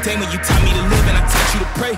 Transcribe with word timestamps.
Back 0.00 0.16
day 0.16 0.16
when 0.16 0.32
you 0.32 0.38
taught 0.38 0.64
me 0.64 0.72
to 0.72 0.80
live 0.80 1.06
and 1.12 1.18
I 1.18 1.24
taught 1.28 1.50
you 1.52 1.60
to 1.60 1.70
pray. 1.76 1.92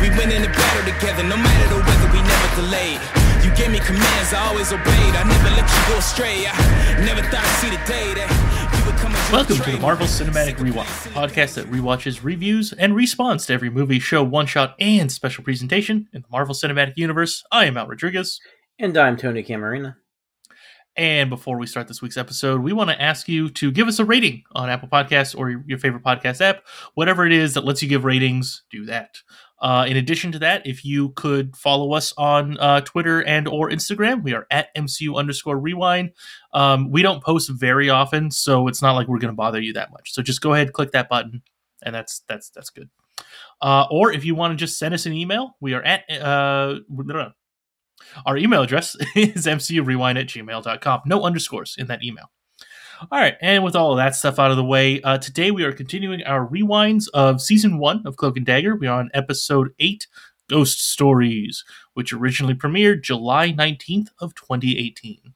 We 0.00 0.08
went 0.16 0.32
in 0.32 0.40
the 0.40 0.48
battle 0.48 0.88
together, 0.88 1.22
no 1.22 1.36
matter 1.36 1.68
the 1.68 1.84
weather, 1.84 2.08
we 2.08 2.24
never 2.24 2.48
delayed. 2.56 2.98
You 3.44 3.52
gave 3.54 3.70
me 3.70 3.78
commands, 3.78 4.32
I 4.32 4.48
always 4.48 4.72
obeyed. 4.72 5.12
I 5.12 5.22
never 5.28 5.50
let 5.50 5.68
you 5.68 5.92
go 5.92 5.98
astray. 5.98 6.46
I 6.48 7.04
never 7.04 7.20
thought 7.20 7.44
I'd 7.44 7.60
see 7.60 7.68
the 7.68 7.76
day 7.84 8.14
that 8.16 8.72
you 8.72 8.86
would 8.86 8.96
come 8.96 9.12
and 9.12 9.32
Welcome 9.32 9.56
to 9.56 9.70
the 9.70 9.78
Marvel 9.80 10.06
Cinematic 10.06 10.60
Rewind, 10.60 10.88
podcast 11.12 11.56
that 11.56 11.66
rewatches, 11.66 12.24
reviews, 12.24 12.72
and 12.72 12.96
responds 12.96 13.44
to 13.46 13.52
every 13.52 13.68
movie, 13.68 13.98
show, 13.98 14.24
one 14.24 14.46
shot, 14.46 14.74
and 14.80 15.12
special 15.12 15.44
presentation 15.44 16.08
in 16.14 16.22
the 16.22 16.28
Marvel 16.32 16.54
Cinematic 16.54 16.96
Universe. 16.96 17.44
I 17.52 17.66
am 17.66 17.76
Al 17.76 17.86
Rodriguez. 17.86 18.40
And 18.78 18.96
I'm 18.96 19.18
Tony 19.18 19.42
Camarina. 19.42 19.98
And 20.96 21.30
before 21.30 21.58
we 21.58 21.66
start 21.66 21.88
this 21.88 22.02
week's 22.02 22.18
episode, 22.18 22.60
we 22.60 22.74
want 22.74 22.90
to 22.90 23.00
ask 23.00 23.26
you 23.26 23.48
to 23.50 23.70
give 23.70 23.88
us 23.88 23.98
a 23.98 24.04
rating 24.04 24.42
on 24.52 24.68
Apple 24.68 24.88
Podcasts 24.88 25.36
or 25.36 25.50
your 25.66 25.78
favorite 25.78 26.02
podcast 26.02 26.42
app. 26.42 26.64
Whatever 26.94 27.24
it 27.24 27.32
is 27.32 27.54
that 27.54 27.64
lets 27.64 27.82
you 27.82 27.88
give 27.88 28.04
ratings, 28.04 28.62
do 28.70 28.84
that. 28.86 29.16
Uh, 29.62 29.86
in 29.88 29.96
addition 29.96 30.32
to 30.32 30.38
that, 30.40 30.66
if 30.66 30.84
you 30.84 31.10
could 31.10 31.56
follow 31.56 31.92
us 31.92 32.12
on 32.18 32.58
uh, 32.58 32.80
Twitter 32.82 33.22
and 33.22 33.48
or 33.48 33.70
Instagram, 33.70 34.22
we 34.22 34.34
are 34.34 34.46
at 34.50 34.74
MCU 34.74 35.16
underscore 35.16 35.58
rewind. 35.58 36.10
Um, 36.52 36.90
we 36.90 37.00
don't 37.00 37.22
post 37.22 37.48
very 37.48 37.88
often, 37.88 38.30
so 38.30 38.68
it's 38.68 38.82
not 38.82 38.92
like 38.92 39.08
we're 39.08 39.18
going 39.18 39.32
to 39.32 39.36
bother 39.36 39.60
you 39.60 39.72
that 39.74 39.92
much. 39.92 40.12
So 40.12 40.20
just 40.20 40.42
go 40.42 40.52
ahead, 40.52 40.72
click 40.72 40.90
that 40.92 41.08
button, 41.08 41.42
and 41.82 41.94
that's 41.94 42.22
that's 42.28 42.50
that's 42.50 42.70
good. 42.70 42.90
Uh, 43.62 43.86
or 43.90 44.12
if 44.12 44.24
you 44.24 44.34
want 44.34 44.50
to 44.50 44.56
just 44.56 44.78
send 44.78 44.92
us 44.92 45.06
an 45.06 45.12
email, 45.12 45.56
we 45.60 45.74
are 45.74 45.82
at 45.82 46.10
uh, 46.10 46.80
our 48.26 48.36
email 48.36 48.62
address 48.62 48.96
is 49.16 49.46
mcurewind 49.46 50.20
at 50.20 50.26
gmail.com. 50.26 51.02
No 51.06 51.22
underscores 51.22 51.76
in 51.78 51.86
that 51.88 52.02
email. 52.04 52.30
All 53.10 53.18
right, 53.18 53.34
and 53.40 53.64
with 53.64 53.74
all 53.74 53.90
of 53.90 53.96
that 53.96 54.14
stuff 54.14 54.38
out 54.38 54.52
of 54.52 54.56
the 54.56 54.64
way, 54.64 55.00
uh, 55.02 55.18
today 55.18 55.50
we 55.50 55.64
are 55.64 55.72
continuing 55.72 56.22
our 56.22 56.46
rewinds 56.46 57.08
of 57.12 57.42
season 57.42 57.78
one 57.78 58.06
of 58.06 58.16
Cloak 58.16 58.36
and 58.36 58.46
Dagger. 58.46 58.76
We 58.76 58.86
are 58.86 59.00
on 59.00 59.10
episode 59.12 59.74
eight, 59.80 60.06
Ghost 60.48 60.80
Stories, 60.80 61.64
which 61.94 62.12
originally 62.12 62.54
premiered 62.54 63.02
July 63.02 63.50
nineteenth 63.50 64.10
of 64.20 64.36
twenty 64.36 64.78
eighteen. 64.78 65.34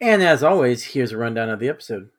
And 0.00 0.22
as 0.22 0.44
always, 0.44 0.84
here's 0.84 1.10
a 1.10 1.16
rundown 1.16 1.50
of 1.50 1.58
the 1.58 1.68
episode. 1.68 2.10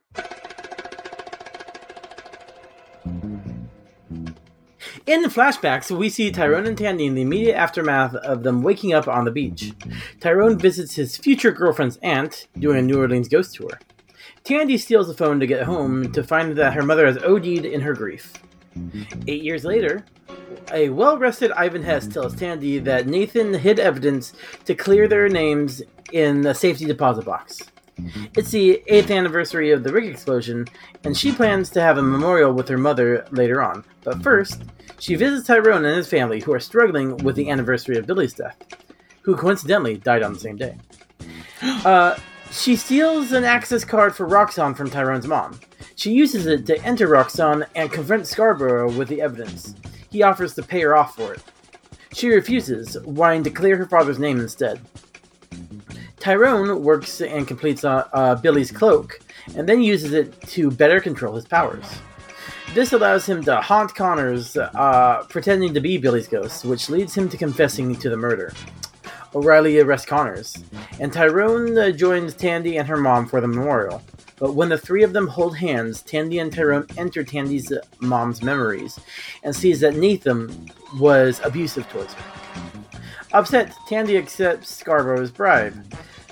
In 5.06 5.22
the 5.22 5.28
flashbacks, 5.28 5.92
we 5.92 6.08
see 6.08 6.32
Tyrone 6.32 6.66
and 6.66 6.78
Tandy 6.78 7.06
in 7.06 7.14
the 7.14 7.24
immediate 7.24 7.58
aftermath 7.58 8.16
of 8.16 8.44
them 8.44 8.64
waking 8.64 8.94
up 8.94 9.06
on 9.06 9.26
the 9.26 9.32
beach. 9.32 9.74
Tyrone 10.22 10.58
visits 10.58 10.96
his 10.96 11.18
future 11.18 11.52
girlfriend's 11.52 11.98
aunt, 11.98 12.48
doing 12.58 12.78
a 12.78 12.82
New 12.82 13.02
Orleans 13.02 13.28
ghost 13.28 13.54
tour. 13.56 13.82
Tandy 14.46 14.78
steals 14.78 15.08
the 15.08 15.14
phone 15.14 15.42
to 15.42 15.48
get 15.48 15.64
home 15.64 16.10
to 16.14 16.24
find 16.24 16.56
that 16.56 16.74
her 16.74 16.84
mother 16.84 17.06
has 17.06 17.18
OD'd 17.18 17.66
in 17.66 17.82
her 17.82 17.94
grief. 17.94 18.32
Eight 19.28 19.44
years 19.44 19.66
later, 19.66 20.06
a 20.72 20.88
well 20.88 21.18
rested 21.18 21.52
Ivan 21.52 21.84
Hess 21.84 22.08
tells 22.08 22.34
Tandy 22.34 22.80
that 22.80 23.06
Nathan 23.06 23.54
hid 23.54 23.80
evidence 23.80 24.32
to 24.64 24.74
clear 24.74 25.10
their 25.10 25.28
names 25.28 25.82
in 26.14 26.42
the 26.42 26.54
safety 26.54 26.86
deposit 26.86 27.26
box. 27.26 27.60
It's 28.36 28.52
the 28.52 28.82
8th 28.90 29.16
anniversary 29.16 29.72
of 29.72 29.84
the 29.84 29.92
rig 29.92 30.06
explosion, 30.06 30.68
and 31.04 31.16
she 31.16 31.32
plans 31.32 31.70
to 31.72 31.82
have 31.82 31.98
a 31.98 32.02
memorial 32.02 32.54
with 32.54 32.68
her 32.68 32.78
mother 32.78 33.26
later 33.32 33.62
on. 33.62 33.86
But 34.04 34.24
first, 34.24 34.64
she 35.00 35.16
visits 35.16 35.48
Tyrone 35.48 35.86
and 35.86 35.98
his 35.98 36.08
family, 36.08 36.40
who 36.40 36.54
are 36.54 36.60
struggling 36.60 37.18
with 37.18 37.36
the 37.36 37.50
anniversary 37.50 37.98
of 37.98 38.08
Billy's 38.08 38.34
death, 38.34 38.58
who 39.22 39.36
coincidentally 39.36 39.98
died 39.98 40.24
on 40.24 40.34
the 40.34 40.40
same 40.40 40.58
day. 40.58 40.78
Uh, 41.86 42.18
she 42.52 42.76
steals 42.76 43.32
an 43.32 43.46
access 43.46 43.84
card 43.86 44.16
for 44.16 44.28
Roxxon 44.28 44.76
from 44.76 44.90
Tyrone's 44.90 45.28
mom. 45.28 45.60
She 45.96 46.12
uses 46.12 46.46
it 46.46 46.66
to 46.66 46.82
enter 46.84 47.08
Roxxon 47.08 47.66
and 47.74 47.92
confront 47.92 48.28
Scarborough 48.28 48.92
with 48.92 49.08
the 49.08 49.22
evidence. 49.22 49.74
He 50.12 50.24
offers 50.24 50.54
to 50.56 50.64
pay 50.64 50.82
her 50.82 50.96
off 50.96 51.16
for 51.16 51.34
it. 51.34 51.42
She 52.14 52.30
refuses, 52.30 52.98
wanting 53.06 53.44
to 53.44 53.50
clear 53.50 53.78
her 53.78 53.88
father's 53.88 54.20
name 54.20 54.40
instead. 54.40 54.82
Tyrone 56.24 56.82
works 56.82 57.20
and 57.20 57.46
completes 57.46 57.84
uh, 57.84 58.08
uh, 58.14 58.36
Billy's 58.36 58.72
cloak, 58.72 59.20
and 59.58 59.68
then 59.68 59.84
uses 59.84 60.14
it 60.14 60.40
to 60.44 60.72
better 60.72 61.02
control 61.02 61.36
his 61.36 61.46
powers. 61.46 61.84
This 62.74 62.94
allows 62.94 63.26
him 63.26 63.44
to 63.44 63.58
haunt 63.58 63.94
Connors, 63.94 64.56
uh, 64.56 65.26
pretending 65.28 65.74
to 65.74 65.82
be 65.82 65.98
Billy's 65.98 66.30
ghost, 66.30 66.64
which 66.64 66.90
leads 66.90 67.14
him 67.14 67.28
to 67.28 67.36
confessing 67.36 67.94
to 67.98 68.10
the 68.10 68.16
murder. 68.16 68.54
O'Reilly 69.36 69.82
arrests 69.82 70.06
Connors, 70.08 70.64
and 71.02 71.12
Tyrone 71.12 71.78
uh, 71.78 71.92
joins 71.92 72.34
Tandy 72.36 72.78
and 72.78 72.88
her 72.88 72.96
mom 72.96 73.26
for 73.26 73.42
the 73.42 73.48
memorial. 73.50 74.02
But 74.40 74.54
when 74.54 74.70
the 74.70 74.78
three 74.78 75.04
of 75.04 75.12
them 75.12 75.28
hold 75.28 75.58
hands, 75.58 76.04
Tandy 76.04 76.40
and 76.40 76.54
Tyrone 76.54 76.88
enter 76.98 77.26
Tandy's 77.26 77.74
mom's 78.00 78.42
memories 78.42 78.98
and 79.44 79.54
sees 79.54 79.82
that 79.82 79.98
Nathan 79.98 80.72
was 80.98 81.42
abusive 81.44 81.90
towards 81.90 82.14
her. 82.14 82.24
Upset, 83.34 83.76
Tandy 83.90 84.16
accepts 84.16 84.72
Scarborough's 84.72 85.32
bribe. 85.32 85.84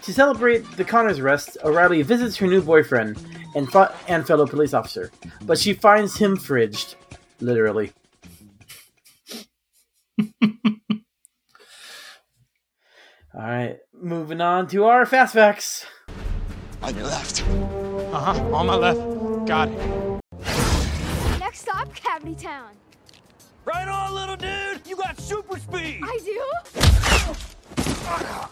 To 0.03 0.13
celebrate 0.13 0.59
the 0.77 0.83
Connors 0.83 1.19
arrest, 1.19 1.57
O'Reilly 1.63 2.01
visits 2.01 2.35
her 2.37 2.47
new 2.47 2.61
boyfriend 2.61 3.23
and, 3.55 3.71
fa- 3.71 3.93
and 4.07 4.25
fellow 4.25 4.47
police 4.47 4.73
officer, 4.73 5.11
but 5.43 5.59
she 5.59 5.73
finds 5.73 6.17
him 6.17 6.37
fridged, 6.37 6.95
literally. 7.39 7.91
All 13.33 13.33
right, 13.33 13.77
moving 13.93 14.41
on 14.41 14.67
to 14.67 14.83
our 14.85 15.05
fast 15.05 15.33
facts. 15.35 15.85
On 16.81 16.93
your 16.95 17.05
left. 17.05 17.43
Uh 18.11 18.19
huh. 18.19 18.55
On 18.55 18.65
my 18.65 18.75
left. 18.75 18.99
Got 19.47 19.69
it. 19.69 20.19
Next 21.39 21.59
stop, 21.61 21.93
Cavity 21.95 22.35
Town. 22.35 22.71
Right 23.63 23.87
on, 23.87 24.13
little 24.15 24.35
dude. 24.35 24.81
You 24.87 24.95
got 24.97 25.17
super 25.19 25.57
speed. 25.59 26.01
I 26.03 26.19
do? 26.25 26.41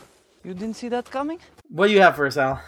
You 0.43 0.53
didn't 0.53 0.75
see 0.75 0.89
that 0.89 1.09
coming? 1.11 1.39
What 1.69 1.87
do 1.87 1.93
you 1.93 2.01
have 2.01 2.15
for 2.15 2.25
us, 2.25 2.37
Al? 2.37 2.61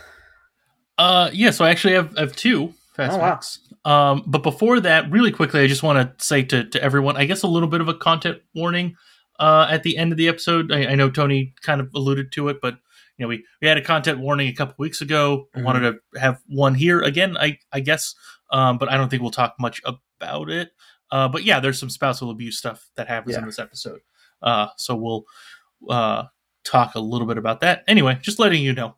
Uh, 0.97 1.29
yeah, 1.33 1.51
so 1.51 1.65
I 1.65 1.69
actually 1.69 1.93
have, 1.93 2.15
have 2.17 2.35
two 2.35 2.73
fast 2.95 3.15
Oh, 3.15 3.17
wow. 3.17 4.11
Um, 4.11 4.23
but 4.27 4.43
before 4.43 4.79
that, 4.81 5.09
really 5.09 5.31
quickly, 5.31 5.61
I 5.61 5.67
just 5.67 5.81
want 5.81 5.97
to 6.19 6.23
say 6.25 6.43
to, 6.43 6.65
to 6.65 6.83
everyone, 6.83 7.17
I 7.17 7.25
guess 7.25 7.41
a 7.43 7.47
little 7.47 7.69
bit 7.69 7.81
of 7.81 7.87
a 7.87 7.93
content 7.95 8.39
warning 8.53 8.95
uh, 9.39 9.67
at 9.69 9.83
the 9.83 9.97
end 9.97 10.11
of 10.11 10.17
the 10.17 10.27
episode. 10.27 10.71
I, 10.71 10.87
I 10.91 10.95
know 10.95 11.09
Tony 11.09 11.53
kind 11.61 11.81
of 11.81 11.89
alluded 11.95 12.31
to 12.33 12.49
it, 12.49 12.57
but 12.61 12.75
you 13.17 13.23
know, 13.25 13.27
we, 13.27 13.43
we 13.61 13.67
had 13.67 13.77
a 13.77 13.81
content 13.83 14.19
warning 14.19 14.49
a 14.49 14.53
couple 14.53 14.75
weeks 14.77 15.01
ago. 15.01 15.47
I 15.55 15.59
Mhm. 15.59 15.63
wanted 15.63 15.79
to 16.13 16.19
have 16.19 16.39
one 16.47 16.75
here 16.75 17.01
again, 17.01 17.37
I, 17.37 17.57
I 17.71 17.79
guess, 17.79 18.13
um, 18.51 18.77
but 18.77 18.89
I 18.91 18.97
don't 18.97 19.09
think 19.09 19.21
we'll 19.21 19.31
talk 19.31 19.55
much 19.59 19.81
about 20.19 20.49
it. 20.49 20.71
Uh, 21.09 21.27
but 21.27 21.43
yeah, 21.43 21.59
there's 21.59 21.79
some 21.79 21.89
spousal 21.89 22.29
abuse 22.29 22.57
stuff 22.57 22.87
that 22.95 23.07
happens 23.07 23.35
in 23.35 23.45
this 23.45 23.59
episode. 23.59 23.99
Uh, 24.41 24.67
so 24.77 24.95
we'll 24.95 25.23
uh, 25.89 26.25
talk 26.63 26.95
a 26.95 26.99
little 26.99 27.27
bit 27.27 27.37
about 27.37 27.61
that. 27.61 27.83
Anyway, 27.87 28.17
just 28.21 28.39
letting 28.39 28.63
you 28.63 28.73
know. 28.73 28.95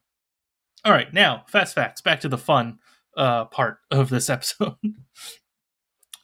All 0.86 0.92
right, 0.92 1.14
now 1.14 1.46
fast 1.48 1.76
facts. 1.76 2.02
Back 2.02 2.20
to 2.22 2.30
the 2.30 2.38
fun 2.38 2.80
uh, 3.16 3.46
part 3.46 3.80
of 3.92 4.10
this 4.10 4.30
episode 4.30 4.76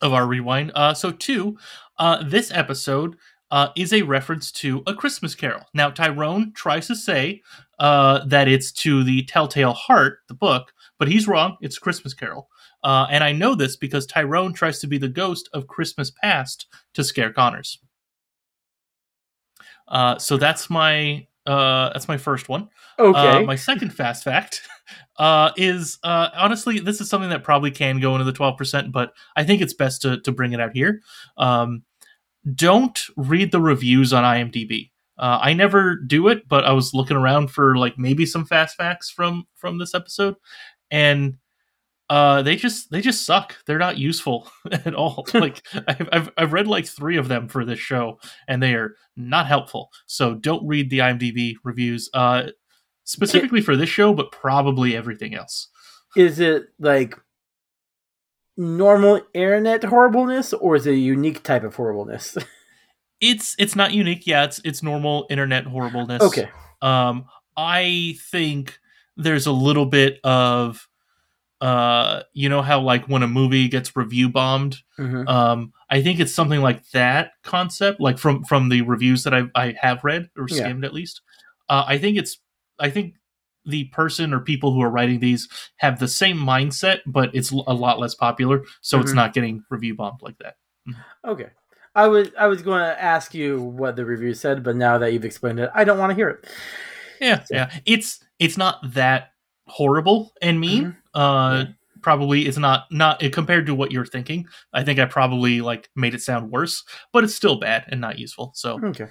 of 0.01 0.13
our 0.13 0.27
rewind. 0.27 0.71
Uh, 0.75 0.93
so, 0.93 1.11
two, 1.11 1.57
uh, 1.97 2.23
this 2.23 2.51
episode 2.51 3.15
uh, 3.51 3.69
is 3.75 3.93
a 3.93 4.03
reference 4.03 4.51
to 4.51 4.83
A 4.87 4.93
Christmas 4.93 5.35
Carol. 5.35 5.65
Now, 5.73 5.89
Tyrone 5.89 6.53
tries 6.53 6.87
to 6.87 6.95
say 6.95 7.41
uh, 7.79 8.25
that 8.25 8.47
it's 8.47 8.71
to 8.73 9.03
the 9.03 9.23
Telltale 9.23 9.73
Heart, 9.73 10.19
the 10.27 10.33
book, 10.33 10.73
but 10.97 11.07
he's 11.07 11.27
wrong. 11.27 11.57
It's 11.61 11.77
A 11.77 11.81
Christmas 11.81 12.13
Carol. 12.13 12.49
Uh, 12.83 13.07
and 13.09 13.23
I 13.23 13.31
know 13.31 13.55
this 13.55 13.75
because 13.75 14.05
Tyrone 14.05 14.53
tries 14.53 14.79
to 14.79 14.87
be 14.87 14.97
the 14.97 15.09
ghost 15.09 15.49
of 15.53 15.67
Christmas 15.67 16.11
past 16.11 16.67
to 16.93 17.03
scare 17.03 17.33
Connors. 17.33 17.79
Uh, 19.87 20.17
so 20.17 20.37
that's 20.37 20.69
my 20.69 21.25
uh, 21.45 21.91
that's 21.93 22.07
my 22.07 22.17
first 22.17 22.49
one. 22.49 22.69
Okay. 22.97 23.19
Uh, 23.19 23.41
my 23.43 23.55
second 23.55 23.91
fast 23.91 24.23
fact 24.23 24.61
uh, 25.17 25.51
is 25.57 25.97
uh, 26.03 26.29
honestly, 26.35 26.79
this 26.79 27.01
is 27.01 27.09
something 27.09 27.29
that 27.29 27.43
probably 27.43 27.71
can 27.71 27.99
go 27.99 28.13
into 28.15 28.25
the 28.25 28.33
12%, 28.33 28.91
but 28.91 29.13
I 29.35 29.43
think 29.43 29.61
it's 29.61 29.73
best 29.73 30.01
to, 30.03 30.19
to 30.21 30.31
bring 30.31 30.53
it 30.53 30.59
out 30.59 30.71
here. 30.73 31.01
Um, 31.37 31.83
don't 32.55 32.99
read 33.17 33.51
the 33.51 33.61
reviews 33.61 34.13
on 34.13 34.23
IMDb. 34.23 34.91
Uh, 35.17 35.39
I 35.41 35.53
never 35.53 35.95
do 35.95 36.29
it, 36.29 36.47
but 36.47 36.63
I 36.63 36.71
was 36.71 36.93
looking 36.93 37.17
around 37.17 37.51
for 37.51 37.75
like 37.77 37.97
maybe 37.97 38.25
some 38.25 38.45
fast 38.45 38.77
facts 38.77 39.09
from 39.09 39.45
from 39.53 39.77
this 39.77 39.93
episode, 39.93 40.35
and 40.89 41.37
uh, 42.09 42.41
they 42.41 42.55
just 42.55 42.91
they 42.91 43.01
just 43.01 43.25
suck. 43.25 43.55
They're 43.65 43.77
not 43.77 43.97
useful 43.97 44.49
at 44.71 44.95
all. 44.95 45.27
like 45.33 45.65
I've, 45.87 46.09
I've 46.11 46.29
I've 46.37 46.53
read 46.53 46.67
like 46.67 46.87
three 46.87 47.17
of 47.17 47.27
them 47.27 47.47
for 47.47 47.63
this 47.65 47.79
show, 47.79 48.19
and 48.47 48.61
they 48.61 48.73
are 48.73 48.95
not 49.15 49.47
helpful. 49.47 49.89
So 50.07 50.33
don't 50.33 50.67
read 50.67 50.89
the 50.89 50.99
IMDb 50.99 51.55
reviews. 51.63 52.09
Uh, 52.13 52.49
specifically 53.03 53.61
for 53.61 53.75
this 53.75 53.89
show, 53.89 54.13
but 54.13 54.31
probably 54.31 54.95
everything 54.95 55.33
else. 55.33 55.69
is 56.15 56.39
it 56.39 56.67
like 56.79 57.15
normal 58.55 59.21
internet 59.33 59.83
horribleness 59.83 60.53
or 60.53 60.75
is 60.75 60.85
it 60.85 60.91
a 60.91 60.97
unique 60.97 61.41
type 61.43 61.63
of 61.63 61.75
horribleness? 61.75 62.37
It's 63.21 63.53
it's 63.59 63.75
not 63.75 63.93
unique. 63.93 64.25
Yeah, 64.25 64.45
it's 64.45 64.61
it's 64.63 64.81
normal 64.81 65.27
internet 65.29 65.65
horribleness. 65.65 66.21
okay. 66.21 66.49
Um, 66.81 67.25
I 67.57 68.15
think 68.31 68.79
there's 69.17 69.45
a 69.45 69.51
little 69.51 69.85
bit 69.85 70.19
of, 70.23 70.87
uh, 71.61 72.23
you 72.33 72.47
know 72.49 72.61
how 72.61 72.79
like 72.79 73.05
when 73.07 73.23
a 73.23 73.27
movie 73.27 73.67
gets 73.67 73.95
review 73.95 74.29
bombed, 74.29 74.77
Mhm. 74.97 75.27
um, 75.27 75.73
I 75.89 76.01
think 76.01 76.19
it's 76.19 76.33
something 76.33 76.61
like 76.61 76.87
that 76.91 77.31
concept, 77.43 77.99
like 77.99 78.17
from 78.17 78.43
from 78.45 78.69
the 78.69 78.81
reviews 78.83 79.23
that 79.23 79.33
I 79.33 79.43
I 79.55 79.75
have 79.81 80.03
read 80.03 80.29
or 80.37 80.47
Yeah. 80.49 80.55
skimmed 80.57 80.85
at 80.85 80.93
least. 80.93 81.21
Uh, 81.67 81.83
I 81.87 81.97
think 81.97 82.17
it's 82.17 82.39
I 82.79 82.89
think 82.89 83.15
the 83.65 83.85
person 83.85 84.33
or 84.33 84.39
people 84.39 84.73
who 84.73 84.81
are 84.81 84.89
writing 84.89 85.19
these 85.19 85.47
have 85.77 85.99
the 85.99 86.07
same 86.07 86.37
mindset, 86.37 87.01
but 87.05 87.29
it's 87.35 87.51
a 87.51 87.55
lot 87.73 87.99
less 87.99 88.15
popular, 88.15 88.63
so 88.81 88.99
it's 89.01 89.11
Mhm. 89.11 89.15
not 89.15 89.33
getting 89.33 89.63
review 89.69 89.95
bombed 89.95 90.21
like 90.21 90.37
that. 90.39 90.55
Okay. 91.25 91.49
I 91.95 92.07
was 92.07 92.29
I 92.39 92.47
was 92.47 92.61
going 92.61 92.81
to 92.81 93.01
ask 93.03 93.33
you 93.33 93.61
what 93.61 93.95
the 93.97 94.05
review 94.05 94.33
said, 94.33 94.63
but 94.63 94.75
now 94.75 94.97
that 94.99 95.11
you've 95.11 95.25
explained 95.25 95.59
it, 95.59 95.69
I 95.75 95.83
don't 95.83 95.97
want 95.97 96.11
to 96.11 96.15
hear 96.15 96.29
it. 96.29 96.47
Yeah, 97.19 97.43
yeah. 97.51 97.69
It's 97.85 98.23
it's 98.39 98.57
not 98.57 98.79
that 98.93 99.31
horrible 99.69 100.33
and 100.41 100.59
mean. 100.59 100.95
Uh, 101.13 101.65
probably 102.01 102.45
it's 102.47 102.57
not 102.57 102.85
not 102.91 103.19
compared 103.33 103.65
to 103.65 103.75
what 103.75 103.91
you're 103.91 104.05
thinking. 104.05 104.45
I 104.73 104.83
think 104.83 104.99
I 104.99 105.05
probably 105.05 105.59
like 105.61 105.89
made 105.95 106.13
it 106.13 106.21
sound 106.21 106.49
worse, 106.51 106.83
but 107.11 107.23
it's 107.23 107.35
still 107.35 107.59
bad 107.59 107.85
and 107.89 107.99
not 107.99 108.17
useful. 108.19 108.51
So 108.55 108.79
Okay. 108.83 109.07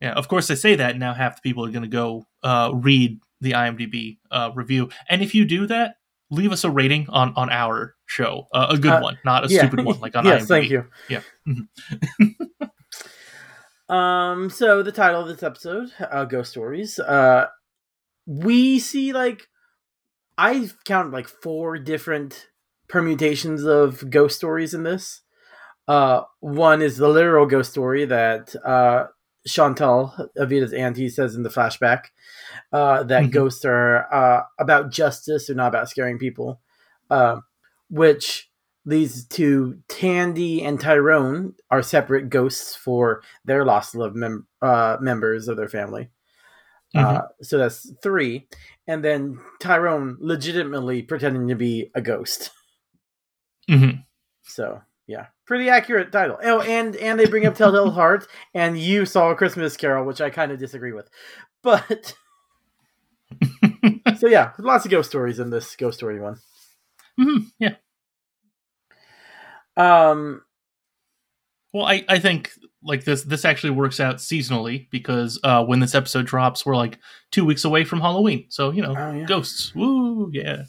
yeah, 0.00 0.12
of 0.12 0.28
course 0.28 0.50
I 0.50 0.54
say 0.54 0.74
that 0.76 0.92
and 0.92 1.00
now 1.00 1.12
half 1.14 1.36
the 1.36 1.40
people 1.48 1.64
are 1.64 1.70
going 1.70 1.82
to 1.82 1.88
go 1.88 2.26
uh, 2.42 2.70
read 2.74 3.20
the 3.40 3.52
IMDb 3.52 4.18
uh, 4.30 4.50
review, 4.54 4.88
and 5.10 5.20
if 5.22 5.34
you 5.34 5.44
do 5.44 5.66
that, 5.66 5.96
leave 6.30 6.50
us 6.52 6.64
a 6.64 6.70
rating 6.70 7.08
on 7.10 7.34
on 7.36 7.50
our 7.50 7.94
show, 8.06 8.46
uh, 8.54 8.68
a 8.70 8.78
good 8.78 8.92
Uh, 8.92 9.00
one, 9.00 9.18
not 9.24 9.44
a 9.44 9.48
yeah. 9.48 9.58
stupid 9.58 9.84
one 9.84 10.00
like 10.00 10.16
on 10.16 10.24
yes, 10.26 10.44
IMDb. 10.44 10.48
thank 10.48 10.70
you. 10.70 10.86
Yeah. 11.10 11.20
Mhm. 11.46 11.68
Um. 13.88 14.48
So 14.48 14.82
the 14.82 14.92
title 14.92 15.20
of 15.20 15.28
this 15.28 15.42
episode, 15.42 15.92
uh, 16.00 16.24
"Ghost 16.24 16.52
Stories," 16.52 16.98
uh, 16.98 17.48
we 18.24 18.78
see 18.78 19.12
like 19.12 19.46
I've 20.36 20.76
counted 20.84 21.12
like 21.12 21.28
four 21.28 21.78
different 21.78 22.48
permutations 22.88 23.64
of 23.64 24.08
ghost 24.10 24.36
stories 24.36 24.74
in 24.74 24.82
this. 24.82 25.22
Uh, 25.86 26.22
one 26.40 26.82
is 26.82 26.96
the 26.96 27.08
literal 27.08 27.46
ghost 27.46 27.70
story 27.72 28.04
that 28.06 28.54
uh, 28.64 29.06
Chantelle, 29.46 30.30
Evita's 30.38 30.72
auntie, 30.72 31.08
says 31.08 31.34
in 31.34 31.42
the 31.42 31.50
flashback 31.50 32.06
uh, 32.72 33.02
that 33.04 33.24
Mhm. 33.24 33.32
ghosts 33.32 33.64
are 33.64 34.12
uh, 34.12 34.42
about 34.58 34.90
justice 34.90 35.50
or 35.50 35.54
not 35.54 35.68
about 35.68 35.88
scaring 35.90 36.18
people, 36.18 36.60
uh, 37.10 37.40
which 37.90 38.50
leads 38.86 39.26
to 39.26 39.78
Tandy 39.88 40.62
and 40.62 40.80
Tyrone 40.80 41.54
are 41.70 41.82
separate 41.82 42.28
ghosts 42.30 42.76
for 42.76 43.22
their 43.44 43.64
lost 43.64 43.94
loved 43.94 44.16
mem- 44.16 44.46
uh, 44.62 44.96
members 45.00 45.48
of 45.48 45.56
their 45.56 45.68
family. 45.68 46.10
Uh, 46.94 47.22
so 47.42 47.58
that's 47.58 47.90
three, 48.02 48.46
and 48.86 49.04
then 49.04 49.38
Tyrone 49.60 50.16
legitimately 50.20 51.02
pretending 51.02 51.48
to 51.48 51.54
be 51.56 51.90
a 51.94 52.00
ghost. 52.00 52.50
Mhm. 53.70 54.04
So 54.42 54.82
yeah, 55.06 55.26
pretty 55.46 55.70
accurate 55.70 56.12
title. 56.12 56.36
Oh, 56.42 56.60
and 56.60 56.94
and 56.96 57.18
they 57.18 57.24
bring 57.26 57.46
up 57.46 57.54
Telltale 57.54 57.90
Heart, 57.92 58.26
and 58.52 58.78
you 58.78 59.06
saw 59.06 59.30
a 59.30 59.34
Christmas 59.34 59.76
Carol, 59.76 60.04
which 60.04 60.20
I 60.20 60.28
kind 60.28 60.52
of 60.52 60.58
disagree 60.58 60.92
with, 60.92 61.08
but 61.62 62.14
so 64.18 64.26
yeah, 64.26 64.52
lots 64.58 64.84
of 64.84 64.90
ghost 64.90 65.08
stories 65.08 65.38
in 65.38 65.48
this 65.50 65.76
ghost 65.76 65.96
story 65.98 66.20
one. 66.20 66.36
Mhm, 67.18 67.46
Yeah. 67.58 67.76
Um, 69.76 70.42
Well, 71.72 71.86
I, 71.86 72.04
I 72.08 72.18
think 72.18 72.50
like 72.84 73.04
this 73.04 73.22
this 73.24 73.44
actually 73.44 73.70
works 73.70 73.98
out 73.98 74.16
seasonally 74.16 74.88
because 74.90 75.40
uh, 75.42 75.64
when 75.64 75.80
this 75.80 75.94
episode 75.94 76.26
drops, 76.26 76.64
we're 76.66 76.76
like 76.76 76.98
two 77.30 77.44
weeks 77.44 77.64
away 77.64 77.84
from 77.84 78.00
Halloween. 78.00 78.46
So 78.50 78.70
you 78.70 78.82
know, 78.82 78.94
Oh, 78.96 79.12
yeah. 79.12 79.24
ghosts. 79.24 79.74
Woo, 79.74 80.30
yeah. 80.32 80.64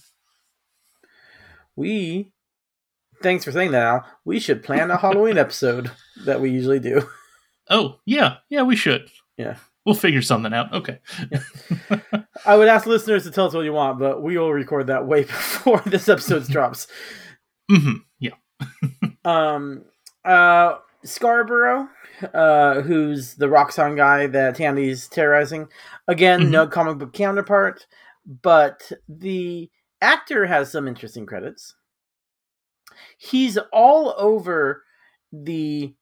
we 1.75 2.31
thanks 3.21 3.43
for 3.45 3.51
saying 3.51 3.71
that. 3.71 3.83
Al. 3.83 4.05
We 4.23 4.39
should 4.39 4.63
plan 4.63 4.91
a 4.91 4.97
Halloween 4.97 5.37
episode 5.37 5.91
that 6.25 6.41
we 6.41 6.49
usually 6.51 6.79
do. 6.79 7.07
Oh 7.67 7.97
yeah, 8.05 8.35
yeah. 8.47 8.61
We 8.61 8.75
should. 8.75 9.09
Yeah. 9.37 9.55
We'll 9.87 9.95
figure 9.95 10.21
something 10.21 10.53
out. 10.53 10.71
Okay. 10.71 10.99
I 12.45 12.55
would 12.55 12.67
ask 12.67 12.85
listeners 12.85 13.23
to 13.23 13.31
tell 13.31 13.47
us 13.47 13.55
what 13.55 13.61
you 13.61 13.73
want, 13.73 13.97
but 13.97 14.21
we 14.21 14.37
will 14.37 14.53
record 14.53 14.85
that 14.85 15.07
way 15.07 15.23
before 15.23 15.81
this 15.83 16.07
episode 16.07 16.45
drops. 16.47 16.85
hmm 17.67 17.93
Yeah. 18.19 18.33
Um, 19.25 19.83
uh, 20.23 20.75
Scarborough, 21.05 21.87
uh, 22.33 22.81
who's 22.81 23.35
the 23.35 23.45
Roxxon 23.47 23.95
guy 23.95 24.27
that 24.27 24.55
Tandy's 24.55 25.07
terrorizing. 25.07 25.67
Again, 26.07 26.41
Mhm. 26.41 26.49
no 26.49 26.67
comic 26.67 26.97
book 26.97 27.13
counterpart, 27.13 27.85
but 28.25 28.91
the 29.07 29.69
actor 30.01 30.45
has 30.45 30.71
some 30.71 30.87
interesting 30.87 31.25
credits. 31.25 31.75
He's 33.17 33.57
all 33.71 34.13
over 34.17 34.83
the 35.31 35.95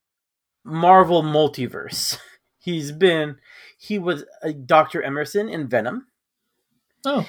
Marvel 0.64 1.24
multiverse. 1.24 2.18
He's 2.60 2.92
been, 2.94 3.38
he 3.78 4.00
was 4.00 4.24
Dr. 4.66 5.02
Emerson 5.04 5.50
in 5.50 5.68
Venom. 5.68 6.08
Oh. 7.06 7.28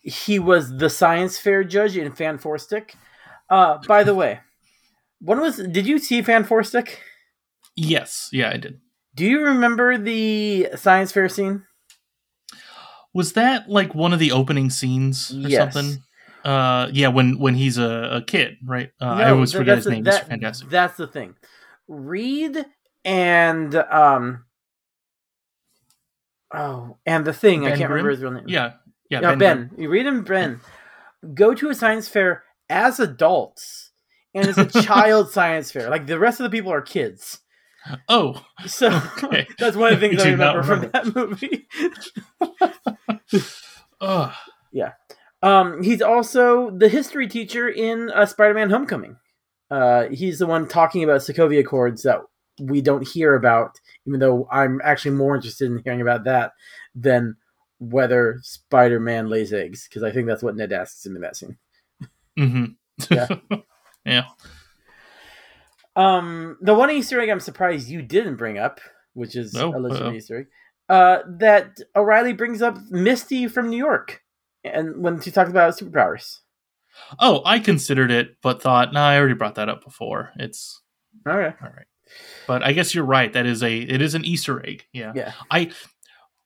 He 0.00 0.38
was 0.38 0.78
the 0.78 0.88
science 0.88 1.38
fair 1.38 1.64
judge 1.64 1.96
in 1.98 2.12
Fan 2.14 2.38
Four 2.38 2.56
Stick. 2.58 2.94
Uh, 3.50 3.78
by 3.86 4.04
the 4.04 4.14
way, 4.14 4.40
when 5.24 5.40
was 5.40 5.56
did 5.56 5.86
you 5.86 5.98
see 5.98 6.22
Fan 6.22 6.44
Four 6.44 6.62
Stick? 6.62 7.00
Yes. 7.76 8.28
Yeah, 8.32 8.50
I 8.50 8.56
did. 8.58 8.80
Do 9.14 9.24
you 9.24 9.42
remember 9.42 9.96
the 9.98 10.68
science 10.76 11.12
fair 11.12 11.28
scene? 11.28 11.64
Was 13.12 13.32
that 13.34 13.68
like 13.68 13.94
one 13.94 14.12
of 14.12 14.18
the 14.18 14.32
opening 14.32 14.70
scenes 14.70 15.30
or 15.30 15.48
Yes. 15.48 15.72
something? 15.74 16.02
Uh, 16.44 16.88
yeah, 16.92 17.08
when 17.08 17.38
when 17.38 17.54
he's 17.54 17.78
a, 17.78 18.16
a 18.16 18.22
kid, 18.22 18.56
right? 18.64 18.90
Uh, 19.00 19.04
I 19.06 19.30
always 19.30 19.52
forget 19.52 19.76
his 19.76 19.84
the- 19.84 19.90
name. 19.92 20.04
that- 20.04 20.24
Mr. 20.24 20.28
Fantastic. 20.28 20.68
That's 20.68 20.96
the 20.96 21.06
thing. 21.06 21.36
Reed 21.88 22.64
and 23.04 23.74
um 23.74 24.44
oh, 26.54 26.96
and 27.06 27.24
the 27.24 27.32
thing 27.32 27.66
I 27.66 27.76
can't 27.76 27.90
remember 27.90 28.10
his 28.10 28.20
real 28.20 28.30
name. 28.32 28.44
yeah, 28.46 28.72
yeah. 29.10 29.20
yeah, 29.20 29.30
Ben. 29.30 29.38
Ben. 29.38 29.56
Grimm. 29.68 29.80
You 29.82 29.88
read 29.90 30.06
and 30.06 30.24
Ben 30.24 30.60
go 31.34 31.54
to 31.54 31.70
a 31.70 31.74
science 31.74 32.08
fair 32.08 32.44
as 32.68 32.98
adults, 33.00 33.83
and 34.34 34.48
it's 34.48 34.58
a 34.58 34.82
child 34.82 35.30
science 35.30 35.70
fair. 35.70 35.90
Like 35.90 36.06
the 36.06 36.18
rest 36.18 36.40
of 36.40 36.44
the 36.44 36.50
people 36.56 36.72
are 36.72 36.82
kids. 36.82 37.40
Oh, 38.08 38.44
So 38.66 38.88
Okay. 39.18 39.46
that's 39.58 39.76
one 39.76 39.92
of 39.92 40.00
the 40.00 40.08
things 40.08 40.20
I 40.20 40.34
not 40.34 40.56
remember, 40.56 40.90
from 40.90 40.90
that 40.92 41.14
movie. 41.14 41.68
Ugh. 44.00 44.32
Um, 45.44 45.82
he's 45.82 46.00
also 46.00 46.70
the 46.70 46.88
history 46.88 47.28
teacher 47.28 47.68
in 47.68 48.10
uh, 48.10 48.24
Spider-Man: 48.24 48.70
Homecoming. 48.70 49.16
Uh, 49.70 50.08
he's 50.08 50.38
the 50.38 50.46
one 50.46 50.66
talking 50.66 51.04
about 51.04 51.20
Sokovia 51.20 51.60
Accords 51.60 52.02
that 52.04 52.20
we 52.58 52.80
don't 52.80 53.06
hear 53.06 53.34
about, 53.34 53.78
even 54.06 54.20
though 54.20 54.48
I'm 54.50 54.80
actually 54.82 55.10
more 55.10 55.34
interested 55.36 55.70
in 55.70 55.82
hearing 55.84 56.00
about 56.00 56.24
that 56.24 56.52
than 56.94 57.36
whether 57.78 58.38
Spider-Man 58.42 59.28
lays 59.28 59.52
eggs, 59.52 59.86
because 59.86 60.02
I 60.02 60.12
think 60.12 60.26
that's 60.28 60.42
what 60.42 60.56
Ned 60.56 60.72
asks 60.72 61.04
him 61.04 61.14
in 61.14 61.20
that 61.20 61.36
scene. 61.36 61.58
hmm 62.38 62.64
Yeah. 63.10 63.28
yeah. 64.04 64.24
Um, 65.96 66.56
the 66.60 66.74
one 66.74 66.90
Easter 66.90 67.20
egg 67.20 67.28
I'm 67.28 67.40
surprised 67.40 67.88
you 67.88 68.02
didn't 68.02 68.36
bring 68.36 68.58
up, 68.58 68.80
which 69.12 69.36
is 69.36 69.54
a 69.54 69.68
legitimate 69.68 70.02
uh-oh. 70.08 70.12
Easter 70.12 70.38
egg, 70.40 70.46
uh, 70.88 71.18
that 71.38 71.78
O'Reilly 71.94 72.32
brings 72.32 72.62
up 72.62 72.76
Misty 72.90 73.46
from 73.46 73.70
New 73.70 73.76
York, 73.78 74.22
and 74.64 75.02
when 75.02 75.20
she 75.20 75.30
talks 75.30 75.50
about 75.50 75.76
superpowers. 75.78 76.40
Oh, 77.18 77.42
I 77.44 77.58
considered 77.58 78.10
it, 78.10 78.36
but 78.42 78.62
thought, 78.62 78.92
nah, 78.92 79.08
I 79.08 79.18
already 79.18 79.34
brought 79.34 79.56
that 79.56 79.68
up 79.68 79.84
before. 79.84 80.30
It's 80.36 80.80
Okay. 81.26 81.54
all 81.62 81.70
right. 81.70 81.86
But 82.46 82.62
I 82.62 82.72
guess 82.72 82.94
you're 82.94 83.04
right. 83.04 83.32
That 83.32 83.46
is 83.46 83.62
a 83.62 83.76
it 83.76 84.02
is 84.02 84.14
an 84.14 84.24
Easter 84.24 84.64
egg. 84.64 84.84
Yeah. 84.92 85.12
Yeah. 85.14 85.32
I 85.50 85.70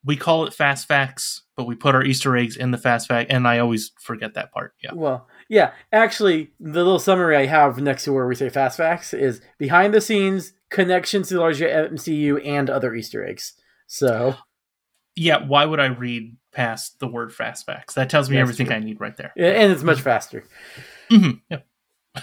we 0.05 0.15
call 0.15 0.45
it 0.45 0.53
fast 0.53 0.87
facts, 0.87 1.43
but 1.57 1.65
we 1.65 1.75
put 1.75 1.93
our 1.93 2.03
Easter 2.03 2.35
eggs 2.37 2.55
in 2.55 2.71
the 2.71 2.77
fast 2.77 3.07
fact, 3.07 3.31
and 3.31 3.47
I 3.47 3.59
always 3.59 3.91
forget 3.99 4.33
that 4.35 4.51
part. 4.51 4.73
Yeah. 4.81 4.91
Well, 4.93 5.27
yeah. 5.49 5.71
Actually, 5.91 6.51
the 6.59 6.83
little 6.83 6.99
summary 6.99 7.35
I 7.35 7.45
have 7.47 7.77
next 7.79 8.05
to 8.05 8.13
where 8.13 8.27
we 8.27 8.35
say 8.35 8.47
fast 8.49 8.77
facts 8.77 9.13
is 9.13 9.41
behind 9.57 9.93
the 9.93 9.99
scenes 10.01 10.53
connections 10.69 11.27
to 11.27 11.33
the 11.33 11.39
larger 11.41 11.67
MCU 11.67 12.39
and 12.45 12.69
other 12.69 12.93
Easter 12.95 13.25
eggs. 13.25 13.53
So 13.87 14.35
Yeah. 15.15 15.45
Why 15.45 15.65
would 15.65 15.79
I 15.79 15.87
read 15.87 16.37
past 16.51 16.99
the 16.99 17.07
word 17.07 17.33
fast 17.33 17.65
facts? 17.65 17.95
That 17.95 18.09
tells 18.09 18.29
me 18.29 18.35
That's 18.37 18.43
everything 18.43 18.67
true. 18.67 18.75
I 18.75 18.79
need 18.79 19.01
right 19.01 19.17
there. 19.17 19.33
and 19.35 19.71
it's 19.73 19.83
much 19.83 19.99
faster. 20.01 20.45
Mhm, 21.09 21.41
Yeah. 21.49 21.59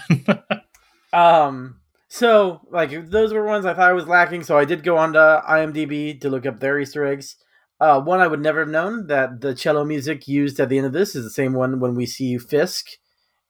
Um. 1.13 1.79
So, 2.09 2.61
like, 2.71 3.09
those 3.09 3.33
were 3.33 3.43
ones 3.45 3.65
I 3.65 3.73
thought 3.73 3.89
I 3.89 3.93
was 3.93 4.07
lacking. 4.07 4.43
So 4.43 4.57
I 4.57 4.63
did 4.65 4.83
go 4.83 4.97
on 4.97 5.13
to 5.13 5.43
IMDb 5.49 6.19
to 6.21 6.29
look 6.29 6.45
up 6.45 6.59
their 6.59 6.79
Easter 6.79 7.05
eggs. 7.05 7.35
Uh, 7.79 7.99
one 8.01 8.19
I 8.21 8.27
would 8.27 8.41
never 8.41 8.59
have 8.61 8.69
known 8.69 9.07
that 9.07 9.41
the 9.41 9.53
cello 9.53 9.83
music 9.85 10.27
used 10.27 10.59
at 10.59 10.69
the 10.69 10.77
end 10.77 10.87
of 10.87 10.93
this 10.93 11.15
is 11.15 11.23
the 11.23 11.29
same 11.29 11.53
one 11.53 11.79
when 11.79 11.95
we 11.95 12.05
see 12.05 12.37
Fisk, 12.37 12.87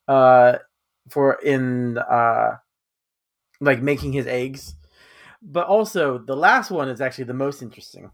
uh, 0.08 0.58
for 1.08 1.34
in 1.34 1.98
uh, 1.98 2.56
like 3.60 3.82
making 3.82 4.12
his 4.12 4.26
eggs. 4.26 4.74
But 5.40 5.68
also, 5.68 6.18
the 6.18 6.36
last 6.36 6.70
one 6.70 6.88
is 6.88 7.00
actually 7.00 7.24
the 7.24 7.34
most 7.34 7.62
interesting. 7.62 8.10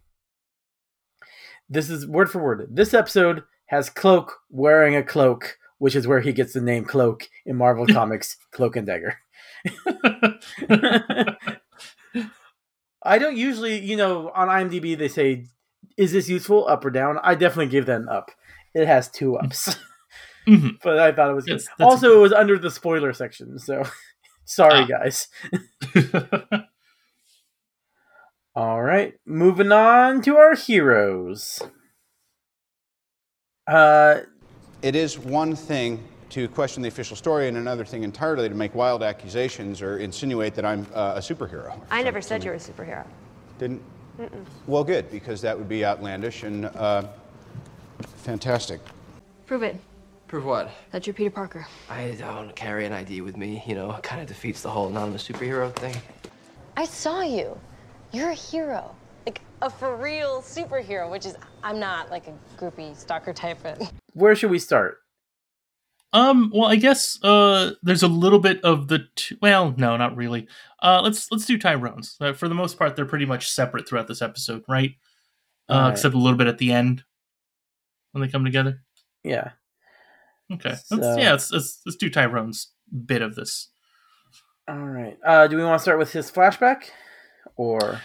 This 1.68 1.88
is 1.88 2.06
word 2.06 2.30
for 2.30 2.42
word. 2.42 2.66
This 2.70 2.92
episode 2.92 3.44
has 3.66 3.88
Cloak 3.88 4.40
wearing 4.50 4.94
a 4.94 5.02
cloak, 5.02 5.56
which 5.78 5.96
is 5.96 6.06
where 6.06 6.20
he 6.20 6.32
gets 6.32 6.52
the 6.52 6.60
name 6.60 6.84
Cloak 6.84 7.28
in 7.46 7.56
Marvel 7.56 7.86
Comics, 7.92 8.36
Cloak 8.52 8.76
and 8.76 8.86
Dagger. 8.86 9.16
I 13.02 13.18
don't 13.18 13.36
usually, 13.36 13.80
you 13.80 13.96
know, 13.96 14.30
on 14.34 14.48
IMDb 14.48 14.96
they 14.96 15.08
say, 15.08 15.46
"Is 15.96 16.12
this 16.12 16.28
useful? 16.28 16.66
Up 16.66 16.84
or 16.84 16.90
down?" 16.90 17.18
I 17.22 17.34
definitely 17.34 17.70
give 17.70 17.86
that 17.86 18.00
an 18.00 18.08
up. 18.08 18.30
It 18.74 18.86
has 18.86 19.10
two 19.10 19.36
ups, 19.36 19.76
Mhm. 20.46 20.78
but 20.82 20.98
I 20.98 21.12
thought 21.12 21.30
it 21.30 21.34
was 21.34 21.46
Yes, 21.48 21.62
good. 21.66 21.70
that's 21.78 21.94
Also, 21.94 22.16
it 22.18 22.20
was 22.20 22.32
under 22.32 22.58
the 22.58 22.70
spoiler 22.70 23.12
section, 23.12 23.58
so 23.58 23.82
sorry, 24.44 24.80
Ah. 24.82 24.86
guys. 24.86 25.28
All 28.56 28.82
right, 28.82 29.14
moving 29.26 29.72
on 29.72 30.22
to 30.22 30.36
our 30.36 30.54
heroes. 30.54 31.60
Uh, 33.66 34.20
It 34.82 34.94
is 34.94 35.18
one 35.18 35.56
thing 35.56 36.04
to 36.30 36.46
question 36.48 36.82
the 36.82 36.88
official 36.88 37.16
story, 37.16 37.48
and 37.48 37.56
another 37.56 37.84
thing 37.84 38.02
entirely 38.04 38.48
to 38.48 38.54
make 38.54 38.74
wild 38.74 39.02
accusations 39.02 39.80
or 39.80 39.98
insinuate 39.98 40.54
that 40.56 40.64
I'm 40.64 40.86
uh, 40.94 41.14
a 41.16 41.20
superhero. 41.20 41.80
I 41.90 42.02
never 42.02 42.20
said 42.20 42.44
you 42.44 42.50
were 42.50 42.56
a 42.56 42.60
superhero. 42.60 43.06
Didn't? 43.58 43.82
Well, 44.66 44.84
good, 44.84 45.10
because 45.10 45.40
that 45.40 45.56
would 45.58 45.68
be 45.68 45.84
outlandish 45.84 46.42
and 46.44 46.66
uh, 46.66 47.04
fantastic. 48.18 48.80
Prove 49.46 49.62
it. 49.62 49.76
Prove 50.28 50.44
what? 50.44 50.70
That 50.90 51.06
you're 51.06 51.14
Peter 51.14 51.30
Parker. 51.30 51.66
I 51.88 52.12
don't 52.12 52.54
carry 52.56 52.86
an 52.86 52.92
ID 52.92 53.20
with 53.20 53.36
me. 53.36 53.62
You 53.66 53.74
know, 53.74 53.92
it 53.92 54.02
kind 54.02 54.20
of 54.20 54.26
defeats 54.26 54.62
the 54.62 54.70
whole 54.70 54.88
anonymous 54.88 55.26
superhero 55.26 55.74
thing. 55.76 55.94
I 56.76 56.86
saw 56.86 57.22
you. 57.22 57.58
You're 58.12 58.30
a 58.30 58.34
hero. 58.34 58.94
Like 59.26 59.40
a 59.62 59.70
for 59.70 59.96
real 59.96 60.40
superhero, 60.42 61.10
which 61.10 61.26
is, 61.26 61.36
I'm 61.62 61.78
not 61.78 62.10
like 62.10 62.26
a 62.26 62.34
groupie 62.56 62.96
stalker 62.96 63.32
type. 63.32 63.58
But 63.62 63.92
where 64.12 64.34
should 64.34 64.50
we 64.50 64.58
start? 64.58 64.98
Um. 66.12 66.52
Well, 66.54 66.70
I 66.70 66.76
guess 66.76 67.18
uh, 67.24 67.72
there's 67.82 68.04
a 68.04 68.08
little 68.08 68.38
bit 68.38 68.62
of 68.62 68.86
the. 68.86 69.06
T- 69.16 69.36
well, 69.42 69.74
no, 69.76 69.96
not 69.96 70.16
really. 70.16 70.46
Uh, 70.80 71.00
let's 71.02 71.30
let's 71.32 71.44
do 71.44 71.58
Tyrone's. 71.58 72.16
Uh, 72.20 72.32
for 72.32 72.48
the 72.48 72.54
most 72.54 72.78
part, 72.78 72.94
they're 72.94 73.04
pretty 73.04 73.26
much 73.26 73.50
separate 73.50 73.88
throughout 73.88 74.06
this 74.06 74.22
episode, 74.22 74.62
right? 74.68 74.92
Uh, 75.68 75.72
Alright. 75.72 75.92
Except 75.92 76.14
a 76.14 76.18
little 76.18 76.38
bit 76.38 76.46
at 76.46 76.58
the 76.58 76.72
end 76.72 77.02
when 78.12 78.22
they 78.22 78.28
come 78.28 78.44
together. 78.44 78.82
Yeah. 79.24 79.50
Okay. 80.52 80.70
Let's, 80.70 80.88
So- 80.88 81.16
yeah. 81.18 81.32
Let's, 81.32 81.50
let's 81.52 81.80
let's 81.86 81.96
do 81.96 82.10
Tyrone's 82.10 82.72
bit 83.06 83.22
of 83.22 83.34
this. 83.34 83.70
All 84.68 84.78
right. 84.78 85.18
Uh, 85.26 85.46
do 85.46 85.56
we 85.56 85.64
want 85.64 85.78
to 85.78 85.82
start 85.82 85.98
with 85.98 86.12
his 86.12 86.30
flashback, 86.30 86.84
or 87.56 88.00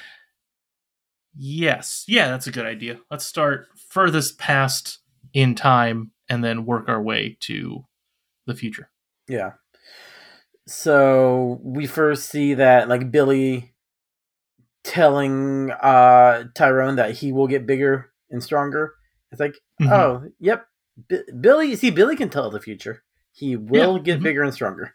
Yes. 1.35 2.03
Yeah, 2.07 2.27
that's 2.29 2.47
a 2.47 2.51
good 2.51 2.65
idea. 2.65 2.99
Let's 3.11 3.25
start 3.25 3.67
furthest 3.89 4.37
past 4.39 4.99
in 5.33 5.55
time 5.55 6.11
and 6.27 6.43
then 6.43 6.65
work 6.65 6.89
our 6.89 7.01
way 7.01 7.37
to 7.41 7.85
the 8.45 8.55
future. 8.55 8.89
yeah? 9.27 9.51
So 10.67 11.59
we 11.63 11.87
first 11.87 12.29
see 12.29 12.53
that 12.55 12.89
like 12.89 13.11
Billy 13.11 13.73
telling 14.83 15.71
uh 15.71 16.43
Tyrone 16.55 16.95
that 16.97 17.11
he 17.17 17.31
will 17.31 17.47
get 17.47 17.65
bigger 17.65 18.11
and 18.29 18.43
stronger. 18.43 18.93
It's 19.31 19.39
like, 19.39 19.55
Mhm. 19.81 19.91
oh, 19.91 20.23
yep, 20.39 20.65
B- 21.07 21.21
Billy. 21.39 21.75
See, 21.75 21.89
Billy 21.91 22.15
can 22.15 22.29
tell 22.29 22.49
the 22.49 22.59
future. 22.59 23.03
He 23.31 23.55
will 23.55 23.97
Yeah, 23.97 24.03
get 24.03 24.19
mhm. 24.19 24.23
bigger 24.23 24.43
and 24.43 24.53
stronger. 24.53 24.93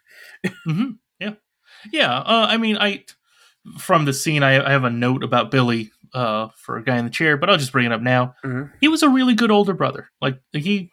hmm 0.65 0.91
Yeah, 1.19 1.33
yeah. 1.91 2.17
Uh, 2.17 2.47
I 2.49 2.57
mean, 2.57 2.77
I 2.77 3.05
from 3.79 4.05
the 4.05 4.13
scene, 4.13 4.43
I, 4.43 4.63
I 4.65 4.71
have 4.71 4.83
a 4.83 4.89
note 4.89 5.23
about 5.23 5.49
Billy 5.51 5.91
uh, 6.13 6.49
for 6.55 6.77
a 6.77 6.83
guy 6.83 6.97
in 6.97 7.05
the 7.05 7.11
chair, 7.11 7.35
but 7.37 7.49
I'll 7.49 7.57
just 7.57 7.71
bring 7.71 7.85
it 7.85 7.91
up 7.91 8.01
now. 8.01 8.35
Mhm. 8.43 8.71
He 8.79 8.87
was 8.87 9.01
a 9.03 9.09
really 9.09 9.33
good 9.33 9.51
older 9.51 9.73
brother. 9.73 10.09
Like 10.21 10.39
he, 10.51 10.91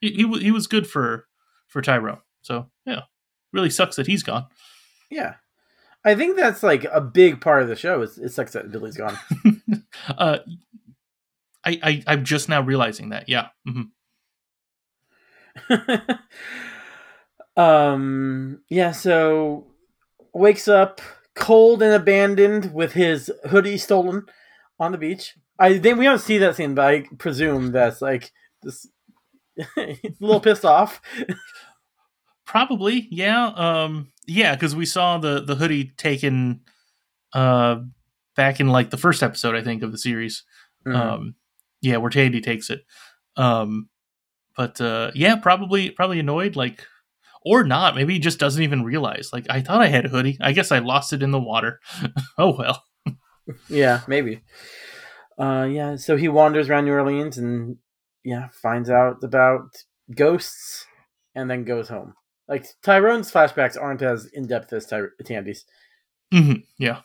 he, 0.00 0.10
he 0.10 0.38
he 0.40 0.50
was 0.50 0.66
good 0.66 0.86
for 0.86 1.26
for 1.68 1.80
Tyrone. 1.80 2.20
So 2.42 2.70
yeah, 2.84 3.02
really 3.52 3.70
sucks 3.70 3.96
that 3.96 4.06
he's 4.06 4.22
gone. 4.22 4.46
Yeah. 5.10 5.34
I 6.06 6.14
think 6.14 6.36
that's 6.36 6.62
like 6.62 6.84
a 6.84 7.00
big 7.00 7.40
part 7.40 7.62
of 7.62 7.68
the 7.68 7.76
show. 7.76 8.02
Is 8.02 8.18
it 8.18 8.28
sucks 8.30 8.52
that 8.52 8.70
Billy's 8.70 8.96
gone. 8.98 9.16
uh, 10.18 10.38
I, 11.64 11.78
I 11.82 12.02
I'm 12.06 12.24
just 12.24 12.48
now 12.50 12.60
realizing 12.60 13.08
that. 13.08 13.28
Yeah. 13.28 13.48
hmm 13.66 13.82
um. 17.56 18.60
Yeah. 18.68 18.92
So 18.92 19.66
wakes 20.32 20.68
up 20.68 21.00
cold 21.34 21.82
and 21.82 21.92
abandoned 21.92 22.72
with 22.74 22.92
his 22.92 23.30
hoodie 23.50 23.78
stolen 23.78 24.24
on 24.78 24.92
the 24.92 24.98
beach. 24.98 25.34
I 25.58 25.78
think 25.78 25.98
we 25.98 26.04
don't 26.04 26.18
see 26.20 26.38
that 26.38 26.56
scene, 26.56 26.74
but 26.74 26.86
I 26.86 27.06
presume 27.18 27.72
that's 27.72 28.02
like 28.02 28.32
this. 28.62 28.86
He's 29.56 29.66
a 29.76 29.96
little 30.20 30.40
pissed 30.40 30.64
off. 30.64 31.00
Probably, 32.44 33.08
yeah. 33.10 33.46
Um, 33.46 34.12
yeah, 34.26 34.54
because 34.54 34.74
we 34.76 34.86
saw 34.86 35.18
the 35.18 35.40
the 35.40 35.54
hoodie 35.54 35.92
taken 35.96 36.60
uh 37.32 37.76
back 38.36 38.58
in 38.60 38.68
like 38.68 38.90
the 38.90 38.96
first 38.96 39.22
episode, 39.22 39.54
I 39.54 39.62
think, 39.62 39.82
of 39.82 39.92
the 39.92 39.98
series. 39.98 40.44
Mhm. 40.86 40.96
Um, 40.96 41.34
yeah, 41.80 41.98
where 41.98 42.10
Tandy 42.10 42.40
takes 42.40 42.68
it. 42.70 42.84
Um, 43.36 43.88
but 44.56 44.80
uh, 44.80 45.10
yeah, 45.14 45.36
probably 45.36 45.90
probably 45.90 46.20
annoyed, 46.20 46.56
like 46.56 46.86
or 47.44 47.64
not. 47.64 47.94
Maybe 47.94 48.14
he 48.14 48.18
just 48.18 48.38
doesn't 48.38 48.62
even 48.62 48.84
realize. 48.84 49.30
Like, 49.32 49.46
I 49.50 49.60
thought 49.60 49.82
I 49.82 49.88
had 49.88 50.06
a 50.06 50.08
hoodie. 50.08 50.38
I 50.40 50.52
guess 50.52 50.72
I 50.72 50.78
lost 50.78 51.12
it 51.12 51.22
in 51.22 51.30
the 51.30 51.40
water. 51.40 51.80
oh 52.38 52.56
well. 52.56 52.82
yeah, 53.68 54.00
maybe. 54.08 54.42
Uh, 55.38 55.68
yeah. 55.70 55.96
So 55.96 56.16
he 56.16 56.28
wanders 56.28 56.68
around 56.68 56.86
New 56.86 56.92
Orleans 56.92 57.36
and 57.38 57.76
yeah, 58.24 58.48
finds 58.62 58.88
out 58.88 59.16
about 59.22 59.70
ghosts, 60.14 60.86
and 61.34 61.50
then 61.50 61.64
goes 61.64 61.88
home. 61.88 62.14
Like 62.48 62.66
Tyrone's 62.82 63.30
flashbacks 63.30 63.80
aren't 63.80 64.02
as 64.02 64.26
in 64.32 64.46
depth 64.46 64.72
as 64.72 64.86
Ty- 64.86 65.08
Tandy's. 65.24 65.64
hmm 66.32 66.54
Yeah. 66.78 67.00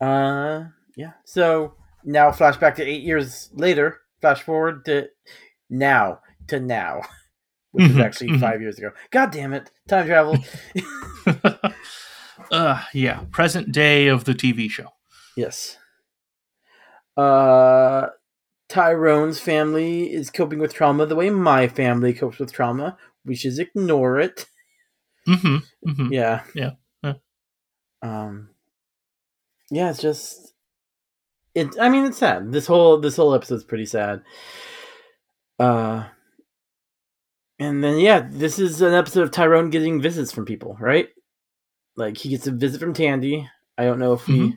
Uh, 0.00 0.64
yeah. 0.96 1.12
So 1.24 1.74
now, 2.04 2.30
flashback 2.30 2.76
to 2.76 2.84
eight 2.84 3.02
years 3.02 3.50
later. 3.52 3.98
Flash 4.20 4.42
forward 4.42 4.84
to 4.86 5.08
now 5.68 6.20
to 6.48 6.60
now, 6.60 7.02
which 7.72 7.84
is 7.86 7.96
Mhm, 7.96 8.04
actually 8.04 8.28
mhm. 8.30 8.40
five 8.40 8.60
years 8.60 8.78
ago. 8.78 8.90
God 9.10 9.30
damn 9.32 9.52
it! 9.52 9.70
Time 9.88 10.06
travel. 10.06 10.36
uh, 12.50 12.82
yeah. 12.92 13.20
Present 13.30 13.72
day 13.72 14.08
of 14.08 14.24
the 14.24 14.34
TV 14.34 14.68
show. 14.70 14.88
yes. 15.36 15.76
Uh, 17.16 18.08
Tyrone's 18.68 19.40
family 19.40 20.12
is 20.12 20.30
coping 20.30 20.58
with 20.58 20.72
trauma 20.72 21.04
the 21.06 21.16
way 21.16 21.28
my 21.28 21.68
family 21.68 22.14
copes 22.14 22.38
with 22.38 22.52
trauma. 22.52 22.96
We 23.24 23.34
should 23.34 23.58
ignore 23.58 24.20
it. 24.20 24.46
hmm 25.26 25.56
hmm 25.84 26.12
Yeah. 26.12 26.44
Yeah. 26.54 26.70
Yeah. 27.02 27.14
Um. 28.02 28.50
Yeah, 29.70 29.90
it's 29.90 30.00
just. 30.00 30.54
It. 31.54 31.68
I 31.80 31.88
mean, 31.88 32.04
it's 32.06 32.18
sad. 32.18 32.52
This 32.52 32.66
whole 32.66 32.98
this 33.00 33.16
whole 33.16 33.34
episode's 33.34 33.64
pretty 33.64 33.86
sad. 33.86 34.22
Uh. 35.58 36.04
And 37.58 37.84
then 37.84 37.98
yeah, 37.98 38.26
this 38.30 38.58
is 38.58 38.80
an 38.80 38.94
episode 38.94 39.22
of 39.22 39.30
Tyrone 39.30 39.70
getting 39.70 40.00
visits 40.00 40.32
from 40.32 40.46
people, 40.46 40.76
right? 40.80 41.08
Like 41.96 42.16
he 42.16 42.30
gets 42.30 42.46
a 42.46 42.52
visit 42.52 42.80
from 42.80 42.94
Tandy. 42.94 43.48
I 43.76 43.84
don't 43.84 43.98
know 43.98 44.14
if 44.14 44.26
we. 44.26 44.38
Mhm. 44.38 44.56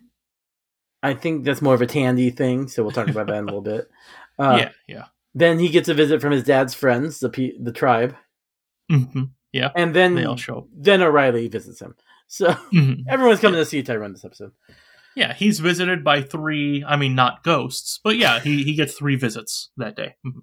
I 1.01 1.13
think 1.13 1.43
that's 1.43 1.62
more 1.62 1.73
of 1.73 1.81
a 1.81 1.85
Tandy 1.85 2.29
thing, 2.29 2.69
so 2.69 2.81
we'll 2.81 2.93
talk 2.93 3.09
about 3.09 3.27
that 3.27 3.35
in 3.35 3.43
a 3.43 3.45
little 3.45 3.62
bit. 3.62 3.89
Uh, 4.39 4.55
yeah. 4.59 4.69
Yeah. 4.88 5.05
Then 5.35 5.59
he 5.59 5.69
gets 5.69 5.89
a 5.89 5.93
visit 5.93 6.19
from 6.19 6.31
his 6.31 6.43
dad's 6.43 6.73
friends, 6.73 7.19
the 7.19 7.53
the 7.62 7.71
tribe, 7.71 8.15
hmm 8.89 9.25
Yeah. 9.51 9.69
and 9.75 9.95
then 9.95 10.15
They 10.15 10.25
all 10.25 10.38
show 10.38 10.57
up. 10.59 10.67
then 10.75 11.03
O'Reilly 11.03 11.47
visits 11.50 11.79
him. 11.79 11.93
So 12.27 12.47
Mhm. 12.73 13.03
everyone's 13.07 13.39
coming 13.41 13.59
to 13.59 13.65
see 13.65 13.83
Tyrone 13.83 14.13
this 14.13 14.25
episode. 14.25 14.53
Yeah, 15.15 15.34
he's 15.34 15.60
visited 15.60 16.03
by 16.03 16.22
three. 16.22 16.84
I 16.88 16.96
mean, 16.96 17.15
not 17.15 17.43
ghosts, 17.43 18.00
but 18.03 18.17
yeah, 18.17 18.39
he 18.39 18.63
he 18.63 18.75
gets 18.75 18.93
three 18.96 19.15
visits 19.15 19.70
that 19.77 19.96
day. 19.96 20.15
Mhm. 20.25 20.41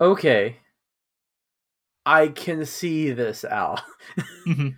Okay. 0.00 0.58
I 2.06 2.28
can 2.28 2.66
see 2.66 3.12
this, 3.12 3.44
Al. 3.44 3.82
Mhm. 4.46 4.74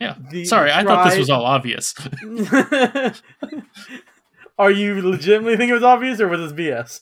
Yeah. 0.00 0.14
The 0.30 0.44
Sorry, 0.44 0.70
I 0.72 0.82
thought 0.84 1.08
this 1.10 1.18
was 1.18 1.30
all 1.30 1.44
obvious. 1.44 1.94
Are 4.58 4.70
you 4.70 5.00
legitimately 5.00 5.56
thinking 5.56 5.70
it 5.70 5.74
was 5.74 5.82
obvious, 5.82 6.20
or 6.20 6.28
was 6.28 6.52
this 6.52 6.52
BS? 6.52 7.00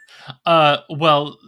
uh, 0.46 0.78
well, 0.90 1.38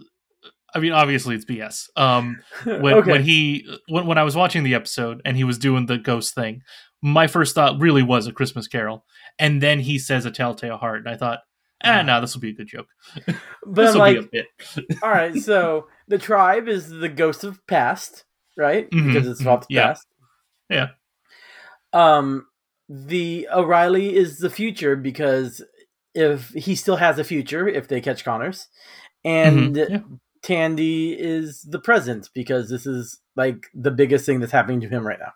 I 0.75 0.79
mean, 0.79 0.91
obviously 0.91 1.35
it's 1.35 1.45
BS. 1.45 1.89
Um, 1.95 2.39
when 2.63 2.93
Okay. 2.95 3.11
when 3.11 3.23
he 3.23 3.65
when 3.87 4.05
when 4.05 4.17
I 4.17 4.23
was 4.23 4.35
watching 4.35 4.63
the 4.63 4.75
episode 4.75 5.21
and 5.25 5.35
he 5.37 5.43
was 5.43 5.57
doing 5.57 5.85
the 5.85 5.97
ghost 5.97 6.35
thing, 6.35 6.61
my 7.01 7.27
first 7.27 7.55
thought 7.55 7.79
really 7.81 8.03
was 8.03 8.27
a 8.27 8.31
Christmas 8.33 8.67
Carol, 8.67 9.05
and 9.37 9.61
then 9.61 9.79
he 9.79 9.97
says 9.99 10.25
a 10.25 10.31
Telltale 10.31 10.77
Heart, 10.77 10.99
and 10.99 11.09
I 11.09 11.15
thought, 11.15 11.39
ah, 11.83 12.01
no, 12.01 12.19
this 12.21 12.33
will 12.33 12.41
be 12.41 12.49
a 12.51 12.53
good 12.55 12.67
joke. 12.67 12.87
But 13.25 13.35
this 13.75 13.93
will 13.93 13.99
like, 13.99 14.19
be 14.19 14.25
a 14.25 14.29
bit. 14.77 14.97
all 15.03 15.09
right, 15.09 15.35
so 15.35 15.87
the 16.07 16.17
tribe 16.17 16.67
is 16.67 16.89
the 16.89 17.09
ghost 17.09 17.43
of 17.43 17.65
past, 17.67 18.25
right? 18.57 18.89
Mhm, 18.91 19.07
Because 19.07 19.27
it's 19.27 19.41
about 19.41 19.61
the 19.67 19.75
yeah. 19.75 19.87
past. 19.87 20.07
Yeah. 20.69 20.87
Um, 21.93 22.45
the 22.87 23.47
O'Reilly 23.51 24.15
is 24.15 24.37
the 24.39 24.49
future 24.49 24.95
because 24.95 25.63
if 26.13 26.49
he 26.49 26.75
still 26.75 26.97
has 26.97 27.17
a 27.19 27.23
future 27.23 27.67
if 27.67 27.87
they 27.87 28.01
catch 28.01 28.23
Connors, 28.25 28.67
and 29.23 29.75
Mhm, 29.75 29.89
yeah. 29.89 29.99
Tandy 30.41 31.11
is 31.13 31.61
the 31.63 31.79
present 31.79 32.29
because 32.33 32.69
this 32.69 32.85
is 32.85 33.19
like 33.35 33.67
the 33.73 33.91
biggest 33.91 34.25
thing 34.25 34.39
that's 34.39 34.51
happening 34.51 34.81
to 34.81 34.87
him 34.87 35.05
right 35.05 35.19
now. 35.19 35.33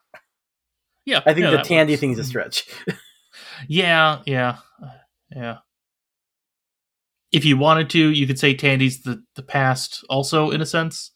Yeah, 1.05 1.19
I 1.25 1.33
think 1.33 1.45
yeah, 1.45 1.51
the 1.51 1.57
Tandy 1.63 1.93
works. 1.93 1.99
thing's 2.01 2.19
a 2.19 2.23
stretch. 2.23 2.67
Yeah, 3.67 4.21
yeah, 4.25 4.57
yeah. 5.35 5.57
If 7.31 7.45
you 7.45 7.57
wanted 7.57 7.89
to, 7.91 7.99
you 8.09 8.27
could 8.27 8.37
say 8.39 8.53
Tandy's 8.53 9.01
the 9.03 9.23
the 9.35 9.41
past, 9.43 10.03
also 10.09 10.51
in 10.51 10.61
a 10.61 10.65
sense. 10.65 11.11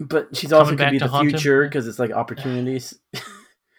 But 0.00 0.36
she's 0.36 0.52
also 0.52 0.74
going 0.74 0.92
to 0.92 0.98
be 0.98 0.98
the 0.98 1.20
future 1.20 1.64
because 1.64 1.86
it's 1.86 1.98
like 1.98 2.12
opportunities. 2.12 2.98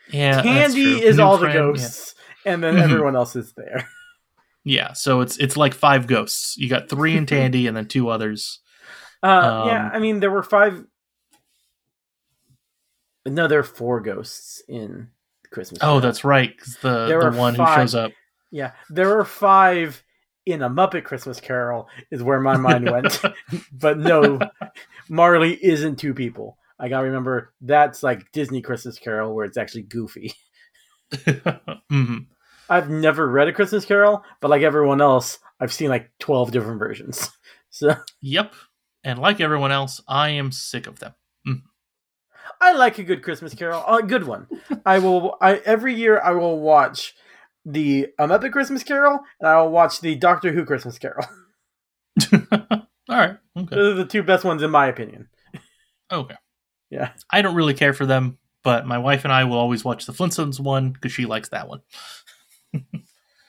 Yeah, 0.09 0.41
Tandy 0.41 1.03
is 1.03 1.17
New 1.17 1.23
all 1.23 1.33
the 1.37 1.47
friend, 1.51 1.53
yeah. 1.53 1.61
ghosts, 1.63 2.15
and 2.45 2.63
then 2.63 2.75
Mhm. 2.75 2.81
everyone 2.81 3.17
else 3.17 3.35
is 3.35 3.51
there. 3.57 3.89
Yeah, 4.63 4.93
so 4.93 5.19
it's 5.19 5.35
it's 5.37 5.57
like 5.57 5.73
five 5.73 6.07
ghosts. 6.07 6.55
You 6.57 6.69
got 6.69 6.87
three 6.87 7.17
in 7.17 7.25
Tandy, 7.25 7.67
and 7.67 7.75
then 7.75 7.87
two 7.89 8.07
others. 8.07 8.61
Uh, 9.23 9.63
yeah, 9.67 9.85
Um, 9.87 9.91
I 9.93 9.99
mean 9.99 10.19
there 10.19 10.31
were 10.31 10.43
five. 10.43 10.85
No, 13.25 13.47
there 13.47 13.59
are 13.59 13.63
four 13.63 13.99
ghosts 13.99 14.61
in 14.67 15.09
Christmas. 15.51 15.79
Oh, 15.83 15.99
that's 15.99 16.23
right, 16.23 16.55
because 16.55 16.77
the 16.77 17.07
There 17.07 17.31
the 17.31 17.37
one 17.37 17.55
who 17.55 17.65
shows 17.65 17.95
up. 17.95 18.11
Yeah, 18.51 18.71
there 18.89 19.19
are 19.19 19.25
five 19.25 20.03
in 20.45 20.61
a 20.61 20.69
Muppet 20.69 21.03
Christmas 21.03 21.41
Carol 21.41 21.89
is 22.09 22.23
where 22.23 22.39
my 22.39 22.55
mind 22.55 22.85
went. 22.91 23.21
but 23.73 23.97
no, 23.97 24.39
Marley 25.09 25.53
isn't 25.61 25.97
two 25.97 26.13
people. 26.13 26.57
I 26.79 26.89
gotta 26.89 27.07
remember 27.07 27.53
that's 27.61 28.03
like 28.03 28.31
Disney 28.31 28.61
Christmas 28.61 28.99
Carol 28.99 29.33
where 29.35 29.45
it's 29.45 29.57
actually 29.57 29.83
goofy. 29.83 30.33
hmm 31.89 32.17
I've 32.69 32.89
never 32.89 33.27
read 33.27 33.47
a 33.47 33.53
Christmas 33.53 33.85
Carol, 33.85 34.23
but 34.41 34.49
like 34.49 34.61
everyone 34.61 35.01
else, 35.01 35.39
I've 35.59 35.73
seen 35.73 35.89
like 35.89 36.11
twelve 36.19 36.51
different 36.51 36.79
versions. 36.79 37.29
So 37.69 37.93
Yep, 38.21 38.55
and 39.07 39.19
like 39.19 39.39
everyone 39.39 39.71
else, 39.71 40.01
I 40.05 40.31
am 40.31 40.51
sick 40.51 40.85
of 40.85 40.99
them. 40.99 41.13
Mm. 41.47 41.61
I 42.59 42.73
like 42.73 42.97
a 42.97 43.03
good 43.03 43.23
Christmas 43.23 43.53
Carol, 43.55 43.81
a 43.87 44.03
good 44.03 44.25
one. 44.25 44.47
I 44.85 44.99
will. 44.99 45.37
I 45.41 45.55
every 45.65 45.95
year 45.95 46.19
I 46.21 46.31
will 46.31 46.59
watch 46.59 47.15
the 47.65 48.07
A 48.19 48.27
Muppet 48.27 48.51
Christmas 48.51 48.83
Carol, 48.83 49.19
and 49.39 49.47
I 49.47 49.61
will 49.61 49.71
watch 49.71 50.01
the 50.01 50.15
Doctor 50.15 50.51
Who 50.51 50.65
Christmas 50.65 50.99
Carol. 50.99 51.25
All 52.33 53.17
right, 53.17 53.37
okay, 53.57 53.75
Those 53.75 53.93
are 53.93 54.03
the 54.03 54.05
two 54.05 54.23
best 54.23 54.43
ones 54.43 54.61
in 54.61 54.71
my 54.71 54.87
opinion. 54.87 55.29
okay. 56.11 56.35
Yeah. 56.89 57.11
I 57.29 57.41
don't 57.41 57.55
really 57.55 57.73
care 57.73 57.93
for 57.93 58.05
them, 58.05 58.37
but 58.63 58.85
my 58.85 58.97
wife 58.97 59.23
and 59.23 59.31
I 59.31 59.45
will 59.45 59.57
always 59.57 59.85
watch 59.85 60.05
the 60.05 60.13
Flintstones 60.13 60.59
one 60.59 60.91
because 60.91 61.13
she 61.13 61.25
likes 61.25 61.49
that 61.49 61.69
one. 61.69 61.81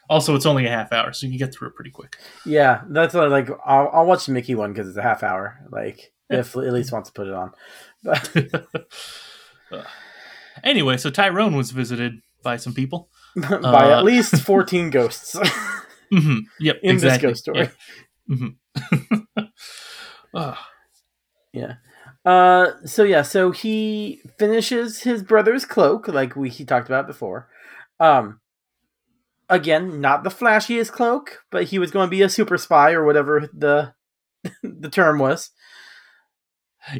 also, 0.09 0.35
it's 0.35 0.47
only 0.47 0.67
a 0.67 0.71
half 0.71 0.93
hour, 0.93 1.13
so 1.13 1.27
you 1.27 1.33
can 1.33 1.39
get 1.47 1.55
through 1.55 1.69
it 1.69 1.75
pretty 1.75 1.91
quick. 1.91 2.17
Yeah, 2.47 2.83
that's 2.89 3.15
what, 3.15 3.31
like 3.31 3.49
I'll, 3.65 3.91
I'll 3.93 4.07
watch 4.07 4.27
the 4.27 4.33
Mickey 4.33 4.55
one 4.55 4.73
because 4.73 4.89
it's 4.89 4.97
a 4.99 5.03
half 5.03 5.23
hour. 5.23 5.59
Like 5.71 6.13
if 6.31 6.57
at 6.57 6.73
least 6.73 6.93
wants 6.93 7.09
to 7.11 7.13
put 7.15 7.27
it 7.27 7.35
on. 7.35 7.53
But 8.03 8.35
Anyway, 10.65 10.97
so 10.97 11.11
Tyrone 11.11 11.57
was 11.57 11.71
visited 11.71 12.21
by 12.43 12.57
some 12.57 12.75
people. 12.75 13.11
by 13.37 13.91
Uh, 13.93 13.99
at 13.99 14.05
least 14.05 14.41
fourteen 14.43 14.91
ghosts 14.91 15.37
hmm 16.13 16.39
Yep, 16.61 16.81
in 16.83 16.95
exactly. 16.97 17.31
this 17.33 17.43
ghost 17.43 17.43
story. 17.45 17.71
Yeah. 18.29 18.37
Mhm. 18.37 19.49
Ah, 20.35 20.69
Yeah. 21.53 21.75
Uh. 22.25 22.73
So 22.85 23.03
yeah. 23.05 23.23
So 23.23 23.51
he 23.53 24.21
finishes 24.39 25.03
his 25.03 25.23
brother's 25.23 25.65
cloak, 25.65 26.09
like 26.09 26.37
we 26.37 26.49
he 26.51 26.65
talked 26.65 26.89
about 26.89 27.07
before. 27.07 27.49
Um. 28.01 28.41
Again, 29.49 30.01
not 30.01 30.25
the 30.25 30.31
flashiest 30.31 30.93
cloak, 30.93 31.43
but 31.51 31.65
he 31.65 31.79
was 31.79 31.91
going 31.91 32.07
to 32.07 32.11
be 32.11 32.23
a 32.23 32.29
super 32.29 32.59
spy 32.59 32.93
or 32.93 33.05
whatever 33.05 33.49
the 33.53 33.95
the 34.63 34.91
term 34.91 35.19
was. 35.19 35.51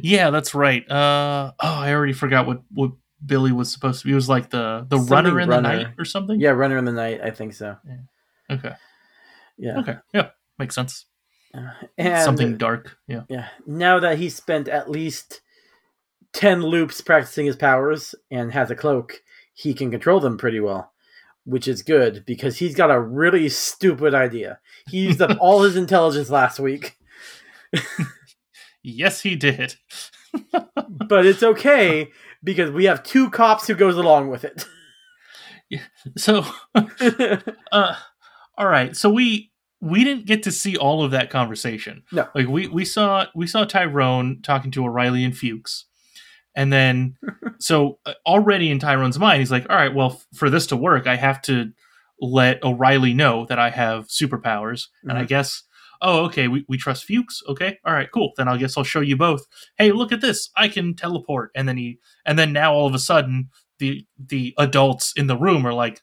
yeah, 0.01 0.29
that's 0.29 0.53
right. 0.55 0.89
Uh, 0.89 1.51
oh, 1.59 1.67
I 1.75 1.93
already 1.93 2.13
forgot 2.13 2.47
what, 2.47 2.61
what 2.71 2.91
Billy 3.25 3.51
was 3.51 3.71
supposed 3.71 4.01
to 4.01 4.05
be. 4.05 4.11
He 4.11 4.15
was 4.15 4.29
like 4.29 4.49
the, 4.49 4.85
the 4.89 4.97
Something 4.97 5.13
runner 5.13 5.39
in 5.39 5.49
runner. 5.49 5.77
the 5.77 5.83
night 5.83 5.93
or 5.97 6.05
something? 6.05 6.39
Yeah, 6.39 6.51
Runner 6.51 6.77
in 6.77 6.85
the 6.85 6.91
Night. 6.91 7.21
I 7.23 7.31
think 7.31 7.53
so. 7.53 7.77
Okay. 8.49 8.73
Yeah. 9.57 9.79
Okay. 9.79 9.95
Yeah. 10.13 10.29
Makes 10.57 10.75
sense. 10.75 11.05
And 11.97 12.23
something 12.23 12.57
dark. 12.57 12.97
Yeah. 13.07 13.23
Yeah. 13.29 13.47
Now 13.65 13.99
that 13.99 14.17
he's 14.19 14.35
spent 14.35 14.67
at 14.67 14.89
least 14.89 15.41
10 16.33 16.61
loops 16.61 17.01
practicing 17.01 17.45
his 17.45 17.55
powers 17.55 18.13
and 18.29 18.51
has 18.53 18.69
a 18.69 18.75
cloak, 18.75 19.21
he 19.53 19.73
can 19.73 19.89
control 19.91 20.19
them 20.19 20.37
pretty 20.37 20.59
well, 20.59 20.91
which 21.45 21.67
is 21.67 21.81
good 21.81 22.23
because 22.25 22.57
he's 22.57 22.75
got 22.75 22.91
a 22.91 22.99
really 22.99 23.49
stupid 23.49 24.13
idea. 24.13 24.59
He 24.87 24.99
used 24.99 25.21
up 25.21 25.37
all 25.39 25.63
his 25.63 25.75
intelligence 25.75 26.29
last 26.29 26.59
week, 26.59 26.97
Yes, 28.83 29.21
he 29.21 29.35
did. 29.35 29.75
but 30.51 31.25
it's 31.25 31.43
okay 31.43 32.09
because 32.43 32.71
we 32.71 32.85
have 32.85 33.03
two 33.03 33.29
cops 33.29 33.67
who 33.67 33.75
goes 33.75 33.97
along 33.97 34.29
with 34.29 34.43
it. 34.43 34.65
Yeah. 35.69 35.83
So, 36.17 36.45
uh, 37.71 37.95
all 38.57 38.67
right. 38.67 38.95
So 38.95 39.09
we 39.09 39.51
we 39.81 40.03
didn't 40.03 40.25
get 40.25 40.43
to 40.43 40.51
see 40.51 40.77
all 40.77 41.03
of 41.03 41.11
that 41.11 41.29
conversation. 41.29 42.03
No. 42.11 42.27
Like 42.33 42.47
we 42.47 42.67
we 42.67 42.85
saw 42.85 43.25
we 43.35 43.47
saw 43.47 43.65
Tyrone 43.65 44.41
talking 44.41 44.71
to 44.71 44.85
O'Reilly 44.85 45.23
and 45.23 45.37
Fuchs, 45.37 45.85
and 46.55 46.71
then 46.73 47.17
so 47.59 47.99
uh, 48.05 48.13
already 48.25 48.69
in 48.71 48.79
Tyrone's 48.79 49.19
mind, 49.19 49.39
he's 49.39 49.51
like, 49.51 49.67
all 49.69 49.75
right, 49.75 49.93
well, 49.93 50.11
f- 50.13 50.25
for 50.35 50.49
this 50.49 50.67
to 50.67 50.75
work, 50.77 51.07
I 51.07 51.15
have 51.15 51.41
to 51.43 51.71
let 52.21 52.63
O'Reilly 52.63 53.13
know 53.13 53.45
that 53.45 53.59
I 53.59 53.69
have 53.69 54.07
superpowers, 54.07 54.87
and 55.03 55.17
I 55.17 55.23
Mhm. 55.23 55.27
guess. 55.27 55.63
Oh, 56.01 56.23
okay. 56.27 56.47
We, 56.47 56.63
we 56.69 56.77
trust 56.77 57.03
Fuchs. 57.03 57.43
Okay. 57.49 57.77
All 57.85 57.91
right. 57.93 58.09
Cool. 58.13 58.31
Then 58.37 58.47
I 58.47 58.55
guess 58.55 58.77
I'll 58.77 58.85
show 58.85 59.01
you 59.01 59.17
both. 59.17 59.45
Hey, 59.77 59.91
look 59.91 60.13
at 60.13 60.21
this. 60.21 60.49
I 60.55 60.69
can 60.69 60.95
teleport. 60.95 61.51
And 61.55 61.67
then 61.67 61.75
he, 61.75 61.99
and 62.25 62.39
then 62.39 62.53
now 62.53 62.73
all 62.73 62.87
of 62.87 62.93
a 62.93 62.99
sudden, 62.99 63.49
the 63.79 64.05
the 64.17 64.53
adults 64.57 65.11
in 65.17 65.27
the 65.27 65.35
room 65.35 65.67
are 65.67 65.73
like, 65.73 65.99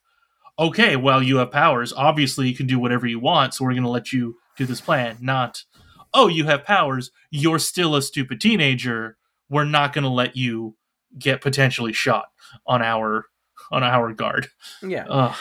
okay, 0.58 0.96
well, 0.96 1.22
you 1.22 1.38
have 1.38 1.50
powers. 1.50 1.94
Obviously, 1.94 2.46
you 2.46 2.54
can 2.54 2.66
do 2.66 2.78
whatever 2.78 3.06
you 3.06 3.18
want. 3.18 3.54
So 3.54 3.64
we're 3.64 3.72
going 3.72 3.84
to 3.84 3.88
let 3.88 4.12
you 4.12 4.36
do 4.58 4.66
this 4.66 4.82
plan. 4.82 5.16
Not, 5.22 5.64
oh, 6.12 6.28
you 6.28 6.44
have 6.44 6.64
powers. 6.64 7.10
You're 7.30 7.58
still 7.58 7.94
a 7.96 8.02
stupid 8.02 8.38
teenager. 8.38 9.16
We're 9.48 9.64
not 9.64 9.92
going 9.92 10.04
to 10.04 10.10
let 10.10 10.36
you 10.36 10.74
get 11.18 11.40
potentially 11.40 11.92
shot 11.92 12.26
on 12.66 12.82
our 12.82 13.26
on 13.70 13.82
our 13.82 14.12
guard. 14.12 14.48
yeah. 14.82 15.06
Ugh. 15.08 15.36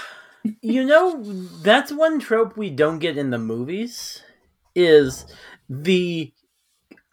you 0.61 0.83
know, 0.83 1.21
that's 1.61 1.91
one 1.91 2.19
trope 2.19 2.55
we 2.57 2.69
don't 2.69 2.99
get 2.99 3.17
in 3.17 3.29
the 3.31 3.37
movies 3.37 4.21
is 4.75 5.25
the 5.69 6.31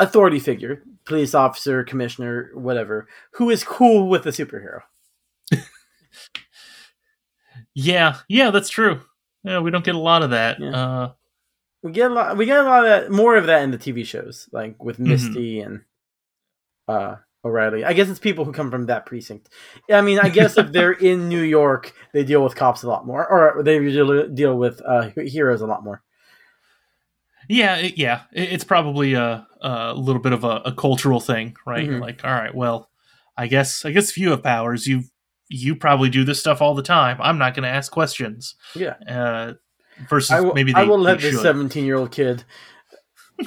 authority 0.00 0.38
figure, 0.38 0.82
police 1.04 1.34
officer, 1.34 1.82
commissioner, 1.84 2.50
whatever, 2.54 3.08
who 3.32 3.50
is 3.50 3.62
cool 3.64 4.08
with 4.08 4.24
the 4.24 4.30
superhero. 4.30 4.80
Yeah, 7.74 8.16
yeah, 8.28 8.50
that's 8.50 8.68
true. 8.68 9.00
Yeah, 9.44 9.60
we 9.60 9.70
don't 9.70 9.84
get 9.84 9.94
a 9.94 9.98
lot 9.98 10.22
of 10.22 10.30
that. 10.30 10.60
Yeah. 10.60 10.70
Uh, 10.76 11.12
We 11.82 11.90
get 11.92 12.10
a 12.10 12.14
lot. 12.14 12.36
We 12.36 12.44
get 12.46 12.60
a 12.60 12.64
lot 12.64 12.84
of 12.84 12.90
that. 12.90 13.10
More 13.10 13.36
of 13.36 13.46
that 13.46 13.62
in 13.62 13.70
the 13.70 13.78
TV 13.78 14.04
shows, 14.06 14.48
like 14.52 14.82
with 14.82 14.98
Mhm. 14.98 15.06
Misty 15.06 15.60
and 15.60 15.80
uh, 16.88 17.16
O'Reilly. 17.44 17.84
I 17.84 17.92
guess 17.92 18.08
it's 18.08 18.18
people 18.18 18.44
who 18.44 18.52
come 18.52 18.70
from 18.70 18.86
that 18.86 19.06
precinct. 19.06 19.48
I 19.90 20.00
mean, 20.00 20.18
I 20.18 20.28
guess 20.28 20.56
if 20.56 20.72
they're 20.72 20.92
in 20.92 21.28
New 21.28 21.42
York, 21.42 21.92
they 22.12 22.24
deal 22.24 22.42
with 22.44 22.54
cops 22.54 22.82
a 22.82 22.88
lot 22.88 23.06
more, 23.06 23.26
or 23.26 23.62
they 23.62 23.78
deal 23.78 24.56
with 24.56 24.80
uh, 24.84 25.10
heroes 25.16 25.60
a 25.60 25.66
lot 25.66 25.84
more. 25.84 26.02
Yeah, 27.48 27.76
it, 27.76 27.98
yeah, 27.98 28.22
it, 28.32 28.52
it's 28.52 28.64
probably 28.64 29.14
a, 29.14 29.46
a 29.60 29.94
little 29.94 30.22
bit 30.22 30.32
of 30.32 30.44
a, 30.44 30.62
a 30.66 30.72
cultural 30.72 31.20
thing, 31.20 31.56
right? 31.66 31.88
Mhm. 31.88 32.00
Like, 32.00 32.24
all 32.24 32.30
right, 32.30 32.54
well, 32.54 32.88
I 33.36 33.48
guess 33.48 33.84
I 33.84 33.90
guess 33.90 34.10
if 34.10 34.18
you 34.18 34.30
have 34.30 34.42
powers, 34.42 34.86
you 34.86 35.04
you 35.48 35.76
probably 35.76 36.08
do 36.08 36.24
this 36.24 36.40
stuff 36.40 36.62
all 36.62 36.74
the 36.74 36.82
time. 36.82 37.18
I'm 37.20 37.38
not 37.38 37.54
going 37.54 37.64
to 37.64 37.68
ask 37.68 37.92
questions. 37.92 38.54
Yeah. 38.74 38.94
Uh, 39.06 39.54
versus 40.08 40.30
I 40.30 40.40
will, 40.40 40.54
maybe 40.54 40.72
they, 40.72 40.80
I 40.80 40.84
will 40.84 40.98
let 40.98 41.20
this 41.20 41.40
17 41.42 41.84
year 41.84 41.96
old 41.96 42.10
kid 42.10 42.44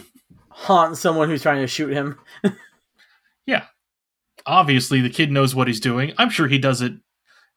haunt 0.50 0.98
someone 0.98 1.30
who's 1.30 1.42
trying 1.42 1.62
to 1.62 1.68
shoot 1.68 1.92
him. 1.92 2.20
Yeah, 3.46 3.66
obviously 4.46 5.02
the 5.02 5.10
kid 5.10 5.32
knows 5.32 5.56
what 5.56 5.68
he's 5.68 5.80
doing. 5.80 6.14
I'm 6.18 6.30
sure 6.30 6.48
he 6.48 6.58
does 6.58 6.82
it 6.82 6.94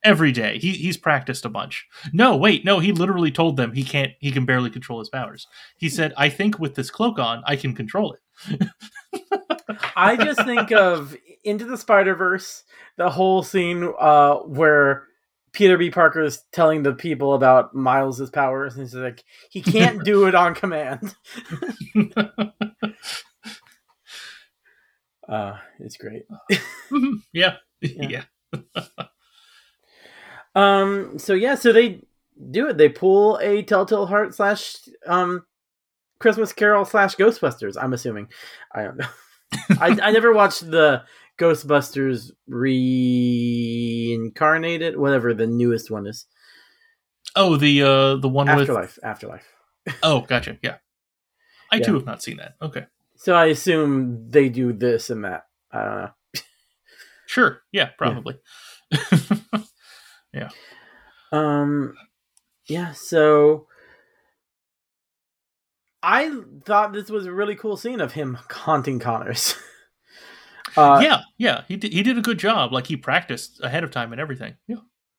every 0.04 0.32
day. 0.32 0.58
He 0.58 0.72
he's 0.72 0.96
practiced 0.96 1.44
a 1.44 1.48
bunch. 1.48 1.86
No, 2.12 2.36
wait, 2.36 2.64
no, 2.64 2.78
he 2.78 2.92
literally 2.92 3.30
told 3.30 3.56
them 3.56 3.72
he 3.72 3.84
can't. 3.84 4.12
He 4.20 4.30
can 4.30 4.44
barely 4.44 4.70
control 4.70 4.98
his 4.98 5.08
powers. 5.08 5.46
He 5.76 5.88
said, 5.88 6.12
"I 6.16 6.28
think 6.28 6.58
with 6.58 6.74
this 6.74 6.90
cloak 6.90 7.18
on, 7.18 7.42
I 7.46 7.56
can 7.56 7.74
control 7.74 8.14
it." 8.14 8.70
I 9.96 10.16
just 10.16 10.44
think 10.44 10.72
of 10.72 11.16
Into 11.44 11.64
the 11.64 11.76
Spider 11.76 12.14
Verse, 12.14 12.64
the 12.96 13.10
whole 13.10 13.42
scene 13.42 13.92
uh, 13.98 14.36
where 14.36 15.08
Peter 15.52 15.76
B. 15.76 15.90
Parker 15.90 16.22
is 16.22 16.44
telling 16.52 16.82
the 16.82 16.94
people 16.94 17.34
about 17.34 17.74
Miles's 17.74 18.30
powers, 18.30 18.74
and 18.74 18.84
he's 18.84 18.94
like, 18.94 19.24
he 19.50 19.60
can't 19.60 20.04
do 20.04 20.26
it 20.26 20.34
on 20.34 20.54
command. 20.54 21.14
Uh, 25.28 25.56
it's 25.80 25.96
great. 25.96 26.22
yeah, 27.32 27.56
Yeah. 27.80 28.22
yeah. 28.54 28.62
Um. 30.54 31.18
So 31.18 31.34
yeah. 31.34 31.54
So 31.54 31.72
they 31.72 32.02
do 32.50 32.68
it. 32.68 32.78
They 32.78 32.88
pull 32.88 33.38
a 33.42 33.62
Telltale 33.62 34.06
Heart 34.06 34.34
slash 34.34 34.76
um 35.06 35.44
Christmas 36.18 36.52
Carol 36.52 36.84
slash 36.84 37.14
Ghostbusters. 37.16 37.76
I'm 37.80 37.92
assuming. 37.92 38.28
I 38.74 38.82
don't 38.82 38.96
know. 38.96 39.06
I, 39.80 39.96
I 40.02 40.10
never 40.10 40.32
watched 40.32 40.68
the 40.68 41.02
Ghostbusters 41.38 42.32
reincarnated, 42.48 44.96
whatever 44.96 45.32
the 45.34 45.46
newest 45.46 45.90
one 45.90 46.06
is. 46.06 46.26
Oh, 47.36 47.56
the 47.56 47.82
uh 47.82 48.16
the 48.16 48.28
one 48.28 48.48
Afterlife. 48.48 48.96
with 48.96 49.04
Afterlife. 49.04 49.46
Afterlife. 49.86 50.00
Oh, 50.02 50.20
gotcha. 50.22 50.58
Yeah. 50.62 50.76
I 51.70 51.76
Yeah. 51.76 51.84
too 51.86 51.94
have 51.94 52.06
not 52.06 52.22
seen 52.22 52.38
that. 52.38 52.54
Okay. 52.60 52.86
So 53.18 53.34
I 53.34 53.46
assume 53.46 54.30
they 54.30 54.48
do 54.48 54.72
this 54.72 55.10
and 55.10 55.24
that. 55.24 55.46
I 55.72 55.84
don't 55.84 55.96
know. 55.96 56.10
Sure. 57.26 57.62
Yeah, 57.72 57.90
probably. 57.98 58.38
yeah. 60.32 60.48
Um, 61.32 61.94
yeah. 62.68 62.92
So 62.92 63.66
I 66.02 66.40
thought 66.64 66.92
this 66.92 67.10
was 67.10 67.26
a 67.26 67.32
really 67.32 67.56
cool 67.56 67.76
scene 67.76 68.00
of 68.00 68.12
him 68.12 68.38
haunting 68.50 69.00
Connors. 69.00 69.56
uh, 70.76 71.00
yeah, 71.02 71.22
yeah. 71.36 71.62
He 71.66 71.76
did, 71.76 71.92
he 71.92 72.04
did 72.04 72.16
a 72.16 72.22
good 72.22 72.38
job. 72.38 72.72
Like 72.72 72.86
he 72.86 72.96
practiced 72.96 73.60
ahead 73.64 73.82
of 73.82 73.90
time 73.90 74.12
and 74.12 74.20
everything. 74.20 74.54
Yeah. 74.68 74.76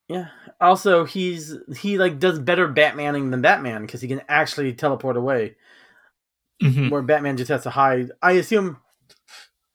Yeah. 0.08 0.28
Also, 0.60 1.04
he's 1.04 1.54
he 1.76 1.98
like 1.98 2.18
does 2.18 2.38
better 2.38 2.66
Batmaning 2.66 3.30
than 3.30 3.42
Batman 3.42 3.82
because 3.82 4.00
he 4.00 4.08
can 4.08 4.22
actually 4.26 4.72
teleport 4.72 5.18
away. 5.18 5.54
Mhm. 6.62 6.90
Where 6.90 7.02
Batman 7.02 7.36
just 7.36 7.48
has 7.50 7.62
to 7.64 7.70
hide. 7.70 8.10
I 8.22 8.32
assume 8.32 8.76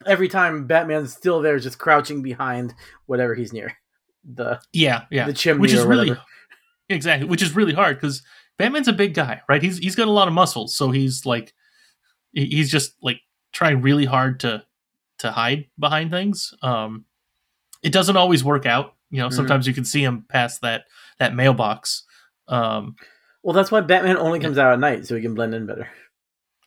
every 0.05 0.27
time 0.27 0.67
Batman's 0.67 1.13
still 1.13 1.41
there, 1.41 1.57
just 1.59 1.79
crouching 1.79 2.21
behind 2.21 2.73
whatever 3.07 3.33
he's 3.35 3.51
near. 3.53 3.73
The 4.23 4.59
Yeah, 4.73 5.03
yeah. 5.11 5.25
The 5.25 5.33
chimney 5.33 5.61
which 5.61 5.73
is 5.73 5.83
or 5.83 5.87
really 5.87 6.15
exactly, 6.89 7.27
which 7.27 7.41
is 7.41 7.55
really 7.55 7.73
hard 7.73 7.97
because 7.97 8.21
Batman's 8.57 8.87
a 8.87 8.93
big 8.93 9.13
guy, 9.13 9.41
right? 9.49 9.61
He's 9.61 9.77
he's 9.79 9.95
got 9.95 10.07
a 10.07 10.11
lot 10.11 10.27
of 10.27 10.33
muscles, 10.33 10.75
so 10.75 10.91
he's 10.91 11.25
like 11.25 11.53
he's 12.33 12.69
just 12.71 12.95
like 13.01 13.19
trying 13.51 13.81
really 13.81 14.05
hard 14.05 14.39
to 14.41 14.63
to 15.19 15.31
hide 15.31 15.67
behind 15.79 16.11
things. 16.11 16.53
Um, 16.61 17.05
it 17.81 17.91
doesn't 17.93 18.17
always 18.17 18.43
work 18.43 18.65
out. 18.65 18.93
You 19.11 19.19
know, 19.21 19.29
Mhm. 19.29 19.33
sometimes 19.33 19.67
you 19.67 19.73
can 19.73 19.85
see 19.85 20.03
him 20.03 20.25
past 20.29 20.61
that 20.61 20.85
that 21.19 21.33
mailbox. 21.35 22.03
Um, 22.47 22.95
well, 23.43 23.53
that's 23.53 23.71
why 23.71 23.81
Batman 23.81 24.17
only 24.17 24.39
comes 24.39 24.57
out 24.57 24.73
at 24.73 24.79
night 24.79 25.05
so 25.05 25.15
he 25.15 25.21
can 25.21 25.33
blend 25.35 25.53
in 25.55 25.65
better. 25.65 25.87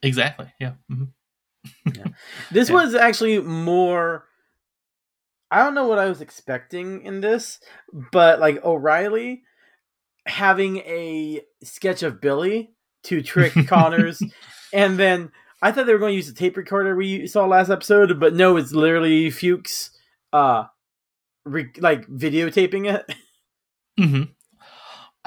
Exactly. 0.03 0.53
Yeah. 0.61 0.73
hmm 0.89 1.05
This 2.53 2.69
Yeah. 2.69 2.75
was 2.75 2.95
actually 2.95 3.41
more. 3.41 4.25
I 5.51 5.63
don't 5.65 5.75
know 5.75 5.87
what 5.87 5.99
I 5.99 6.09
was 6.09 6.21
expecting 6.21 7.03
in 7.03 7.21
this, 7.21 7.59
but 8.13 8.39
like 8.39 8.63
O'Reilly 8.65 9.43
having 10.27 10.79
a 10.79 11.41
sketch 11.63 12.03
of 12.03 12.21
Billy 12.21 12.73
to 13.05 13.23
trick 13.23 13.55
Connors, 13.67 14.23
and 14.75 14.99
then 14.99 15.33
I 15.63 15.73
thought 15.73 15.87
they 15.87 15.93
were 15.95 15.99
going 15.99 16.13
to 16.13 16.17
use 16.17 16.27
the 16.29 16.35
tape 16.39 16.57
recorder 16.57 16.95
we 16.95 17.27
saw 17.27 17.47
last 17.47 17.71
episode, 17.71 18.21
but 18.21 18.35
no, 18.35 18.57
it's 18.59 18.73
literally 18.73 19.31
Fuchs, 19.31 19.91
uh, 20.35 20.65
re- 21.47 21.73
like 21.79 22.07
videotaping 22.09 22.93
it. 22.95 23.11
hmm 23.99 24.23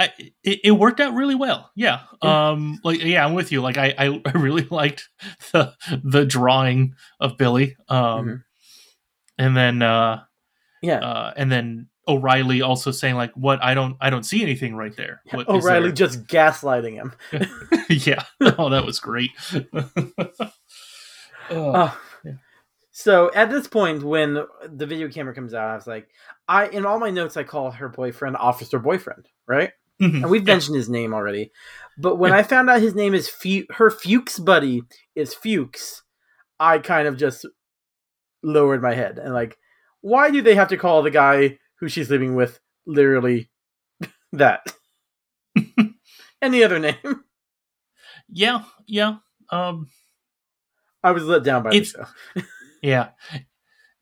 I 0.02 0.14
it, 0.44 0.60
it 0.66 0.72
worked 0.72 1.00
out 1.00 1.14
really 1.14 1.36
well. 1.36 1.72
Yeah. 1.76 2.02
Um. 2.22 2.80
Like 2.84 3.04
yeah, 3.04 3.26
I'm 3.26 3.34
with 3.34 3.52
you. 3.52 3.62
Like 3.62 3.78
I 3.78 3.94
I, 3.98 4.22
I 4.26 4.32
really 4.38 4.68
liked 4.70 5.10
the 5.52 5.74
the 6.04 6.26
drawing 6.26 6.96
of 7.20 7.38
Billy. 7.38 7.78
Um. 7.90 8.44
And 9.38 9.56
then 9.58 9.82
uh 9.82 10.24
Yeah. 10.82 11.00
uh 11.00 11.34
and 11.36 11.52
then 11.52 11.88
O'Reilly 12.08 12.62
also 12.62 12.92
saying 12.92 13.16
like 13.16 13.32
what 13.34 13.64
I 13.64 13.74
don't 13.74 13.96
I 14.02 14.10
don't 14.10 14.24
see 14.26 14.42
anything 14.42 14.76
right 14.76 14.96
there. 14.98 15.22
What 15.32 15.48
O'Reilly 15.48 15.88
there?" 15.88 15.92
just 15.92 16.26
gaslighting 16.26 16.94
him. 16.94 17.14
yeah. 17.90 18.24
Oh, 18.58 18.70
that 18.70 18.86
was 18.86 19.00
great. 19.00 19.32
Oh, 21.50 21.72
Uh, 21.72 21.92
So 22.92 23.32
at 23.34 23.50
this 23.50 23.68
point, 23.68 24.04
when 24.04 24.34
the 24.70 24.86
video 24.86 25.10
camera 25.10 25.34
comes 25.34 25.54
out, 25.54 25.70
I 25.70 25.76
was 25.76 25.88
like, 25.88 26.10
I 26.48 26.68
in 26.68 26.86
all 26.86 27.00
my 27.00 27.10
notes 27.10 27.36
I 27.38 27.44
call 27.44 27.72
her 27.72 27.90
boyfriend 27.90 28.38
Officer 28.38 28.80
Boyfriend, 28.80 29.28
right? 29.48 29.72
Mhm. 30.02 30.16
And 30.24 30.30
we've 30.30 30.48
Yeah. 30.48 30.54
mentioned 30.56 30.76
his 30.78 30.90
name 30.90 31.14
already, 31.14 31.52
but 31.98 32.16
when 32.18 32.34
I 32.34 32.44
found 32.44 32.70
out 32.70 32.82
his 32.82 32.96
name 32.96 33.14
is 33.14 33.30
Fu- 33.30 33.66
her 33.72 33.90
Fuchs 33.92 34.40
buddy 34.40 34.82
is 35.16 35.34
Fuchs, 35.36 36.02
I 36.60 36.80
kind 36.80 37.08
of 37.08 37.18
just 37.18 37.46
lowered 38.44 38.82
my 38.82 38.94
head 38.96 39.20
and 39.20 39.34
like, 39.34 39.58
why 40.02 40.32
do 40.32 40.42
they 40.42 40.56
have 40.56 40.70
to 40.70 40.78
call 40.78 41.04
the 41.04 41.12
guy 41.12 41.60
who 41.80 41.88
she's 41.88 42.10
living 42.10 42.34
with 42.36 42.60
literally 42.88 43.50
that? 44.34 44.66
Any 46.42 46.64
other 46.64 46.80
name? 46.80 47.24
Yeah, 48.30 48.64
yeah. 48.88 49.18
Um 49.52 49.88
I 51.04 51.12
was 51.12 51.24
let 51.26 51.44
down 51.44 51.64
by 51.64 51.70
It's- 51.72 51.94
the 51.94 52.06
show. 52.42 52.48
Yeah. 52.84 53.10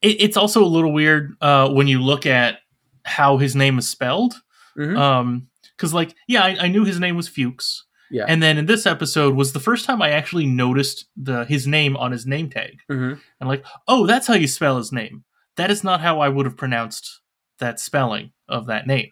It, 0.02 0.22
it's 0.22 0.38
also 0.38 0.64
a 0.64 0.66
little 0.66 0.94
weird 0.94 1.34
uh, 1.42 1.68
when 1.70 1.90
you 1.90 2.02
look 2.02 2.26
at 2.26 2.60
how 3.04 3.38
his 3.38 3.54
name 3.58 3.78
is 3.78 3.90
spelled. 3.90 4.36
Mhm. 4.78 4.98
Um, 4.98 5.49
because 5.80 5.94
like, 5.94 6.14
yeah, 6.28 6.44
I, 6.44 6.58
I 6.66 6.68
knew 6.68 6.84
his 6.84 7.00
name 7.00 7.16
was 7.16 7.30
Fuchs, 7.30 7.86
Yeah. 8.12 8.26
and 8.28 8.44
then 8.44 8.58
in 8.58 8.66
this 8.66 8.86
episode 8.86 9.34
was 9.36 9.54
the 9.54 9.60
first 9.62 9.86
time 9.86 10.02
I 10.02 10.10
actually 10.12 10.46
noticed 10.46 11.06
the 11.16 11.46
his 11.46 11.66
name 11.66 11.96
on 11.96 12.12
his 12.12 12.26
name 12.26 12.50
tag, 12.50 12.80
Mhm. 12.92 13.20
and 13.40 13.50
like, 13.50 13.64
oh, 13.88 14.06
that's 14.06 14.28
how 14.28 14.34
you 14.36 14.48
spell 14.48 14.78
his 14.78 14.92
name. 14.92 15.24
That 15.56 15.72
is 15.72 15.84
not 15.84 16.02
how 16.02 16.20
I 16.20 16.28
would 16.30 16.46
have 16.46 16.58
pronounced 16.58 17.22
that 17.60 17.80
spelling 17.80 18.32
of 18.48 18.66
that 18.68 18.88
name. 18.88 19.12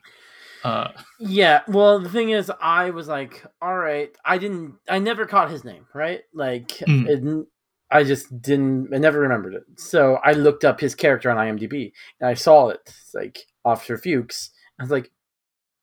Uh, 0.63 0.89
Yeah, 1.19 1.61
well, 1.67 1.99
the 1.99 2.09
thing 2.09 2.31
is, 2.31 2.51
I 2.61 2.89
was 2.89 3.07
like, 3.07 3.45
all 3.61 3.77
right, 3.77 4.09
I 4.25 4.37
didn't, 4.37 4.75
I 4.89 4.99
never 4.99 5.25
caught 5.25 5.51
his 5.51 5.63
name, 5.63 5.85
right? 5.93 6.21
Like, 6.33 6.69
Mm. 6.87 7.07
it, 7.07 7.47
I 7.91 8.03
just 8.03 8.41
didn't, 8.41 8.93
I 8.93 8.97
never 8.97 9.19
remembered 9.21 9.53
it. 9.53 9.63
So 9.77 10.15
I 10.23 10.33
looked 10.33 10.65
up 10.65 10.79
his 10.81 10.95
character 10.95 11.29
on 11.31 11.37
IMDb 11.37 11.93
and 12.19 12.27
I 12.29 12.33
saw 12.33 12.69
it. 12.69 12.81
It's 12.85 13.13
like 13.13 13.39
Officer 13.63 13.97
Fuchs. 13.97 14.49
I 14.79 14.83
was 14.83 14.91
like, 14.91 15.09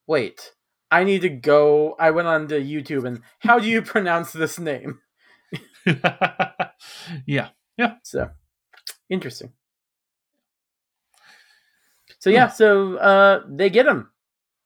wait, 0.07 0.53
I 0.95 1.03
need 1.03 1.23
to 1.23 1.29
go. 1.29 1.97
I 1.99 2.13
went 2.13 2.29
on 2.29 2.47
to 2.49 2.61
YouTube 2.61 3.05
and 3.05 3.21
how 3.41 3.59
do 3.59 3.67
you 3.67 3.83
pronounce 3.83 4.33
this 4.33 4.61
name? 4.61 5.01
yeah, 7.27 7.49
yeah. 7.77 7.95
So 8.05 8.31
interesting. 9.11 9.53
So 12.21 12.31
yeah, 12.31 12.47
so 12.47 12.97
uh 12.99 13.43
they 13.49 13.71
get 13.71 13.87
him. 13.87 14.11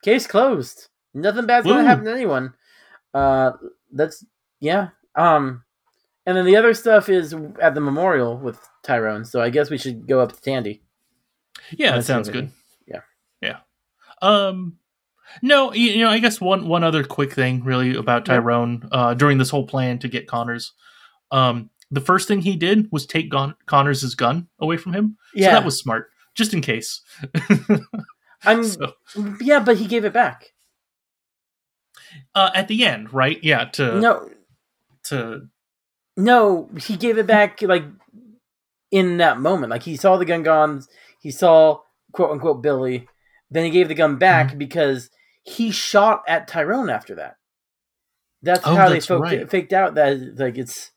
Case 0.03 0.27
closed. 0.27 0.89
Nothing 1.15 1.47
bad's 1.47 1.67
gonna 1.67 1.89
happen 1.89 2.05
to 2.05 2.13
anyone. 2.13 2.53
Uh 3.15 3.53
that's 3.91 4.23
yeah. 4.61 4.89
Um 5.15 5.65
and 6.27 6.37
then 6.37 6.45
the 6.45 6.57
other 6.57 6.75
stuff 6.75 7.09
is 7.09 7.35
at 7.59 7.75
the 7.75 7.81
memorial 7.81 8.37
with 8.37 8.61
Tyrone, 8.83 9.25
so 9.25 9.41
I 9.41 9.49
guess 9.49 9.71
we 9.71 9.79
should 9.79 10.07
go 10.07 10.21
up 10.21 10.33
to 10.33 10.41
Tandy. 10.43 10.83
Yeah, 11.71 11.99
see 12.01 12.07
sounds 12.07 12.29
good. 12.29 12.51
Yeah. 12.87 13.01
Yeah. 13.41 13.61
Um 14.21 14.78
no, 15.43 15.73
you, 15.73 15.99
know, 16.05 16.11
I 16.11 16.19
guess 16.19 16.41
one 16.41 16.69
one 16.69 16.85
other 16.85 17.05
quick 17.05 17.33
thing 17.33 17.63
really 17.65 17.95
about 17.97 18.27
Yeah. 18.27 18.35
Tyrone 18.37 18.89
uh 18.93 19.15
during 19.15 19.39
this 19.39 19.51
whole 19.51 19.67
plan 19.67 19.99
to 20.01 20.09
get 20.09 20.27
Connors. 20.27 20.73
Um 21.31 21.71
the 21.91 22.01
first 22.01 22.29
thing 22.29 22.41
he 22.43 22.57
did 22.57 22.89
was 22.93 23.07
take 23.07 23.31
Gon- 23.31 23.55
Connors' 23.67 24.15
gun 24.15 24.49
away 24.59 24.77
from 24.77 24.93
him. 24.93 25.17
So 25.35 25.41
Yeah. 25.41 25.53
that 25.53 25.65
was 25.65 25.79
smart, 25.79 26.11
just 26.35 26.53
in 26.55 26.61
case. 26.61 27.01
I'm 28.45 28.63
So, 28.65 28.93
yeah, 29.41 29.61
but 29.61 29.79
he 29.79 29.87
gave 29.87 30.05
it 30.05 30.13
back. 30.13 30.47
uh 32.35 32.51
at 32.55 32.69
the 32.69 32.85
end, 32.85 33.13
right? 33.13 33.39
Yeah, 33.43 33.65
to 33.73 34.01
No 34.01 34.31
to 35.05 35.49
No, 36.17 36.69
he 36.81 36.97
gave 36.97 37.19
it 37.19 37.27
back 37.27 37.63
like 37.63 37.85
in 38.91 39.19
that 39.19 39.39
moment. 39.41 39.71
Like 39.71 39.83
he 39.83 39.97
saw 39.97 40.17
the 40.17 40.25
gun 40.25 40.43
gone, 40.43 40.83
he 41.21 41.31
saw 41.31 41.81
quote 42.13 42.31
unquote 42.31 42.63
Billy, 42.63 43.07
then 43.51 43.65
he 43.65 43.71
gave 43.71 43.89
the 43.89 43.95
gun 43.95 44.17
back 44.17 44.49
Mm-hmm. 44.49 44.59
because 44.59 45.11
he 45.49 45.71
shot 45.71 46.23
at 46.29 46.49
Tyrone 46.49 46.91
after 46.91 47.17
that. 47.17 47.37
That's 48.43 48.67
Oh, 48.67 48.75
how 48.77 48.89
that's 48.89 49.07
they 49.07 49.15
faked, 49.15 49.21
right. 49.23 49.51
faked 49.51 49.73
out 49.73 49.95
that 49.97 50.39
like 50.39 50.57
it's 50.59 50.91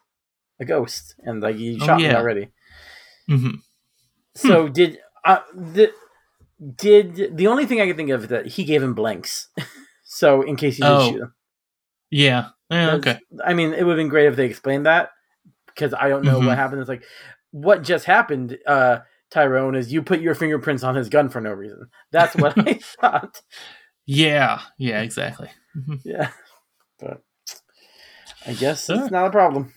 a 0.59 0.65
ghost 0.65 1.15
and 1.19 1.41
like 1.41 1.55
he 1.55 1.77
Oh, 1.81 1.85
shot 1.85 1.97
me 1.97 2.05
yeah. 2.05 2.17
already. 2.17 2.49
mhm. 3.29 3.55
So 4.35 4.67
did 4.69 4.99
uh, 5.25 5.39
the 5.55 5.91
did 6.77 7.35
the 7.37 7.47
only 7.47 7.65
thing 7.65 7.81
I 7.81 7.87
could 7.87 7.97
think 7.97 8.11
of 8.11 8.23
is 8.23 8.27
that 8.29 8.45
he 8.45 8.63
gave 8.63 8.83
him 8.83 8.93
blanks. 8.93 9.47
so 10.03 10.41
in 10.41 10.55
case 10.55 10.75
he 10.77 10.83
did 10.83 10.89
Oh. 10.91 11.11
shoot 11.11 11.21
him. 11.21 11.33
Yeah. 12.09 12.49
Yeah, 12.69 12.91
okay. 12.95 13.19
I 13.43 13.53
mean, 13.53 13.73
it 13.73 13.83
would 13.83 13.91
have 13.93 13.97
been 13.97 14.07
great 14.09 14.27
if 14.27 14.35
they 14.37 14.45
explained 14.45 14.85
that 14.85 15.09
because 15.67 15.93
I 15.93 16.07
don't 16.09 16.23
know 16.23 16.39
Mhm. 16.39 16.45
what 16.47 16.57
happened. 16.57 16.79
It's 16.81 16.89
like 16.89 17.03
what 17.51 17.83
just 17.83 18.05
happened, 18.05 18.57
uh, 18.65 18.99
Tyrone, 19.29 19.75
is 19.75 19.91
you 19.91 20.01
put 20.01 20.21
your 20.21 20.35
fingerprints 20.35 20.83
on 20.83 20.95
his 20.95 21.09
gun 21.09 21.27
for 21.29 21.41
no 21.41 21.51
reason. 21.51 21.89
That's 22.11 22.35
what 22.35 22.53
I 22.67 22.75
thought. 22.75 23.41
Yeah. 24.05 24.61
Yeah, 24.77 25.01
exactly. 25.01 25.49
Mhm. 25.77 26.01
Yeah, 26.03 26.31
but 26.99 27.21
I 28.45 28.53
guess 28.53 28.89
it's 28.89 29.11
not 29.11 29.27
a 29.27 29.31
problem. 29.31 29.73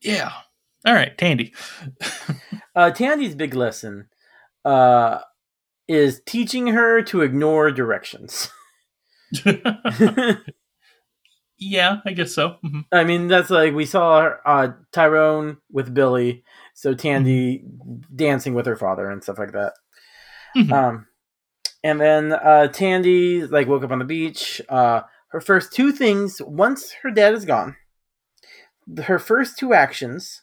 Yeah. 0.00 0.32
All 0.86 0.94
right, 0.94 1.16
Tandy. 1.18 1.52
Uh, 2.74 2.90
Tandy's 2.92 3.34
big 3.34 3.54
lesson 3.54 4.08
uh, 4.64 5.18
is 5.88 6.22
teaching 6.24 6.68
her 6.68 7.02
to 7.02 7.22
ignore 7.22 7.70
directions. 7.72 8.48
yeah, 11.58 11.98
I 12.06 12.12
guess 12.12 12.32
so. 12.34 12.56
Mhm. 12.64 12.84
I 12.92 13.04
mean, 13.04 13.28
that's 13.28 13.50
like 13.50 13.74
we 13.74 13.84
saw 13.84 14.30
uh, 14.46 14.72
Tyrone 14.92 15.58
with 15.70 15.92
Billy 15.92 16.44
So 16.74 16.94
Tandy 16.94 17.64
dancing 18.14 18.54
with 18.54 18.66
her 18.66 18.76
father 18.76 19.10
and 19.10 19.22
stuff 19.22 19.38
like 19.38 19.52
that. 19.52 19.72
Mhm. 20.56 20.72
Um, 20.72 21.06
and 21.84 22.00
then 22.00 22.32
uh, 22.32 22.68
Tandy 22.68 23.46
like 23.46 23.66
woke 23.68 23.84
up 23.84 23.90
on 23.90 23.98
the 23.98 24.04
beach. 24.04 24.60
Uh, 24.68 25.02
her 25.28 25.40
first 25.40 25.72
two 25.72 25.92
things 25.92 26.40
once 26.42 26.92
her 27.02 27.10
dad 27.10 27.34
is 27.34 27.44
gone. 27.44 27.76
Her 29.04 29.18
first 29.18 29.58
two 29.58 29.74
actions 29.74 30.42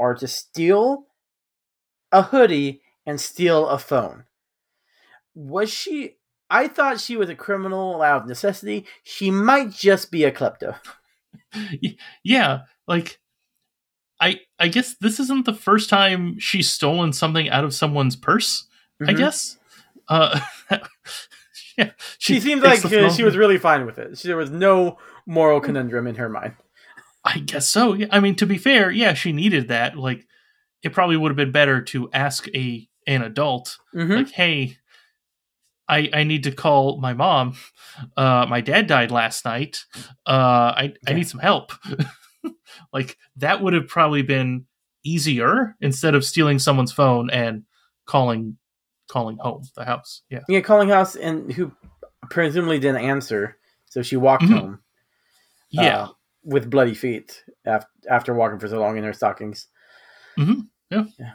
are 0.00 0.14
to 0.16 0.26
steal 0.26 1.06
a 2.12 2.22
hoodie 2.22 2.82
and 3.06 3.20
steal 3.20 3.66
a 3.68 3.78
phone. 3.78 4.24
Was 5.34 5.70
she? 5.72 6.16
I 6.50 6.68
thought 6.68 7.00
she 7.00 7.16
was 7.16 7.28
a 7.28 7.34
criminal 7.34 8.02
out 8.02 8.22
of 8.22 8.28
necessity. 8.28 8.86
She 9.02 9.30
might 9.30 9.70
just 9.70 10.10
be 10.10 10.24
a 10.24 10.32
klepto. 10.32 10.76
yeah, 12.24 12.60
like 12.86 13.18
I 14.20 14.40
I 14.58 14.68
guess 14.68 14.94
this 15.00 15.20
isn't 15.20 15.44
the 15.46 15.54
first 15.54 15.90
time 15.90 16.38
she's 16.38 16.70
stolen 16.70 17.12
something 17.12 17.48
out 17.50 17.64
of 17.64 17.74
someone's 17.74 18.16
purse. 18.16 18.66
I 19.02 19.12
Mhm. 19.12 19.16
guess. 19.18 19.58
Uh, 20.08 20.40
yeah, 21.78 21.90
She, 22.18 22.40
seemed 22.40 22.62
takes 22.62 22.84
like 22.84 22.92
uh, 22.92 23.10
she 23.10 23.22
was 23.24 23.36
really 23.36 23.58
fine 23.58 23.86
with 23.86 23.98
it. 23.98 24.18
She, 24.18 24.28
there 24.28 24.36
was 24.36 24.50
no 24.50 24.98
moral 25.26 25.60
conundrum 25.60 26.06
in 26.06 26.14
her 26.16 26.28
mind. 26.28 26.54
I 27.24 27.38
guess 27.40 27.66
so. 27.66 27.92
Yeah. 27.94 28.06
I 28.10 28.20
mean, 28.20 28.36
to 28.36 28.46
be 28.46 28.56
fair, 28.58 28.90
yeah, 28.90 29.14
she 29.14 29.32
needed 29.32 29.68
that. 29.68 29.96
Like, 29.96 30.26
it 30.82 30.92
probably 30.92 31.16
would 31.16 31.30
have 31.30 31.36
been 31.36 31.52
better 31.52 31.82
to 31.82 32.08
ask 32.12 32.46
a 32.54 32.88
an 33.08 33.22
adult, 33.22 33.78
Mhm. 33.94 34.16
like, 34.16 34.30
"Hey, 34.30 34.76
I 35.88 36.08
I 36.12 36.24
need 36.24 36.44
to 36.44 36.52
call 36.52 37.00
my 37.00 37.14
mom. 37.14 37.56
Uh, 38.16 38.46
my 38.48 38.60
dad 38.60 38.86
died 38.86 39.10
last 39.10 39.44
night. 39.44 39.84
Uh, 40.26 40.72
I 40.76 40.94
I 41.06 41.12
need 41.14 41.28
some 41.28 41.40
help." 41.40 41.72
like 42.92 43.16
that 43.36 43.60
would 43.62 43.72
have 43.74 43.88
probably 43.88 44.22
been 44.22 44.66
easier 45.04 45.76
instead 45.80 46.14
of 46.14 46.24
stealing 46.24 46.58
someone's 46.58 46.92
phone 46.92 47.30
and 47.30 47.62
calling 48.06 48.58
calling 49.08 49.36
home 49.38 49.62
the 49.76 49.84
house. 49.84 50.22
Yeah. 50.30 50.40
Yeah, 50.48 50.60
calling 50.60 50.88
house 50.88 51.16
and 51.16 51.52
who 51.52 51.72
presumably 52.30 52.78
didn't 52.78 53.02
answer, 53.02 53.56
so 53.86 54.02
she 54.02 54.16
walked 54.16 54.44
Mhm. 54.44 54.58
home. 54.58 54.80
Yeah. 55.70 56.02
uh, 56.02 56.08
with 56.44 56.70
bloody 56.70 56.94
feet 56.94 57.42
after 57.64 57.88
after 58.08 58.32
walking 58.32 58.58
for 58.60 58.68
so 58.68 58.78
long 58.78 58.96
in 58.96 59.02
her 59.04 59.12
stockings. 59.12 59.66
Mhm. 60.38 60.68
Yeah. 60.90 61.04
Yeah. 61.18 61.32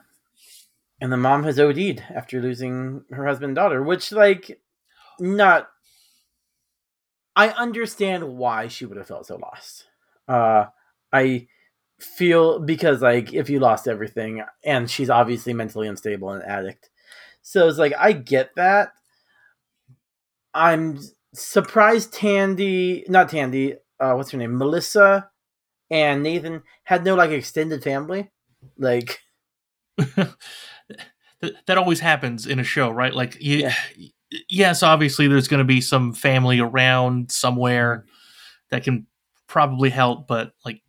And 1.02 1.12
the 1.12 1.18
mom 1.18 1.44
has 1.44 1.60
OD'd 1.60 2.00
after 2.14 2.42
losing 2.42 3.04
her 3.12 3.26
husband 3.26 3.50
and 3.50 3.56
daughter, 3.56 3.84
which 3.84 4.12
like 4.14 4.62
not. 5.20 5.70
I 7.36 7.50
understand 7.50 8.38
why 8.38 8.68
she 8.68 8.86
would 8.86 8.98
have 8.98 9.08
felt 9.08 9.26
so 9.26 9.38
lost. 9.38 9.88
Uh, 10.28 10.66
I 11.12 11.48
feel 12.00 12.60
because 12.60 13.02
like 13.02 13.34
if 13.34 13.50
you 13.50 13.60
lost 13.60 13.88
everything, 13.88 14.44
and 14.64 14.90
she's 14.90 15.10
obviously 15.10 15.54
mentally 15.54 15.88
unstable 15.88 16.32
and 16.32 16.44
an 16.44 16.50
addict, 16.50 16.90
so 17.42 17.68
it's 17.68 17.78
like 17.78 17.94
I 17.98 18.12
get 18.14 18.56
that. 18.56 18.94
I'm 20.54 21.00
surprised 21.34 22.14
Tandy, 22.14 23.06
not 23.08 23.30
Tandy, 23.30 23.76
uh, 24.00 24.14
what's 24.14 24.32
her 24.32 24.38
name, 24.38 24.58
Melissa, 24.58 25.30
and 25.90 26.24
Nathan 26.24 26.64
had 26.84 27.04
no 27.06 27.16
like 27.16 27.32
extended 27.32 27.84
family, 27.84 28.32
like. 28.78 29.20
That 31.66 31.80
always 31.80 32.00
happens 32.00 32.46
in 32.46 32.60
a 32.60 32.64
show, 32.64 32.92
right? 32.92 33.14
Like, 33.16 33.36
you, 33.42 33.68
yes, 34.48 34.84
obviously 34.84 35.28
there's 35.28 35.48
going 35.48 35.58
to 35.58 35.64
be 35.66 35.82
some 35.82 36.14
family 36.14 36.60
around 36.60 37.32
somewhere 37.32 38.06
that 38.70 38.84
can 38.84 39.08
probably 39.48 39.90
help, 39.90 40.28
but 40.28 40.52
like, 40.64 40.84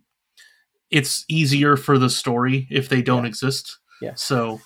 it's 0.91 1.25
easier 1.27 1.79
for 1.79 1.97
the 1.97 2.11
story 2.11 2.69
if 2.71 2.91
they 2.91 3.01
don't 3.01 3.25
exist. 3.25 3.79
Yeah. 4.03 4.13
So, 4.15 4.61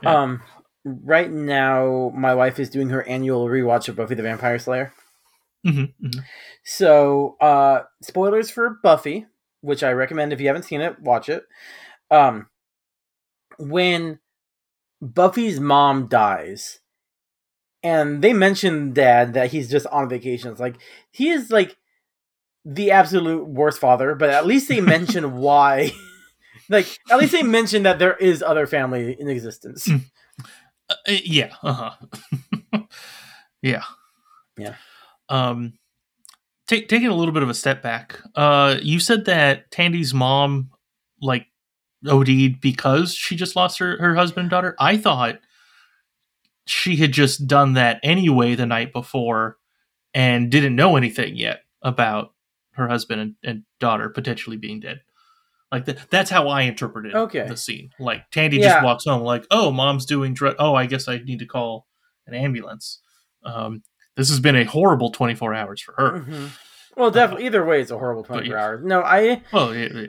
Yeah. 0.00 0.22
Um, 0.22 0.42
right 0.84 1.30
now, 1.30 2.12
my 2.14 2.34
wife 2.34 2.58
is 2.58 2.70
doing 2.70 2.90
her 2.90 3.02
annual 3.06 3.46
rewatch 3.46 3.88
of 3.88 3.96
Buffy 3.96 4.14
the 4.14 4.22
Vampire 4.22 4.58
Slayer. 4.58 4.92
mhm, 5.66 5.92
mhm. 6.02 6.24
So, 6.64 7.36
uh, 7.40 7.82
spoilers 8.02 8.50
for 8.50 8.78
Buffy, 8.82 9.26
which 9.60 9.82
I 9.82 9.92
recommend 9.92 10.32
if 10.32 10.40
you 10.40 10.48
haven't 10.48 10.64
seen 10.64 10.80
it, 10.80 11.00
watch 11.00 11.28
it. 11.28 11.44
Um, 12.10 12.48
when 13.58 14.18
Buffy's 15.00 15.60
mom 15.60 16.08
dies, 16.08 16.80
and 17.82 18.22
they 18.22 18.32
mention 18.32 18.92
dad 18.92 19.34
that 19.34 19.50
he's 19.50 19.70
just 19.70 19.86
on 19.88 20.08
vacation. 20.08 20.50
It's 20.52 20.60
like 20.60 20.76
he 21.10 21.30
is 21.30 21.50
like 21.50 21.76
the 22.64 22.92
absolute 22.92 23.46
worst 23.48 23.80
father, 23.80 24.14
but 24.14 24.30
at 24.30 24.46
least 24.46 24.68
they 24.68 24.80
mention 24.80 25.36
why. 25.36 25.92
like 26.68 26.86
at 27.10 27.18
least 27.18 27.32
they 27.32 27.42
mention 27.42 27.82
that 27.84 27.98
there 27.98 28.16
is 28.16 28.42
other 28.42 28.66
family 28.66 29.16
in 29.18 29.28
existence. 29.28 29.94
Uh, 31.08 31.12
yeah. 31.24 31.54
Uh 31.62 31.92
huh. 32.72 32.82
yeah. 33.62 33.82
Yeah. 34.58 34.74
Um, 35.28 35.74
take, 36.66 36.88
taking 36.88 37.08
a 37.08 37.14
little 37.14 37.32
bit 37.32 37.42
of 37.42 37.50
a 37.50 37.54
step 37.54 37.82
back, 37.82 38.18
uh, 38.34 38.76
you 38.82 39.00
said 39.00 39.24
that 39.26 39.70
Tandy's 39.70 40.12
mom 40.12 40.70
like 41.20 41.46
OD'd 42.06 42.60
because 42.60 43.14
she 43.14 43.36
just 43.36 43.56
lost 43.56 43.78
her, 43.78 43.96
her 43.98 44.14
husband 44.14 44.44
and 44.44 44.50
daughter. 44.50 44.74
I 44.78 44.96
thought 44.96 45.38
she 46.66 46.96
had 46.96 47.12
just 47.12 47.46
done 47.46 47.74
that 47.74 48.00
anyway 48.02 48.54
the 48.54 48.66
night 48.66 48.92
before 48.92 49.56
and 50.14 50.50
didn't 50.50 50.76
know 50.76 50.96
anything 50.96 51.36
yet 51.36 51.60
about 51.82 52.34
her 52.72 52.88
husband 52.88 53.20
and, 53.20 53.34
and 53.42 53.62
daughter 53.80 54.08
potentially 54.08 54.56
being 54.56 54.80
dead. 54.80 55.00
Like 55.72 55.86
th- 55.86 55.98
that's 56.10 56.30
how 56.30 56.48
I 56.48 56.62
interpreted 56.62 57.14
Okay. 57.14 57.48
the 57.48 57.56
scene. 57.56 57.90
Like 57.98 58.30
Tandy 58.30 58.58
Yeah. 58.58 58.74
just 58.74 58.84
walks 58.84 59.04
home, 59.06 59.22
like, 59.22 59.46
"Oh, 59.50 59.72
mom's 59.72 60.04
doing 60.06 60.34
drug. 60.34 60.54
Oh, 60.58 60.74
I 60.74 60.84
guess 60.86 61.08
I 61.08 61.16
need 61.18 61.38
to 61.38 61.46
call 61.46 61.86
an 62.26 62.34
ambulance." 62.34 63.00
Um, 63.42 63.82
this 64.14 64.28
has 64.28 64.38
been 64.38 64.54
a 64.54 64.64
horrible 64.64 65.10
twenty 65.10 65.34
four 65.34 65.54
hours 65.54 65.80
for 65.80 65.94
her. 65.96 66.20
Mhm. 66.20 66.50
Well, 66.94 67.10
definitely. 67.10 67.46
Either 67.46 67.64
way, 67.64 67.80
it's 67.80 67.90
a 67.90 67.96
horrible 67.98 68.22
twenty-four 68.22 68.54
yeah. 68.54 68.62
hours. 68.62 68.84
No, 68.84 69.00
I 69.00 69.42
Well, 69.50 69.74
yeah, 69.74 69.88
yeah. 69.94 70.06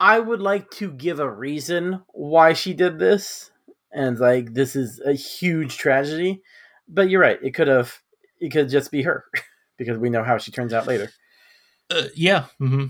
I 0.00 0.18
would 0.18 0.40
like 0.40 0.70
to 0.72 0.90
give 0.92 1.18
a 1.20 1.30
reason 1.30 2.02
why 2.08 2.52
she 2.52 2.72
did 2.74 2.98
this, 2.98 3.50
and 3.92 4.18
like 4.18 4.54
this 4.54 4.76
is 4.76 5.00
a 5.04 5.12
huge 5.12 5.76
tragedy. 5.76 6.42
But 6.88 7.10
you're 7.10 7.20
right; 7.20 7.38
it 7.42 7.54
could 7.54 7.68
have, 7.68 7.98
it 8.40 8.50
could 8.50 8.68
just 8.68 8.90
be 8.90 9.02
her, 9.02 9.24
because 9.78 9.98
we 9.98 10.10
know 10.10 10.24
how 10.24 10.38
she 10.38 10.50
turns 10.50 10.72
out 10.72 10.86
later. 10.86 11.10
Uh, 11.90 12.04
yeah. 12.14 12.46
hmm 12.58 12.86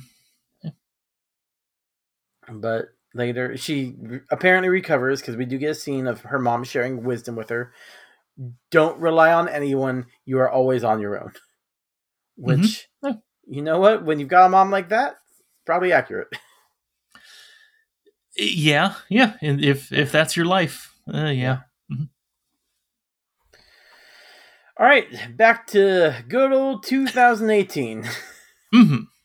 But 2.50 2.86
later, 3.14 3.56
she 3.56 3.96
apparently 4.30 4.68
recovers 4.68 5.20
because 5.20 5.36
we 5.36 5.44
do 5.46 5.58
get 5.58 5.70
a 5.70 5.74
scene 5.74 6.06
of 6.06 6.22
her 6.22 6.38
mom 6.38 6.64
sharing 6.64 7.04
wisdom 7.04 7.36
with 7.36 7.50
her. 7.50 7.72
Don't 8.70 9.00
rely 9.00 9.32
on 9.32 9.48
anyone; 9.48 10.06
you 10.24 10.38
are 10.38 10.50
always 10.50 10.84
on 10.84 11.00
your 11.00 11.20
own. 11.22 11.32
Which, 12.36 12.88
Yeah. 13.02 13.14
you 13.48 13.62
know 13.62 13.78
what? 13.80 14.04
When 14.04 14.20
you've 14.20 14.28
got 14.28 14.46
a 14.46 14.50
mom 14.50 14.70
like 14.70 14.90
that, 14.90 15.16
probably 15.66 15.92
accurate. 15.92 16.28
Yeah, 18.36 18.94
yeah. 19.08 19.34
And 19.42 19.64
if 19.64 19.90
if 19.92 20.12
that's 20.12 20.36
your 20.36 20.46
life, 20.46 20.94
uh, 21.12 21.26
yeah. 21.26 21.60
All 24.78 24.86
right, 24.86 25.36
back 25.36 25.66
to 25.68 26.14
good 26.28 26.52
old 26.52 26.84
2018. 26.84 28.04
hmm 28.72 28.94
Yeah. 28.94 29.17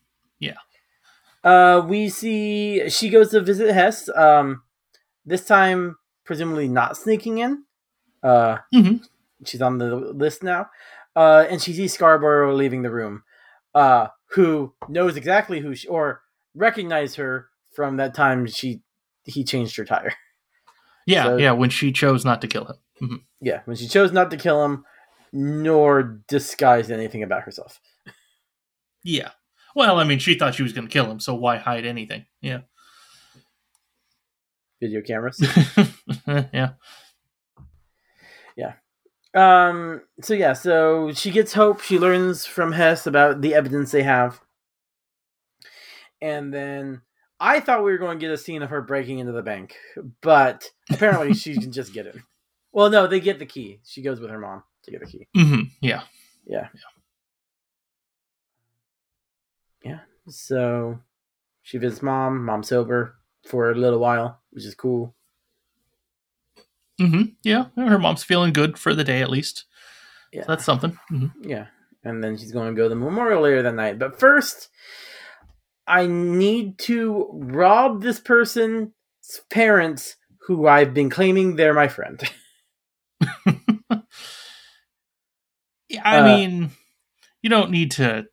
Uh, 1.44 1.84
we 1.86 2.08
see 2.08 2.88
she 2.88 3.10
goes 3.10 3.30
to 3.30 3.40
visit 3.40 3.72
Hess. 3.72 4.08
Um, 4.16 4.62
this 5.26 5.44
time 5.46 5.96
presumably 6.24 6.68
not 6.68 6.96
sneaking 6.96 7.38
in. 7.38 7.64
Uh, 8.22 8.58
Mhm. 8.74 9.06
she's 9.44 9.60
on 9.62 9.78
the 9.78 9.94
list 9.94 10.42
now. 10.42 10.70
Uh, 11.14 11.44
and 11.48 11.60
she 11.62 11.72
sees 11.74 11.92
Scarborough 11.92 12.54
leaving 12.54 12.82
the 12.82 12.90
room. 12.90 13.22
Uh, 13.74 14.08
who 14.30 14.74
knows 14.88 15.16
exactly 15.16 15.60
who 15.60 15.74
she 15.74 15.86
or 15.88 16.22
recognize 16.54 17.16
her 17.16 17.48
from 17.74 17.96
that 17.98 18.14
time 18.14 18.46
she 18.46 18.82
he 19.24 19.44
changed 19.44 19.76
her 19.76 19.84
tire. 19.84 20.14
Yeah, 21.06 21.24
So- 21.24 21.36
yeah. 21.36 21.52
When 21.52 21.68
she 21.68 21.92
chose 21.92 22.24
not 22.24 22.40
to 22.40 22.46
kill 22.48 22.64
him. 22.64 22.76
Mhm. 23.02 23.24
Yeah, 23.42 23.60
when 23.66 23.76
she 23.76 23.86
chose 23.88 24.10
not 24.12 24.30
to 24.30 24.38
kill 24.38 24.64
him, 24.64 24.86
nor 25.34 26.02
disguise 26.28 26.90
anything 26.90 27.22
about 27.22 27.42
herself. 27.42 27.78
Yeah. 29.02 29.32
Well, 29.74 29.98
I 29.98 30.04
mean, 30.04 30.18
she 30.18 30.38
thought 30.38 30.54
she 30.54 30.62
was 30.62 30.72
going 30.72 30.86
to 30.86 30.92
kill 30.92 31.10
him, 31.10 31.20
so 31.20 31.34
why 31.34 31.56
hide 31.56 31.84
anything? 31.84 32.26
Yeah. 32.40 32.60
Video 34.80 35.00
cameras. 35.02 35.40
yeah. 36.26 36.70
Yeah. 38.56 38.72
Um. 39.34 40.02
So 40.20 40.34
yeah. 40.34 40.52
So 40.52 41.12
she 41.12 41.30
gets 41.30 41.52
hope. 41.52 41.80
She 41.80 41.98
learns 41.98 42.46
from 42.46 42.72
Hess 42.72 43.06
about 43.06 43.40
the 43.40 43.54
evidence 43.54 43.90
they 43.90 44.02
have, 44.02 44.40
and 46.20 46.52
then 46.52 47.02
I 47.40 47.60
thought 47.60 47.82
we 47.84 47.90
were 47.92 47.98
going 47.98 48.18
to 48.18 48.24
get 48.24 48.32
a 48.32 48.38
scene 48.38 48.62
of 48.62 48.70
her 48.70 48.80
breaking 48.82 49.18
into 49.18 49.32
the 49.32 49.42
bank, 49.42 49.74
but 50.20 50.70
apparently 50.90 51.34
she 51.34 51.54
can 51.58 51.72
just 51.72 51.92
get 51.92 52.06
in. 52.06 52.22
Well, 52.76 52.90
no, 52.90 53.06
they 53.06 53.20
get 53.20 53.38
the 53.38 53.46
key. 53.46 53.78
She 53.84 54.02
goes 54.02 54.18
with 54.18 54.30
her 54.30 54.38
mom 54.40 54.64
to 54.82 54.90
get 54.90 54.98
the 54.98 55.06
key. 55.06 55.28
hmm 55.32 55.60
Yeah. 55.80 56.02
Yeah. 56.44 56.66
Yeah. 56.74 56.80
So 60.28 60.98
she 61.62 61.78
visits 61.78 62.02
mom. 62.02 62.44
Mom's 62.44 62.68
sober. 62.68 63.16
for 63.46 63.70
a 63.70 63.74
little 63.74 63.98
while, 63.98 64.40
which 64.52 64.64
is 64.64 64.74
cool. 64.74 65.14
Mm-hmm. 67.00 67.22
Yeah, 67.42 67.66
her 67.76 67.98
mom's 67.98 68.24
feeling 68.24 68.52
good 68.54 68.78
for 68.78 68.94
the 68.94 69.04
day 69.04 69.20
at 69.20 69.28
least. 69.30 69.64
Yeah, 70.32 70.42
so 70.42 70.46
that's 70.48 70.64
something. 70.64 70.98
Mm-hmm. 71.12 71.48
Yeah, 71.50 71.66
and 72.04 72.24
then 72.24 72.38
she's 72.38 72.52
going 72.52 72.74
to 72.74 72.76
go 72.76 72.84
to 72.84 72.88
the 72.88 72.94
memorial 72.94 73.42
later 73.42 73.62
that 73.62 73.74
night. 73.74 73.98
But 73.98 74.18
first, 74.18 74.68
I 75.86 76.06
need 76.06 76.78
to 76.80 77.28
rob 77.34 78.00
this 78.02 78.18
person's 78.20 78.90
parents, 79.50 80.16
who 80.46 80.66
I've 80.66 80.94
been 80.94 81.10
claiming 81.10 81.56
they're 81.56 81.74
my 81.74 81.88
friend. 81.88 82.22
yeah, 85.88 86.02
I 86.04 86.18
Uh, 86.18 86.24
mean, 86.24 86.70
you 87.42 87.50
don't 87.50 87.70
need 87.70 87.90
to. 87.92 88.26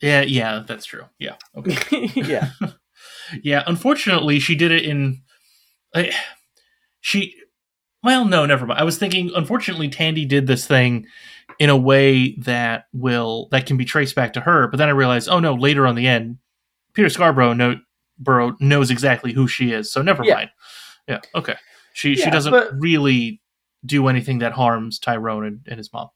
Yeah, 0.00 0.22
yeah, 0.22 0.62
that's 0.66 0.84
true. 0.86 1.04
Yeah, 1.18 1.36
okay. 1.56 2.10
yeah, 2.14 2.50
yeah. 3.42 3.62
Unfortunately, 3.66 4.38
she 4.40 4.54
did 4.54 4.70
it 4.72 4.84
in. 4.84 5.22
I 5.94 6.12
she. 7.00 7.34
Well, 8.02 8.26
no, 8.26 8.44
never 8.44 8.66
mind. 8.66 8.80
I 8.80 8.84
was 8.84 8.98
thinking. 8.98 9.30
Unfortunately, 9.34 9.88
Tandy 9.88 10.26
did 10.26 10.46
this 10.46 10.66
thing 10.66 11.06
in 11.58 11.70
a 11.70 11.76
way 11.76 12.34
that 12.40 12.84
will 12.92 13.48
that 13.50 13.66
can 13.66 13.76
be 13.76 13.84
traced 13.84 14.14
back 14.14 14.32
to 14.34 14.40
her. 14.40 14.68
But 14.68 14.76
then 14.76 14.88
I 14.88 14.92
realized, 14.92 15.28
oh 15.30 15.38
no! 15.40 15.54
Later 15.54 15.86
on 15.86 15.94
the 15.94 16.06
end, 16.06 16.38
Peter 16.92 17.08
Scarborough 17.08 17.54
know, 17.54 17.76
Burrow 18.18 18.56
knows 18.60 18.90
exactly 18.90 19.32
who 19.32 19.48
she 19.48 19.72
is. 19.72 19.90
So 19.90 20.02
never 20.02 20.22
Yeah. 20.24 20.34
mind. 20.34 20.50
Yeah. 21.08 21.20
Okay. 21.34 21.54
She 21.94 22.16
she 22.16 22.30
doesn't 22.30 22.50
but- 22.52 22.78
really 22.78 23.40
do 23.86 24.08
anything 24.08 24.38
that 24.40 24.52
harms 24.52 24.98
Tyrone 24.98 25.44
and, 25.44 25.60
and 25.68 25.78
his 25.78 25.92
mom. 25.92 26.08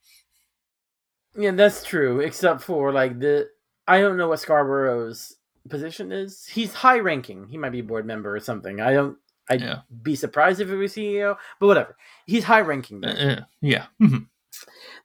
yeah, 1.36 1.50
that's 1.52 1.84
true. 1.84 2.20
Except 2.20 2.62
for 2.62 2.92
like 2.92 3.18
the, 3.20 3.46
I 3.88 4.00
don't 4.00 4.16
know 4.16 4.28
what 4.28 4.38
Scarborough's 4.40 5.36
position 5.68 6.12
is. 6.12 6.46
He's 6.46 6.72
high 6.74 6.98
ranking. 7.00 7.48
He 7.48 7.58
might 7.58 7.72
be 7.72 7.80
a 7.80 7.84
board 7.84 8.06
member 8.06 8.34
or 8.36 8.40
something. 8.40 8.80
I 8.80 8.92
don't. 8.92 9.16
I'd 9.50 9.62
Yeah. 9.62 9.80
be 10.02 10.14
surprised 10.14 10.60
if 10.60 10.68
it 10.68 10.76
was 10.76 10.92
CEO, 10.92 11.36
but 11.58 11.66
whatever. 11.66 11.96
He's 12.26 12.44
high 12.44 12.60
ranking. 12.60 13.04
Uh, 13.04 13.08
uh, 13.40 13.44
yeah. 13.62 13.86
Mhm. 14.00 14.26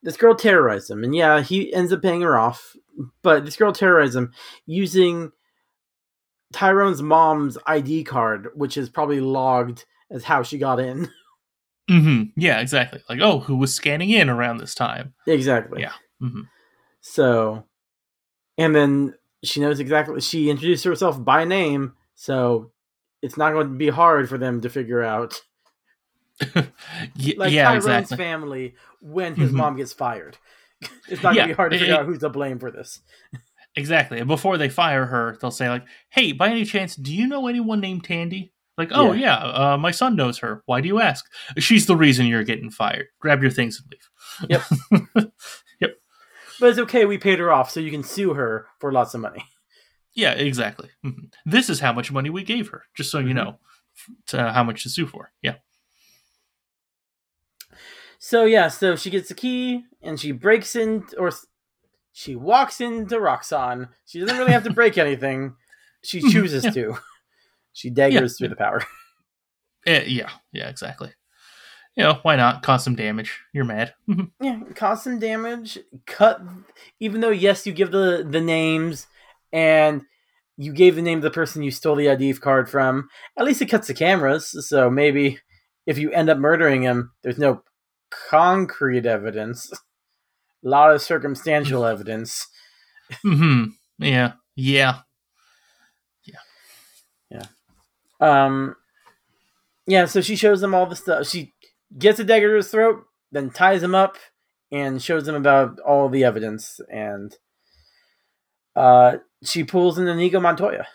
this 0.04 0.18
girl 0.18 0.36
terrorized 0.36 0.90
him, 0.92 1.04
and 1.04 1.16
yeah, 1.16 1.42
he 1.42 1.74
ends 1.74 1.94
up 1.94 2.02
paying 2.02 2.22
her 2.22 2.38
off. 2.38 2.76
But 3.24 3.46
this 3.46 3.56
girl 3.56 3.72
terrorized 3.72 4.16
him 4.16 4.34
using 4.66 5.32
Tyrone's 6.54 7.02
mom's 7.02 7.58
ID 7.66 8.04
card, 8.04 8.50
which 8.54 8.78
is 8.78 8.90
probably 8.90 9.20
logged 9.22 9.86
as 10.12 10.24
how 10.24 10.44
she 10.44 10.58
got 10.58 10.80
in. 10.80 11.10
hmm 11.90 12.24
Yeah, 12.36 12.60
exactly. 12.60 13.02
Like, 13.10 13.20
oh, 13.22 13.40
who 13.40 13.56
was 13.56 13.74
scanning 13.74 14.10
in 14.12 14.30
around 14.30 14.58
this 14.58 14.76
time? 14.76 15.14
exactly. 15.26 15.82
Yeah. 15.82 15.94
hmm 16.20 16.42
So, 17.02 17.66
and 18.58 18.76
then 18.76 19.16
she 19.44 19.60
knows 19.60 19.80
exactly. 19.80 20.20
She 20.22 20.50
introduced 20.50 20.84
herself 20.86 21.24
by 21.24 21.44
name, 21.46 21.94
so 22.16 22.72
it's 23.22 23.38
not 23.38 23.52
going 23.54 23.68
to 23.68 23.74
be 23.76 23.90
hard 23.90 24.30
for 24.30 24.38
them 24.38 24.62
to 24.62 24.70
figure 24.70 25.02
out. 25.04 25.42
Y- 26.56 27.36
Like 27.38 27.52
yeah, 27.52 27.66
Tyrone's 27.66 27.86
exactly. 27.86 28.18
family 28.18 28.76
when 29.02 29.36
his 29.36 29.52
Mhm. 29.52 29.56
mom 29.56 29.76
gets 29.78 29.94
fired. 29.94 30.38
It's 31.08 31.24
not 31.24 31.36
Yeah, 31.36 31.44
going 31.44 31.50
to 31.50 31.54
be 31.54 31.56
hard 31.56 31.72
to 31.74 31.80
figure 31.80 31.94
it- 31.94 32.00
out 32.00 32.06
who's 32.06 32.20
to 32.20 32.30
blame 32.30 32.60
for 32.60 32.72
this. 32.72 33.00
Exactly. 33.76 34.20
And 34.20 34.28
before 34.28 34.58
they 34.58 34.70
fire 34.70 35.06
her, 35.06 35.38
they'll 35.42 35.50
say 35.52 35.70
like, 35.70 35.84
"Hey, 36.10 36.32
by 36.32 36.50
any 36.50 36.64
chance, 36.66 36.96
do 36.96 37.14
you 37.14 37.26
know 37.28 37.48
anyone 37.48 37.80
named 37.80 38.04
Tandy?" 38.04 38.52
Like, 38.78 38.90
"Oh 38.92 39.14
yeah, 39.14 39.36
uh, 39.38 39.78
my 39.80 39.92
son 39.92 40.16
knows 40.16 40.38
her. 40.40 40.62
Why 40.68 40.80
do 40.82 40.88
you 40.88 41.00
ask?" 41.02 41.26
She's 41.58 41.86
the 41.88 41.96
reason 41.96 42.26
you're 42.28 42.44
getting 42.44 42.70
fired. 42.70 43.08
Grab 43.20 43.42
your 43.42 43.52
things 43.52 43.82
and 43.82 44.52
leave. 44.52 44.62
Yep. 45.16 45.32
But 46.64 46.70
it's 46.70 46.80
okay. 46.80 47.04
We 47.04 47.18
paid 47.18 47.40
her 47.40 47.52
off, 47.52 47.70
so 47.72 47.82
you 47.82 47.92
can 47.92 48.04
sue 48.04 48.36
her 48.36 48.68
for 48.80 48.90
lots 48.94 49.14
of 49.14 49.20
money. 49.20 49.44
Yeah, 50.14 50.32
exactly. 50.32 50.92
Mhm. 51.04 51.34
This 51.46 51.70
is 51.70 51.82
how 51.82 51.92
much 51.92 52.10
money 52.10 52.30
we 52.30 52.44
gave 52.44 52.70
her, 52.70 52.84
just 52.96 53.12
so 53.12 53.18
Mm-hmm. 53.18 53.28
you 53.28 53.34
know 53.34 53.60
to 54.28 54.50
how 54.52 54.64
much 54.64 54.84
to 54.84 54.90
sue 54.90 55.06
for. 55.06 55.34
Yeah. 55.42 55.56
So 58.18 58.46
yeah, 58.46 58.70
so 58.70 58.96
she 58.96 59.10
gets 59.10 59.28
the 59.28 59.34
key 59.36 59.84
and 60.02 60.18
she 60.20 60.32
breaks 60.32 60.76
in, 60.76 61.04
or 61.18 61.32
she 62.14 62.36
walks 62.36 62.80
into 62.80 63.16
Roxxon. 63.18 63.90
She 64.06 64.20
doesn't 64.22 64.38
really 64.38 64.54
have 64.54 64.64
to 64.64 64.74
break 64.74 64.98
anything. 65.06 65.56
She 66.02 66.22
Mhm, 66.22 66.32
chooses 66.32 66.64
yeah. 66.64 66.72
to. 66.72 66.98
She 67.74 67.90
daggers 67.90 68.38
through 68.38 68.50
the 68.50 68.56
power. 68.56 68.84
Eh, 69.86 70.04
yeah. 70.08 70.30
Yeah. 70.54 70.70
Exactly. 70.70 71.12
You 71.96 72.04
know 72.04 72.20
why 72.24 72.36
not? 72.36 72.64
Cause 72.64 72.84
some 72.84 72.96
damage. 72.96 73.40
You're 73.54 73.66
mad. 73.66 73.94
Yeah, 74.42 74.60
cause 74.76 75.04
some 75.04 75.20
damage. 75.20 75.78
Cut. 76.06 76.42
Even 77.00 77.22
though 77.22 77.30
yes, 77.30 77.66
you 77.66 77.72
give 77.72 77.92
the 77.92 78.26
the 78.30 78.42
names 78.42 79.08
and 79.54 80.02
you 80.58 80.74
gave 80.74 80.96
the 80.96 81.02
name 81.02 81.20
of 81.20 81.24
the 81.24 81.32
person 81.32 81.64
you 81.64 81.72
stole 81.72 81.96
the 81.96 82.10
ID 82.10 82.34
card 82.34 82.70
from. 82.70 83.08
At 83.38 83.46
least 83.46 83.62
it 83.62 83.68
cuts 83.70 83.88
the 83.88 83.94
cameras. 83.94 84.68
So 84.68 84.90
maybe 84.90 85.40
if 85.86 85.98
you 85.98 86.12
end 86.12 86.30
up 86.30 86.38
murdering 86.38 86.82
him, 86.82 87.12
there's 87.22 87.38
no 87.38 87.64
concrete 88.10 89.06
evidence. 89.06 89.72
A 89.72 90.68
lot 90.68 90.94
of 90.94 91.02
circumstantial 91.02 91.86
evidence. 91.86 92.48
hmm 93.22 93.66
Yeah. 93.98 94.34
Yeah. 94.56 95.00
Yeah. 96.26 96.40
Yeah. 97.30 97.46
Um, 98.20 98.76
yeah, 99.86 100.06
so 100.06 100.22
she 100.22 100.36
shows 100.36 100.62
them 100.62 100.74
all 100.74 100.86
the 100.86 100.96
stuff. 100.96 101.28
She 101.28 101.53
gets 101.98 102.20
a 102.20 102.24
dagger 102.24 102.50
to 102.50 102.56
his 102.58 102.70
throat, 102.70 103.04
then 103.32 103.50
ties 103.50 103.84
him 103.84 103.96
up, 103.96 104.18
and 104.72 105.02
shows 105.02 105.28
him 105.28 105.36
about 105.36 105.80
all 105.80 106.10
the 106.10 106.24
evidence. 106.24 106.80
And 106.90 107.36
uh, 108.76 109.18
she 109.44 109.64
pulls 109.64 109.98
in 109.98 110.08
Inigo 110.08 110.40
Montoya. 110.40 110.88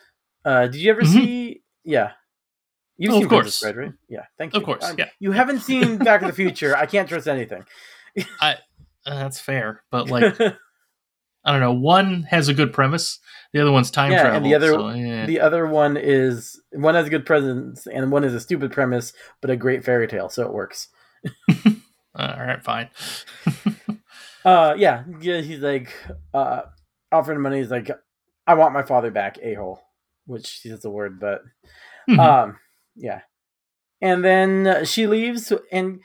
Uh, 0.44 0.62
did 0.66 0.76
you 0.76 0.90
ever 0.90 1.02
Mhm. 1.02 1.12
see? 1.12 1.62
Yeah, 1.84 2.12
you've 2.96 3.12
Oh, 3.12 3.16
seen 3.16 3.24
of 3.24 3.30
course. 3.30 3.62
Right? 3.64 3.92
Yeah, 4.08 4.24
thank 4.38 4.54
you. 4.54 4.60
Of 4.60 4.66
course, 4.66 4.84
Um, 4.84 4.96
yeah. 4.98 5.08
You 5.20 5.32
haven't 5.32 5.60
seen 5.60 5.98
Back 5.98 6.20
to 6.20 6.26
the 6.26 6.32
Future. 6.32 6.76
I 6.76 6.86
can't 6.86 7.08
trust 7.08 7.28
anything. 7.28 7.64
I. 8.40 8.54
Uh, 9.06 9.14
that's 9.14 9.40
fair, 9.40 9.82
but 9.90 10.08
like 10.10 10.36
I 11.48 11.52
don't 11.52 11.60
know. 11.60 11.72
One 11.72 12.24
has 12.24 12.48
a 12.48 12.54
good 12.54 12.74
premise. 12.74 13.18
The 13.54 13.60
other 13.60 13.72
one's 13.72 13.90
time 13.90 14.12
yeah, 14.12 14.20
travel. 14.20 14.36
and 14.36 14.44
the 14.44 14.54
other 14.54 14.68
so, 14.68 14.88
yeah. 14.90 15.24
the 15.24 15.40
other 15.40 15.66
one 15.66 15.96
is 15.96 16.60
one 16.72 16.94
has 16.94 17.06
a 17.06 17.10
good 17.10 17.24
presence, 17.24 17.86
and 17.86 18.12
one 18.12 18.22
is 18.22 18.34
a 18.34 18.40
stupid 18.40 18.70
premise, 18.70 19.14
but 19.40 19.48
a 19.50 19.56
great 19.56 19.82
fairy 19.82 20.06
tale, 20.06 20.28
so 20.28 20.42
it 20.42 20.52
works. 20.52 20.88
All 21.50 21.66
right, 22.16 22.62
fine. 22.62 22.90
Uh, 24.44 24.74
yeah, 24.78 25.04
yeah. 25.20 25.40
He's 25.40 25.58
like, 25.58 25.92
uh, 26.32 26.62
offering 27.12 27.40
money. 27.40 27.58
He's 27.58 27.70
like, 27.70 27.90
I 28.46 28.54
want 28.54 28.72
my 28.72 28.82
father 28.82 29.10
back, 29.10 29.36
a 29.42 29.54
hole, 29.54 29.80
which 30.26 30.64
is 30.64 30.84
a 30.86 30.90
word, 30.90 31.18
but, 31.20 31.42
Mhm. 32.08 32.18
um, 32.18 32.58
yeah. 32.94 33.22
And 34.00 34.24
then 34.24 34.84
she 34.86 35.06
leaves, 35.06 35.52
and 35.70 36.00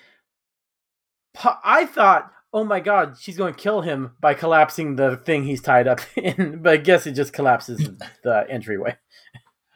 I 1.63 1.86
thought, 1.86 2.32
oh 2.53 2.63
my 2.63 2.79
god, 2.79 3.17
she's 3.19 3.35
going 3.35 3.53
to 3.53 3.59
kill 3.59 3.81
him 3.81 4.11
by 4.21 4.33
collapsing 4.35 4.95
the 4.95 5.17
thing 5.17 5.43
he's 5.43 5.61
tied 5.61 5.87
up 5.87 5.99
in, 6.15 6.61
but 6.61 6.73
I 6.73 6.77
guess 6.77 7.07
it 7.07 7.13
just 7.13 7.33
collapses 7.33 7.89
the 8.23 8.45
entryway. 8.49 8.95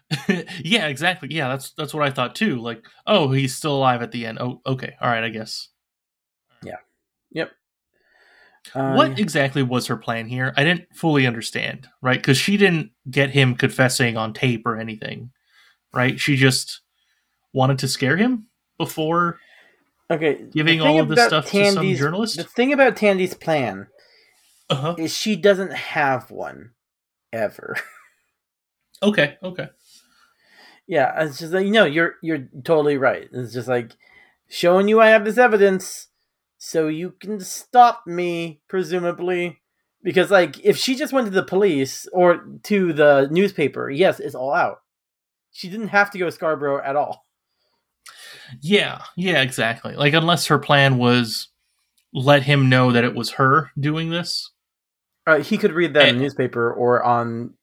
yeah, 0.64 0.88
exactly. 0.88 1.30
Yeah, 1.32 1.50
that's 1.50 1.72
that's 1.72 1.94
what 1.94 2.08
I 2.08 2.12
thought 2.12 2.36
too. 2.36 2.62
Like, 2.62 2.86
oh, 3.06 3.32
he's 3.32 3.58
still 3.58 3.76
alive 3.76 4.02
at 4.02 4.12
the 4.12 4.26
end. 4.26 4.38
Oh, 4.40 4.62
okay. 4.66 4.96
All 5.02 5.10
right, 5.10 5.24
I 5.24 5.30
guess. 5.30 5.68
Yeah. 6.64 6.78
Yep. 7.32 7.52
Uh, 8.74 8.94
what 8.94 9.20
exactly 9.20 9.64
was 9.64 9.88
her 9.88 9.98
plan 9.98 10.28
here? 10.28 10.54
I 10.56 10.64
didn't 10.64 10.88
fully 10.94 11.28
understand, 11.28 11.90
right? 12.02 12.20
Because 12.20 12.38
she 12.38 12.56
didn't 12.56 12.92
get 13.10 13.32
him 13.32 13.56
confessing 13.56 14.16
on 14.16 14.34
tape 14.34 14.66
or 14.66 14.78
anything, 14.78 15.32
right? 15.94 16.18
She 16.20 16.38
just 16.38 16.82
wanted 17.54 17.80
to 17.80 17.88
scare 17.88 18.18
him 18.18 18.48
before 18.78 19.40
Okay, 20.10 20.46
giving 20.52 20.80
all 20.82 21.00
of 21.02 21.10
this 21.10 21.26
stuff 21.26 21.46
to 21.46 21.52
some 21.66 21.76
Tandy's- 21.76 22.00
journalist. 22.00 22.38
The 22.38 22.44
thing 22.46 22.72
about 22.74 22.96
Tandy's 22.96 23.34
plan 23.34 23.88
Uh-huh. 24.70 24.96
is 24.98 25.16
she 25.16 25.36
doesn't 25.36 25.74
have 25.74 26.32
one 26.32 26.72
ever. 27.34 27.76
Okay, 29.04 29.38
okay. 29.44 29.68
Yeah, 30.88 31.24
it's 31.24 31.38
just 31.38 31.54
like 31.54 31.66
you 31.66 31.72
know, 31.72 31.86
you're 31.86 32.16
you're 32.24 32.48
totally 32.64 32.98
right. 32.98 33.30
It's 33.32 33.54
just 33.54 33.68
like 33.68 33.92
showing 34.50 34.88
you 34.88 35.00
I 35.00 35.10
have 35.10 35.24
this 35.24 35.38
evidence, 35.38 36.08
so 36.58 36.88
you 36.88 37.12
can 37.12 37.40
stop 37.42 38.08
me, 38.08 38.62
presumably. 38.68 39.60
Because 40.02 40.32
like 40.32 40.60
if 40.66 40.78
she 40.78 40.96
just 40.96 41.14
went 41.14 41.28
to 41.28 41.32
the 41.32 41.44
police 41.44 42.08
or 42.12 42.44
to 42.64 42.92
the 42.92 43.28
newspaper, 43.30 43.88
yes, 43.92 44.20
it's 44.20 44.34
all 44.34 44.52
out. 44.52 44.80
She 45.52 45.70
didn't 45.70 45.90
have 45.90 46.10
to 46.10 46.18
go 46.18 46.26
to 46.26 46.32
Scarborough 46.32 46.82
at 46.84 46.96
all. 46.96 47.27
Yeah, 48.62 49.02
yeah, 49.16 49.42
exactly. 49.42 49.96
Like, 49.96 50.14
unless 50.14 50.48
her 50.48 50.60
plan 50.60 50.98
was 50.98 51.50
let 52.14 52.44
him 52.44 52.70
know 52.70 52.92
that 52.92 53.04
it 53.04 53.16
was 53.16 53.32
her 53.32 53.72
doing 53.80 54.10
this. 54.10 54.52
Uh, 55.26 55.40
he 55.40 55.58
could 55.58 55.74
read 55.74 55.94
that 55.94 56.08
in 56.08 56.16
Eh. 56.16 56.18
the 56.18 56.24
newspaper 56.24 56.72
or 56.72 57.04
on 57.04 57.54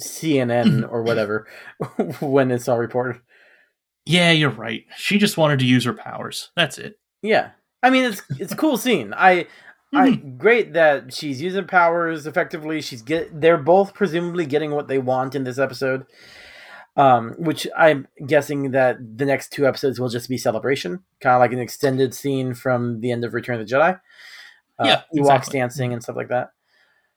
CNN 0.00 0.88
or 0.90 1.02
whatever 1.02 1.46
when 2.20 2.50
it's 2.50 2.68
all 2.68 2.78
reported. 2.78 3.20
Yeah, 4.06 4.32
you're 4.32 4.50
right. 4.50 4.84
She 4.96 5.18
just 5.18 5.36
wanted 5.38 5.60
to 5.60 5.64
use 5.66 5.84
her 5.84 5.94
powers. 5.94 6.50
That's 6.56 6.78
it. 6.78 6.98
Yeah, 7.22 7.50
I 7.82 7.90
mean 7.90 8.04
it's 8.04 8.22
it's 8.38 8.52
a 8.52 8.56
cool 8.56 8.76
scene. 8.76 9.14
I, 9.16 9.46
I 9.94 10.08
Mm-hmm. 10.10 10.36
great 10.38 10.72
that 10.74 11.14
she's 11.14 11.40
using 11.40 11.66
powers 11.66 12.26
effectively. 12.26 12.80
She's 12.82 13.00
get 13.00 13.40
they're 13.40 13.56
both 13.56 13.94
presumably 13.94 14.44
getting 14.44 14.72
what 14.72 14.88
they 14.88 14.98
want 14.98 15.34
in 15.34 15.44
this 15.44 15.58
episode. 15.58 16.04
Um, 16.96 17.32
which 17.38 17.66
I'm 17.76 18.06
guessing 18.24 18.70
that 18.70 18.98
the 19.18 19.24
next 19.26 19.52
two 19.52 19.66
episodes 19.66 19.98
will 19.98 20.08
just 20.08 20.28
be 20.28 20.38
celebration, 20.38 21.00
kind 21.20 21.34
of 21.34 21.40
like 21.40 21.52
an 21.52 21.58
extended 21.58 22.14
scene 22.14 22.54
from 22.54 23.00
the 23.00 23.10
end 23.10 23.24
of 23.24 23.34
Return 23.34 23.60
of 23.60 23.66
the 23.66 23.74
Jedi. 23.74 24.00
Uh, 24.78 24.84
Yeah, 24.84 25.02
Ewoks 25.16 25.20
exactly. 25.20 25.58
dancing 25.58 25.92
and 25.92 26.02
stuff 26.02 26.14
like 26.14 26.28
that. 26.28 26.50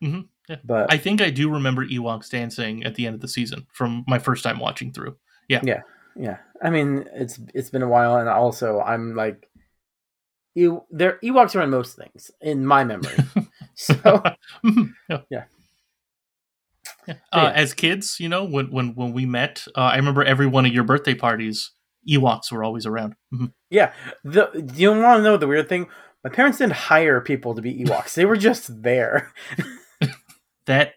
hmm 0.02 0.22
Yeah. 0.50 0.56
But 0.64 0.92
I 0.92 0.98
think 0.98 1.22
I 1.22 1.30
do 1.30 1.52
remember 1.52 1.86
Ewoks 1.86 2.30
dancing 2.30 2.84
at 2.86 2.96
the 2.96 3.06
end 3.06 3.14
of 3.16 3.22
the 3.22 3.28
season 3.28 3.68
from 3.72 4.04
my 4.08 4.18
first 4.18 4.44
time 4.44 4.58
watching 4.60 4.92
through. 4.92 5.16
Yeah. 5.48 5.62
Yeah, 5.64 5.82
yeah. 6.16 6.38
I 6.64 6.72
mean, 6.72 7.06
it's 7.14 7.40
it's 7.54 7.70
been 7.70 7.84
a 7.84 7.88
while, 7.88 8.18
and 8.18 8.28
also 8.28 8.80
I'm 8.82 9.14
like, 9.16 9.48
you 10.56 10.84
there 10.90 11.20
Ewoks 11.24 11.56
are 11.56 11.62
in 11.62 11.70
most 11.70 11.96
things 11.96 12.32
in 12.42 12.66
my 12.66 12.84
memory. 12.84 13.14
so 13.76 13.94
Mhm. 14.66 14.94
yeah. 15.08 15.22
yeah. 15.30 15.44
Yeah. 17.08 17.16
Uh. 17.32 17.52
As 17.56 17.74
kids, 17.74 18.20
you 18.20 18.28
know, 18.30 18.44
when 18.44 18.70
when 18.72 18.94
when 18.96 19.14
we 19.14 19.26
met, 19.26 19.64
uh, 19.76 19.80
I 19.82 19.96
remember 19.96 20.24
every 20.24 20.48
one 20.48 20.66
of 20.66 20.74
your 20.74 20.84
birthday 20.84 21.14
parties, 21.16 21.72
Ewoks 22.10 22.52
were 22.52 22.64
always 22.64 22.86
around. 22.86 23.16
Mhm. 23.34 23.54
yeah, 23.70 23.94
the 24.24 24.50
you 24.76 24.92
want 24.92 25.20
to 25.20 25.24
know 25.24 25.38
the 25.38 25.48
weird 25.48 25.70
thing? 25.70 25.88
My 26.24 26.30
parents 26.30 26.58
didn't 26.58 26.74
hire 26.74 27.22
people 27.22 27.56
to 27.56 27.62
be 27.62 27.84
Ewoks; 27.86 28.14
they 28.16 28.26
were 28.26 28.38
just 28.38 28.82
there. 28.84 29.32
That 30.66 30.96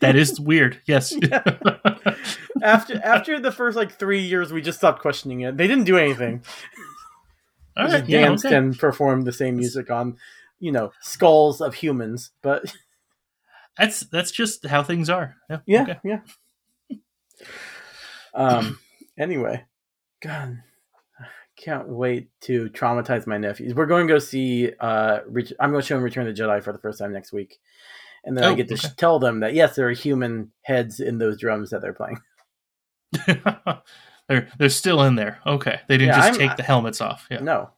that 0.00 0.16
is 0.16 0.40
weird. 0.40 0.80
Yes. 0.86 1.12
after 2.62 3.00
after 3.04 3.38
the 3.38 3.52
first 3.52 3.76
like 3.76 3.92
three 3.92 4.22
years, 4.22 4.52
we 4.52 4.62
just 4.62 4.78
stopped 4.78 5.02
questioning 5.02 5.42
it. 5.42 5.56
They 5.58 5.66
didn't 5.66 5.84
do 5.84 5.98
anything. 5.98 6.42
All 7.76 7.86
They 7.86 7.98
just 7.98 8.08
Yeah, 8.08 8.20
danced 8.22 8.46
okay. 8.46 8.56
and 8.56 8.78
performed 8.78 9.26
the 9.26 9.32
same 9.32 9.56
music 9.56 9.90
on, 9.90 10.16
you 10.58 10.72
know, 10.72 10.92
skulls 11.02 11.60
of 11.60 11.74
humans. 11.74 12.30
But 12.42 12.74
That's 13.78 14.00
that's 14.00 14.30
just 14.32 14.66
how 14.66 14.82
things 14.82 15.08
are. 15.08 15.36
Yeah. 15.48 15.58
yeah, 15.66 15.82
Okay. 15.82 15.98
yeah. 16.04 16.20
Um. 18.34 18.78
Anyway, 19.18 19.64
God, 20.22 20.58
I 21.18 21.24
can't 21.56 21.88
wait 21.88 22.28
to 22.42 22.68
traumatize 22.70 23.26
my 23.26 23.38
nephews. 23.38 23.74
We're 23.74 23.86
going 23.86 24.06
to 24.06 24.12
go 24.12 24.18
see. 24.18 24.70
Uh, 24.78 25.20
I'm 25.58 25.70
going 25.70 25.80
to 25.80 25.86
show 25.86 25.94
them 25.96 26.04
Return 26.04 26.26
of 26.28 26.36
the 26.36 26.40
Jedi 26.42 26.62
for 26.62 26.72
the 26.72 26.78
first 26.78 26.98
time 26.98 27.12
next 27.12 27.32
week, 27.32 27.58
and 28.24 28.36
then 28.36 28.44
I 28.44 28.48
Oh, 28.48 28.54
get 28.54 28.68
to 28.68 28.74
okay. 28.74 28.88
sh- 28.88 28.94
tell 28.96 29.18
them 29.18 29.40
that 29.40 29.54
yes, 29.54 29.74
there 29.76 29.88
are 29.88 29.92
human 29.92 30.52
heads 30.62 31.00
in 31.00 31.18
those 31.18 31.38
drums 31.40 31.70
that 31.70 31.80
they're 31.82 31.92
playing. 31.94 32.18
they're 34.28 34.48
they're 34.58 34.68
still 34.68 35.02
in 35.02 35.14
there. 35.16 35.38
Okay. 35.46 35.80
They 35.88 35.96
didn't 35.96 36.14
Yeah, 36.14 36.26
just 36.28 36.40
I'm- 36.40 36.48
take 36.48 36.56
the 36.56 36.62
helmets 36.62 37.00
off. 37.00 37.26
Yeah. 37.30 37.40
No, 37.40 37.70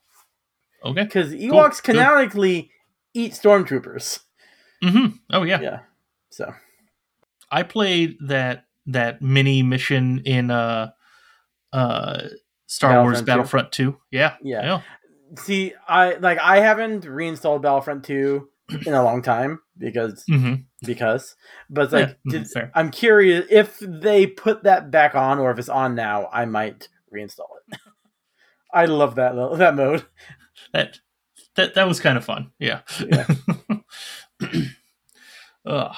Okay. 0.83 1.03
because 1.03 1.33
Ewoks 1.33 1.81
Cool. 1.83 1.95
canonically 1.95 2.71
eat 3.13 3.31
stormtroopers. 3.33 4.19
hmm 4.83 5.07
Oh 5.31 5.43
yeah. 5.43 5.61
Yeah. 5.61 5.79
So 6.31 6.53
I 7.51 7.63
played 7.63 8.17
that 8.27 8.65
that 8.87 9.21
mini 9.21 9.61
mission 9.63 10.21
in 10.25 10.49
uh 10.51 10.91
uh 11.73 12.21
Star 12.67 13.01
Wars 13.03 13.21
Battlefront 13.21 13.71
Battlefront 13.71 13.71
2. 13.73 13.97
Yeah. 14.11 14.35
Yeah. 14.41 14.81
see, 15.37 15.73
I 15.87 16.13
like 16.15 16.39
I 16.39 16.59
haven't 16.61 17.05
reinstalled 17.05 17.61
Battlefront 17.61 18.03
2 18.05 18.47
in 18.85 18.93
a 18.93 19.03
long 19.03 19.21
time 19.21 19.59
because 19.77 20.23
hmm 20.27 20.53
because 20.83 21.35
but 21.69 21.91
like 21.91 22.07
Yeah, 22.25 22.31
did- 22.31 22.43
mhm, 22.43 22.51
fair. 22.53 22.71
I'm 22.73 22.89
curious 22.91 23.45
if 23.49 23.77
they 23.79 24.25
put 24.25 24.63
that 24.63 24.89
back 24.89 25.13
on 25.13 25.37
or 25.39 25.51
if 25.51 25.59
it's 25.59 25.69
on 25.69 25.93
now, 25.95 26.29
I 26.31 26.45
might 26.45 26.87
reinstall 27.13 27.49
it. 27.69 27.79
I 28.73 28.85
love 28.85 29.15
that 29.15 29.33
that 29.57 29.75
mode. 29.75 30.05
That 30.73 30.99
that 31.55 31.73
that 31.75 31.87
was 31.87 31.99
kind 31.99 32.17
of 32.17 32.23
fun. 32.23 32.51
Yeah. 32.57 32.81
Yeah. 33.05 33.27
Ugh. 35.65 35.95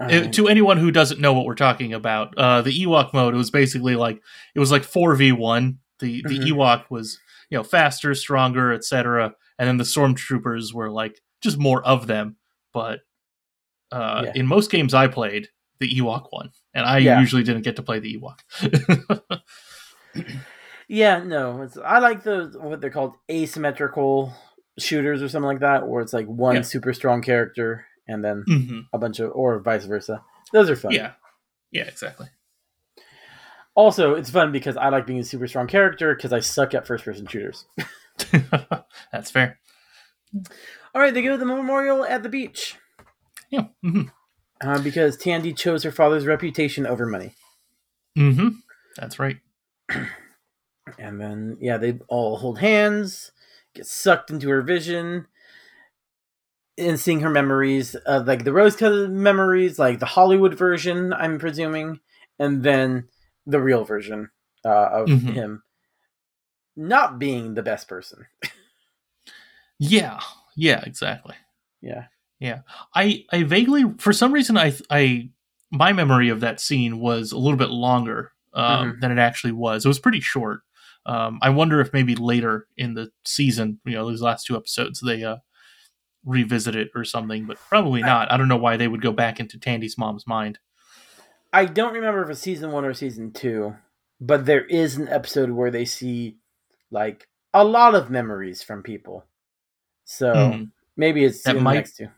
Uh, 0.00 0.28
to 0.28 0.48
anyone 0.48 0.78
who 0.78 0.90
doesn't 0.90 1.20
know 1.20 1.34
what 1.34 1.44
we're 1.44 1.54
talking 1.54 1.92
about, 1.92 2.36
uh, 2.38 2.62
the 2.62 2.72
Ewok 2.84 3.12
mode 3.12 3.34
it 3.34 3.36
was 3.36 3.50
basically 3.50 3.96
like 3.96 4.20
it 4.54 4.58
was 4.60 4.70
like 4.72 4.82
four 4.84 5.14
v 5.14 5.32
one. 5.32 5.78
The 5.98 6.22
the 6.26 6.38
Mhm. 6.38 6.48
Ewok 6.52 6.84
was 6.90 7.18
you 7.50 7.58
know 7.58 7.62
faster, 7.64 8.14
stronger, 8.14 8.72
etc. 8.72 9.34
And 9.58 9.68
then 9.68 9.76
the 9.76 9.84
stormtroopers 9.84 10.72
were 10.72 10.90
like 10.90 11.20
just 11.42 11.58
more 11.58 11.84
of 11.84 12.06
them. 12.06 12.36
But 12.72 13.00
uh, 13.92 14.22
Yeah. 14.26 14.32
in 14.36 14.46
most 14.46 14.70
games 14.70 14.94
I 14.94 15.06
played, 15.08 15.48
the 15.80 15.88
Ewok 15.94 16.28
won, 16.32 16.50
and 16.72 16.86
I 16.86 16.98
Yeah. 16.98 17.20
usually 17.20 17.42
didn't 17.42 17.62
get 17.62 17.76
to 17.76 17.82
play 17.82 17.98
the 17.98 18.16
Ewok. 18.16 19.40
Yeah, 20.92 21.22
no, 21.22 21.62
it's 21.62 21.76
I 21.78 22.00
like 22.00 22.24
the 22.24 22.50
what 22.60 22.80
they're 22.80 22.90
called 22.90 23.14
asymmetrical 23.30 24.34
shooters 24.76 25.22
or 25.22 25.28
something 25.28 25.46
like 25.46 25.60
that, 25.60 25.86
where 25.86 26.02
it's 26.02 26.12
like 26.12 26.26
one 26.26 26.56
Yeah. 26.56 26.62
super 26.62 26.92
strong 26.92 27.22
character 27.22 27.86
and 28.10 28.24
then 28.24 28.44
hmm 28.46 28.80
a 28.92 28.98
bunch 28.98 29.20
of 29.20 29.30
or 29.34 29.58
vice 29.60 29.84
versa. 29.84 30.22
Those 30.52 30.68
are 30.68 30.76
fun. 30.76 30.92
Yeah, 30.92 31.12
yeah, 31.70 31.84
exactly. 31.84 32.26
Also, 33.76 34.14
it's 34.14 34.30
fun 34.30 34.50
because 34.52 34.76
I 34.76 34.88
like 34.88 35.06
being 35.06 35.20
a 35.20 35.24
super 35.24 35.46
strong 35.46 35.66
character 35.68 36.14
because 36.14 36.32
I 36.32 36.40
suck 36.40 36.74
at 36.74 36.86
first 36.86 37.04
person 37.04 37.26
shooters. 37.26 37.64
That's 39.12 39.30
fair. 39.30 39.58
All 40.94 41.00
right, 41.00 41.14
they 41.14 41.22
go 41.22 41.30
to 41.32 41.38
the 41.38 41.44
memorial 41.46 42.04
at 42.04 42.22
the 42.22 42.28
beach 42.28 42.76
Yeah. 43.50 43.68
hmm 43.82 44.02
uh, 44.62 44.82
because 44.82 45.16
Tandy 45.16 45.54
chose 45.54 45.84
her 45.84 45.92
father's 45.92 46.26
reputation 46.26 46.86
over 46.86 47.06
money. 47.06 47.32
Mm-hmm. 48.18 48.48
That's 48.96 49.18
right. 49.18 49.38
And 50.98 51.20
then, 51.20 51.56
yeah, 51.60 51.76
they 51.76 52.00
all 52.08 52.36
hold 52.38 52.58
hands, 52.58 53.30
get 53.74 53.86
sucked 53.86 54.30
into 54.30 54.48
her 54.48 54.60
vision, 54.60 55.26
and 56.80 56.98
seeing 56.98 57.20
her 57.20 57.30
memories 57.30 57.94
of 57.94 58.26
like 58.26 58.44
the 58.44 58.52
rose 58.52 58.74
colored 58.76 59.10
memories, 59.12 59.78
like 59.78 59.98
the 60.00 60.06
Hollywood 60.06 60.54
version, 60.54 61.12
I'm 61.12 61.38
presuming, 61.38 62.00
and 62.38 62.62
then 62.62 63.08
the 63.46 63.60
real 63.60 63.84
version 63.84 64.30
uh, 64.64 64.88
of 64.92 65.08
Mhm. 65.08 65.32
him 65.34 65.62
not 66.76 67.18
being 67.18 67.54
the 67.54 67.62
best 67.62 67.88
person. 67.88 68.26
Yeah, 69.78 70.20
yeah, 70.56 70.82
exactly. 70.84 71.34
Yeah. 71.80 72.06
Yeah, 72.38 72.60
I 72.94 73.24
I 73.32 73.42
vaguely 73.42 73.84
for 73.98 74.14
some 74.14 74.32
reason 74.32 74.56
I 74.56 74.72
I 74.88 75.28
my 75.70 75.92
memory 75.92 76.30
of 76.30 76.40
that 76.40 76.58
scene 76.58 76.98
was 76.98 77.32
a 77.32 77.38
little 77.38 77.58
bit 77.58 77.68
longer 77.70 78.32
um, 78.54 78.92
Mhm. 78.94 79.00
than 79.00 79.12
it 79.12 79.18
actually 79.18 79.52
was. 79.52 79.84
It 79.84 79.88
was 79.88 79.98
pretty 79.98 80.20
short. 80.20 80.62
Um, 81.06 81.38
I 81.42 81.50
wonder 81.50 81.80
if 81.80 81.92
maybe 81.92 82.16
later 82.16 82.66
in 82.76 82.94
the 82.94 83.10
season, 83.26 83.78
you 83.84 83.92
know, 83.92 84.10
these 84.10 84.22
last 84.22 84.46
two 84.46 84.56
episodes, 84.56 85.00
they 85.00 85.22
uh, 85.22 85.36
revisit 86.24 86.76
it 86.76 86.90
or 86.94 87.04
something, 87.04 87.46
but 87.46 87.56
probably 87.68 88.02
not. 88.02 88.30
I 88.30 88.36
don't 88.36 88.48
know 88.48 88.56
why 88.56 88.76
they 88.76 88.88
would 88.88 89.00
go 89.02 89.12
back 89.12 89.40
into 89.40 89.58
Tandy's 89.58 89.96
mom's 89.98 90.26
mind. 90.26 90.58
I 91.52 91.64
don't 91.64 91.94
remember 91.94 92.22
if 92.22 92.30
it's 92.30 92.40
season 92.40 92.72
one 92.72 92.84
or 92.84 92.94
season 92.94 93.32
two, 93.32 93.74
but 94.20 94.46
there 94.46 94.64
is 94.66 94.96
an 94.96 95.08
episode 95.08 95.50
where 95.50 95.70
they 95.70 95.84
see 95.84 96.36
like 96.90 97.26
a 97.54 97.64
lot 97.64 97.94
of 97.94 98.10
memories 98.10 98.62
from 98.62 98.82
people. 98.82 99.24
So 100.04 100.52
Hmm. 100.52 100.64
maybe 100.96 101.24
it's 101.24 101.42
That 101.44 101.60
might- 101.60 101.74
next 101.74 101.96
two. 101.96 102.08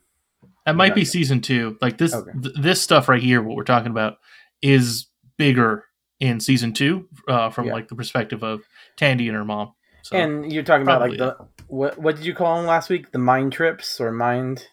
That 0.66 0.76
might 0.76 0.94
be 0.94 1.04
season 1.04 1.40
two. 1.40 1.76
Like 1.80 1.98
this, 1.98 2.14
Okay. 2.14 2.30
th- 2.40 2.54
this 2.58 2.80
stuff 2.80 3.08
right 3.08 3.22
here, 3.22 3.42
what 3.42 3.56
we're 3.56 3.64
talking 3.64 3.90
about, 3.90 4.18
is 4.60 5.06
bigger 5.36 5.86
in 6.20 6.38
season 6.40 6.72
two 6.72 7.08
uh, 7.28 7.50
from 7.50 7.66
Yeah. 7.66 7.72
like 7.72 7.88
the 7.88 7.96
perspective 7.96 8.42
of 8.44 8.62
Tandy 8.96 9.28
and 9.28 9.36
her 9.36 9.44
mom. 9.44 9.72
So, 10.02 10.16
and 10.16 10.52
you're 10.52 10.64
talking 10.64 10.82
about 10.82 11.00
like 11.00 11.16
the 11.16 11.36
what 11.68 11.98
what 11.98 12.16
did 12.16 12.26
you 12.26 12.34
call 12.34 12.56
them 12.56 12.66
last 12.66 12.90
week? 12.90 13.12
The 13.12 13.18
mind 13.18 13.52
trips 13.52 14.00
or 14.00 14.12
mind 14.12 14.66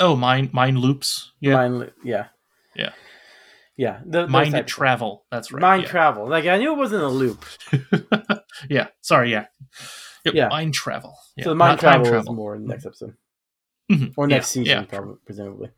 oh, 0.00 0.16
mind 0.16 0.52
mind 0.52 0.78
loops. 0.78 1.32
Yeah, 1.40 1.54
mind 1.54 1.92
yeah. 2.02 2.26
Yeah. 2.74 2.92
Yeah. 3.76 3.98
th- 3.98 4.04
those 4.06 4.30
mind 4.30 4.66
travel. 4.66 5.26
That's 5.30 5.52
right. 5.52 5.60
Mind 5.60 5.82
yeah. 5.84 5.88
travel. 5.88 6.28
Like 6.28 6.46
I 6.46 6.56
knew 6.58 6.72
it 6.72 6.78
wasn't 6.78 7.02
a 7.02 7.08
loop. 7.08 7.44
yeah. 8.70 8.88
Sorry. 9.02 9.30
Yeah. 9.30 9.46
Yep, 10.24 10.34
Yeah. 10.34 10.48
Mind 10.48 10.74
travel. 10.74 11.16
Yeah, 11.36 11.44
so 11.44 11.50
the 11.50 11.56
mind 11.56 11.80
not 11.82 11.92
time 11.92 12.04
travel, 12.04 12.20
is 12.20 12.30
more 12.30 12.56
in 12.56 12.62
the 12.62 12.68
next 12.68 12.86
episode. 12.86 13.14
Mhm. 13.90 14.14
Or 14.16 14.28
Yeah, 14.28 14.36
next 14.36 14.48
season, 14.48 14.64
yeah. 14.64 14.84
probably 14.84 15.16
presumably. 15.24 15.70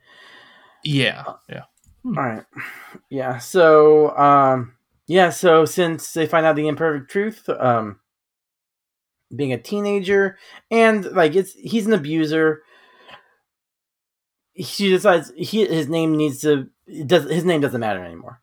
Yeah. 0.85 1.25
Yeah. 1.49 1.65
All 2.07 2.13
right. 2.13 2.45
Yeah. 3.11 3.39
So, 3.39 4.17
um, 4.17 4.75
yeah. 5.07 5.31
So 5.31 5.65
since 5.65 6.13
they 6.13 6.27
find 6.27 6.47
out 6.47 6.57
the 6.57 6.69
imperfect 6.69 7.11
truth, 7.11 7.49
um, 7.49 8.01
being 9.35 9.53
a 9.53 9.59
teenager 9.61 10.39
and 10.71 11.05
like 11.13 11.35
it's 11.37 11.53
he's 11.53 11.87
an 11.87 11.93
abuser. 11.93 12.63
She 14.61 14.91
decides 14.91 15.33
he 15.37 15.67
his 15.67 15.89
name 15.89 16.17
needs 16.17 16.41
to 16.41 16.69
does 17.07 17.31
his 17.31 17.45
name 17.45 17.61
doesn't 17.61 17.81
matter 17.81 18.05
anymore. 18.05 18.41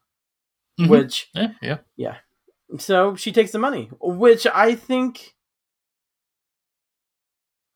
Mhm. 0.79 0.89
Which 0.89 1.29
Yeah. 1.33 1.49
Yeah. 1.61 1.77
yeah. 1.97 2.17
So 2.77 3.15
she 3.15 3.31
takes 3.31 3.51
the 3.51 3.59
money, 3.59 3.89
which 4.01 4.47
I 4.47 4.75
think 4.75 5.35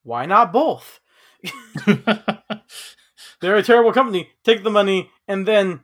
why 0.02 0.26
not 0.26 0.52
both? 0.52 1.00
They're 3.40 3.56
a 3.56 3.62
terrible 3.62 3.92
company. 3.92 4.30
Take 4.44 4.62
the 4.64 4.70
money 4.70 5.10
and 5.28 5.46
then 5.46 5.80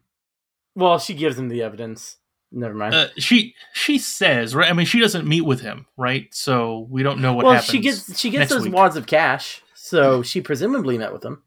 well, 0.74 0.98
she 0.98 1.14
gives 1.14 1.38
him 1.38 1.48
the 1.48 1.62
evidence. 1.62 2.18
Never 2.58 2.72
mind. 2.74 2.94
uh, 2.94 3.08
she 3.18 3.54
she 3.74 3.98
says 3.98 4.54
right. 4.54 4.70
I 4.70 4.72
mean, 4.72 4.86
she 4.86 4.98
doesn't 4.98 5.26
meet 5.28 5.42
with 5.42 5.60
him, 5.60 5.86
right? 5.98 6.26
So 6.34 6.86
we 6.88 7.02
don't 7.02 7.20
know 7.20 7.34
what 7.34 7.44
well, 7.44 7.54
happens. 7.54 7.70
she 7.70 7.80
gets 7.80 8.18
she 8.18 8.30
gets 8.30 8.50
those 8.50 8.62
week. 8.62 8.72
wads 8.72 8.96
of 8.96 9.06
cash, 9.06 9.60
so 9.74 10.22
she 10.22 10.40
presumably 10.40 10.96
met 10.96 11.12
with 11.12 11.22
him. 11.22 11.42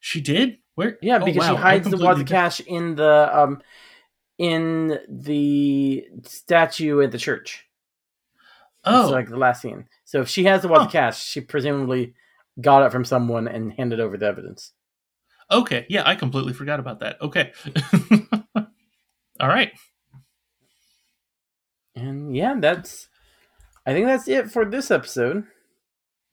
She 0.00 0.20
did. 0.20 0.58
Where? 0.74 0.98
Yeah, 1.00 1.18
Oh, 1.22 1.24
because 1.24 1.46
she 1.46 1.52
wow. 1.52 1.58
I 1.58 1.60
hides 1.60 1.88
the 1.88 1.96
wads 1.96 2.20
of 2.20 2.26
cash 2.26 2.58
in 2.60 2.96
the 2.96 3.30
um 3.38 3.62
in 4.36 4.98
the 5.08 6.06
statue 6.24 7.00
at 7.02 7.12
the 7.12 7.18
church. 7.18 7.64
Oh, 8.84 9.04
It's 9.04 9.12
like 9.12 9.28
the 9.28 9.36
last 9.38 9.62
scene. 9.62 9.86
So 10.04 10.22
if 10.22 10.28
she 10.28 10.44
has 10.44 10.62
the 10.62 10.68
Walter 10.68 10.86
of 10.86 10.92
cash, 10.92 11.22
she 11.24 11.40
presumably 11.40 12.14
got 12.60 12.84
it 12.84 12.90
from 12.92 13.04
someone 13.04 13.46
and 13.48 13.72
handed 13.72 14.00
over 14.00 14.16
the 14.16 14.26
evidence. 14.26 14.72
okay. 15.50 15.86
Yeah, 15.88 16.02
I 16.04 16.14
completely 16.16 16.52
forgot 16.52 16.80
about 16.80 17.00
that. 17.00 17.20
Okay. 17.22 17.52
All 19.40 19.48
right. 19.48 19.72
And 21.96 22.36
yeah, 22.36 22.54
that's. 22.58 23.08
I 23.86 23.92
think 23.92 24.06
that's 24.06 24.28
it 24.28 24.50
for 24.50 24.64
this 24.64 24.90
episode. 24.90 25.44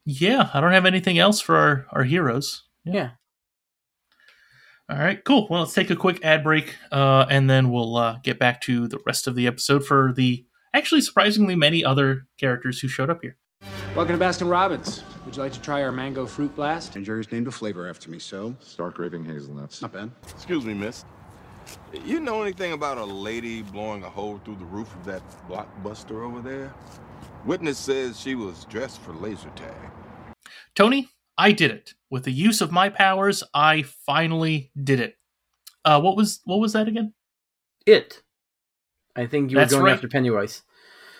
Yeah, 0.05 0.49
I 0.53 0.59
don't 0.59 0.73
have 0.73 0.85
anything 0.85 1.17
else 1.17 1.39
for 1.39 1.55
our, 1.55 1.85
our 1.91 2.03
heroes. 2.03 2.63
Yeah. 2.83 3.11
All 4.89 4.97
right, 4.97 5.23
cool. 5.23 5.47
Well, 5.49 5.61
let's 5.61 5.73
take 5.73 5.89
a 5.89 5.95
quick 5.95 6.23
ad 6.25 6.43
break, 6.43 6.75
uh, 6.91 7.25
and 7.29 7.49
then 7.49 7.71
we'll 7.71 7.95
uh, 7.95 8.17
get 8.21 8.37
back 8.37 8.59
to 8.63 8.87
the 8.87 8.99
rest 9.05 9.27
of 9.27 9.35
the 9.35 9.47
episode 9.47 9.85
for 9.85 10.11
the 10.13 10.45
actually 10.73 10.99
surprisingly 11.01 11.55
many 11.55 11.85
other 11.85 12.27
characters 12.37 12.79
who 12.81 12.89
showed 12.89 13.09
up 13.09 13.21
here. 13.21 13.37
Welcome 13.95 14.19
to 14.19 14.23
Baskin 14.25 14.49
Robbins. 14.51 15.03
Would 15.23 15.37
you 15.37 15.41
like 15.43 15.53
to 15.53 15.61
try 15.61 15.83
our 15.83 15.91
mango 15.91 16.25
fruit 16.25 16.53
blast? 16.53 16.97
And 16.97 17.05
Jerry's 17.05 17.31
named 17.31 17.47
a 17.47 17.51
flavor 17.51 17.87
after 17.87 18.09
me, 18.11 18.19
so 18.19 18.55
Stark 18.59 18.99
raving 18.99 19.23
hazelnuts. 19.23 19.81
not 19.81 19.93
bad. 19.93 20.11
Excuse 20.23 20.65
me, 20.65 20.73
miss. 20.73 21.05
You 22.05 22.19
know 22.19 22.41
anything 22.41 22.73
about 22.73 22.97
a 22.97 23.05
lady 23.05 23.61
blowing 23.61 24.03
a 24.03 24.09
hole 24.09 24.39
through 24.43 24.55
the 24.55 24.65
roof 24.65 24.93
of 24.95 25.05
that 25.05 25.21
blockbuster 25.47 26.25
over 26.25 26.41
there? 26.41 26.73
Witness 27.45 27.77
says 27.77 28.19
she 28.19 28.35
was 28.35 28.65
dressed 28.65 29.01
for 29.01 29.13
laser 29.13 29.49
tag. 29.55 29.91
Tony, 30.75 31.09
I 31.37 31.51
did 31.51 31.71
it 31.71 31.93
with 32.09 32.23
the 32.23 32.31
use 32.31 32.61
of 32.61 32.71
my 32.71 32.89
powers. 32.89 33.43
I 33.53 33.83
finally 33.83 34.71
did 34.81 34.99
it. 34.99 35.17
Uh, 35.85 35.99
what 36.01 36.15
was 36.15 36.41
what 36.45 36.59
was 36.59 36.73
that 36.73 36.87
again? 36.87 37.13
It. 37.85 38.21
I 39.15 39.27
think 39.27 39.51
you 39.51 39.57
were 39.57 39.65
going 39.65 39.83
right. 39.83 39.93
after 39.93 40.07
Pennywise. 40.07 40.63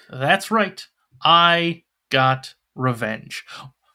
That's 0.10 0.52
right. 0.52 0.86
I 1.24 1.84
got 2.10 2.56
revenge. 2.76 3.44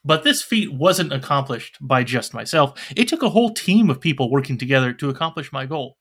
But 0.05 0.25
this 0.25 0.43
feat 0.43 0.73
wasn't 0.73 1.13
accomplished 1.13 1.77
by 1.81 2.05
just 2.05 2.33
myself. 2.33 2.93
It 2.97 3.09
took 3.09 3.23
a 3.23 3.29
whole 3.29 3.53
team 3.53 3.91
of 3.91 4.01
people 4.01 4.31
working 4.31 4.57
together 4.57 4.93
to 4.95 5.11
accomplish 5.11 5.53
my 5.53 5.67
goal. 5.67 5.98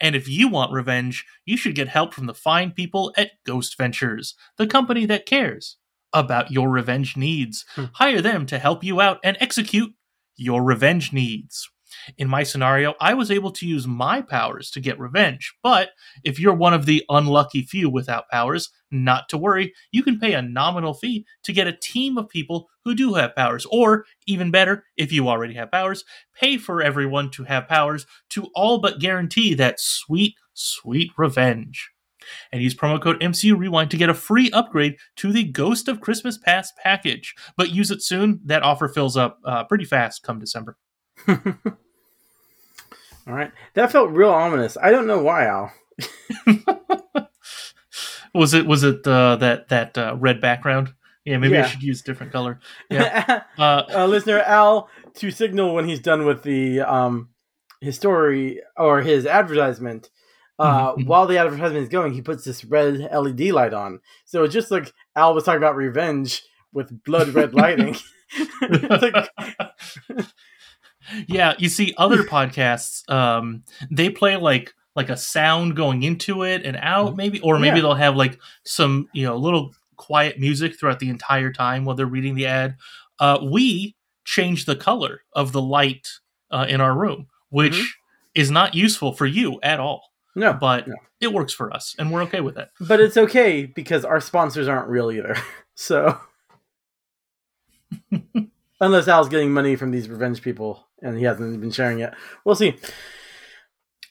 And 0.00 0.14
if 0.14 0.28
you 0.28 0.48
want 0.48 0.72
revenge, 0.72 1.24
you 1.44 1.56
should 1.56 1.74
get 1.74 1.88
help 1.88 2.14
from 2.14 2.26
the 2.26 2.34
fine 2.34 2.70
people 2.70 3.12
at 3.16 3.32
Ghost 3.44 3.76
Ventures, 3.76 4.34
the 4.56 4.66
company 4.66 5.06
that 5.06 5.26
cares 5.26 5.76
about 6.12 6.50
your 6.50 6.70
revenge 6.70 7.16
needs. 7.16 7.64
Hmm. 7.74 7.84
Hire 7.94 8.22
them 8.22 8.46
to 8.46 8.58
help 8.58 8.84
you 8.84 9.00
out 9.00 9.18
and 9.24 9.36
execute 9.40 9.92
your 10.36 10.62
revenge 10.62 11.12
needs. 11.12 11.68
In 12.16 12.28
my 12.28 12.42
scenario, 12.42 12.94
I 13.00 13.14
was 13.14 13.30
able 13.30 13.50
to 13.52 13.66
use 13.66 13.86
my 13.86 14.22
powers 14.22 14.70
to 14.72 14.80
get 14.80 14.98
revenge, 14.98 15.54
but 15.62 15.90
if 16.24 16.40
you're 16.40 16.54
one 16.54 16.74
of 16.74 16.86
the 16.86 17.04
unlucky 17.08 17.62
few 17.62 17.90
without 17.90 18.28
powers, 18.30 18.70
not 18.90 19.28
to 19.28 19.38
worry, 19.38 19.74
you 19.92 20.02
can 20.02 20.18
pay 20.18 20.32
a 20.32 20.42
nominal 20.42 20.94
fee 20.94 21.26
to 21.44 21.52
get 21.52 21.66
a 21.66 21.76
team 21.76 22.16
of 22.16 22.28
people 22.28 22.68
who 22.84 22.94
do 22.94 23.14
have 23.14 23.36
powers, 23.36 23.66
or 23.70 24.06
even 24.26 24.50
better, 24.50 24.84
if 24.96 25.12
you 25.12 25.28
already 25.28 25.54
have 25.54 25.70
powers, 25.70 26.04
pay 26.34 26.56
for 26.56 26.82
everyone 26.82 27.30
to 27.32 27.44
have 27.44 27.68
powers 27.68 28.06
to 28.30 28.48
all 28.54 28.78
but 28.78 29.00
guarantee 29.00 29.54
that 29.54 29.80
sweet, 29.80 30.34
sweet 30.54 31.10
revenge. 31.16 31.90
And 32.52 32.62
use 32.62 32.74
promo 32.74 33.00
code 33.00 33.20
MCU 33.20 33.56
Rewind 33.56 33.90
to 33.90 33.96
get 33.96 34.10
a 34.10 34.14
free 34.14 34.50
upgrade 34.50 34.96
to 35.16 35.32
the 35.32 35.44
Ghost 35.44 35.88
of 35.88 36.00
Christmas 36.00 36.36
Past 36.36 36.74
package. 36.82 37.34
But 37.56 37.70
use 37.70 37.90
it 37.90 38.02
soon. 38.02 38.40
That 38.44 38.62
offer 38.62 38.88
fills 38.88 39.16
up 39.16 39.38
uh, 39.44 39.64
pretty 39.64 39.84
fast 39.84 40.22
come 40.22 40.38
December. 40.38 40.76
All 43.28 43.34
right. 43.34 43.52
That 43.74 43.92
felt 43.92 44.10
real 44.10 44.30
ominous. 44.30 44.76
I 44.80 44.90
don't 44.90 45.06
know 45.06 45.22
why, 45.22 45.46
Al. 45.46 45.72
Was 48.34 48.52
it 48.54 48.66
was 48.66 48.84
it 48.84 49.06
uh, 49.06 49.36
that 49.36 49.68
that 49.68 49.96
uh, 49.96 50.14
red 50.18 50.40
background? 50.40 50.92
Yeah, 51.24 51.38
maybe 51.38 51.56
I 51.56 51.66
should 51.66 51.82
use 51.82 52.02
different 52.02 52.30
color. 52.32 52.60
Yeah. 52.90 53.42
Uh, 53.58 53.82
uh, 53.94 54.06
listener 54.06 54.40
Al 54.40 54.88
to 55.14 55.30
signal 55.30 55.74
when 55.74 55.88
he's 55.88 56.00
done 56.00 56.24
with 56.26 56.42
the 56.42 56.80
um 56.82 57.30
his 57.80 57.96
story 57.96 58.60
or 58.76 59.00
his 59.00 59.26
advertisement. 59.26 60.10
Uh, 60.58 60.92
Mhm, 60.92 60.96
mhm. 60.98 61.06
while 61.06 61.26
the 61.26 61.38
advertisement 61.38 61.82
is 61.84 61.88
going, 61.88 62.12
he 62.12 62.20
puts 62.22 62.44
this 62.44 62.64
red 62.64 62.98
LED 63.12 63.52
light 63.52 63.72
on. 63.72 64.00
So 64.26 64.44
it's 64.44 64.54
just 64.54 64.70
like 64.70 64.92
Al 65.16 65.34
was 65.34 65.44
talking 65.44 65.58
about 65.58 65.76
revenge 65.76 66.42
with 66.72 67.02
blood 67.04 67.28
red 67.30 67.54
lighting. 67.54 67.96
Like- 68.60 69.30
yeah, 71.26 71.54
you 71.58 71.68
see 71.68 71.94
other 71.96 72.22
podcasts 72.34 73.08
um 73.10 73.62
they 73.90 74.10
play 74.10 74.36
like 74.36 74.74
like 74.96 75.10
a 75.10 75.16
sound 75.16 75.76
going 75.76 76.02
into 76.02 76.42
it 76.42 76.64
and 76.64 76.76
out 76.80 77.16
maybe 77.16 77.40
or 77.40 77.58
maybe 77.58 77.76
Yeah. 77.76 77.82
they'll 77.82 77.94
have 77.94 78.16
like 78.16 78.38
some, 78.64 79.08
you 79.12 79.24
know, 79.24 79.36
little 79.36 79.74
quiet 79.96 80.38
music 80.40 80.78
throughout 80.78 80.98
the 80.98 81.08
entire 81.08 81.52
time 81.52 81.84
while 81.84 81.94
they're 81.96 82.06
reading 82.06 82.34
the 82.34 82.46
ad. 82.46 82.76
Uh 83.18 83.38
we 83.42 83.94
change 84.24 84.64
the 84.64 84.76
color 84.76 85.22
of 85.32 85.52
the 85.52 85.62
light 85.62 86.08
uh, 86.50 86.66
in 86.68 86.80
our 86.80 86.94
room, 86.96 87.26
which 87.50 87.98
is 88.34 88.50
not 88.50 88.74
useful 88.74 89.12
for 89.12 89.26
you 89.26 89.58
at 89.62 89.80
all. 89.80 90.12
No, 90.34 90.52
but 90.52 90.86
no. 90.88 90.94
it 91.20 91.32
works 91.32 91.52
for 91.52 91.72
us 91.72 91.94
and 91.98 92.12
we're 92.12 92.22
okay 92.22 92.40
with 92.40 92.58
it. 92.58 92.68
but 92.80 93.00
it's 93.00 93.16
okay 93.16 93.66
because 93.66 94.04
our 94.04 94.20
sponsors 94.20 94.68
aren't 94.68 94.88
real 94.88 95.10
either. 95.10 95.36
So 95.80 96.18
unless 98.80 99.06
Al's 99.08 99.28
getting 99.28 99.52
money 99.52 99.76
from 99.76 99.90
these 99.92 100.08
revenge 100.08 100.42
people 100.42 100.87
and 101.02 101.18
he 101.18 101.24
hasn't 101.24 101.60
been 101.60 101.70
sharing 101.70 101.98
yet. 101.98 102.14
we'll 102.44 102.54
see. 102.54 102.76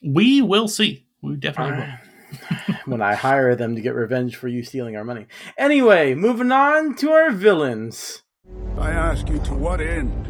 We 0.03 0.41
will 0.41 0.67
see. 0.67 1.05
We 1.21 1.35
definitely 1.35 1.85
will. 1.85 2.75
when 2.85 3.01
I 3.01 3.15
hire 3.15 3.55
them 3.55 3.75
to 3.75 3.81
get 3.81 3.95
revenge 3.95 4.35
for 4.35 4.47
you 4.47 4.63
stealing 4.63 4.95
our 4.95 5.03
money. 5.03 5.27
Anyway, 5.57 6.13
moving 6.13 6.51
on 6.51 6.95
to 6.97 7.11
our 7.11 7.31
villains. 7.31 8.23
I 8.77 8.91
ask 8.91 9.27
you 9.29 9.39
to 9.39 9.53
what 9.53 9.81
end? 9.81 10.27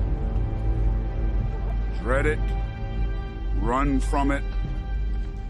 Dread 2.01 2.26
it? 2.26 2.39
Run 3.58 3.99
from 3.99 4.32
it? 4.32 4.43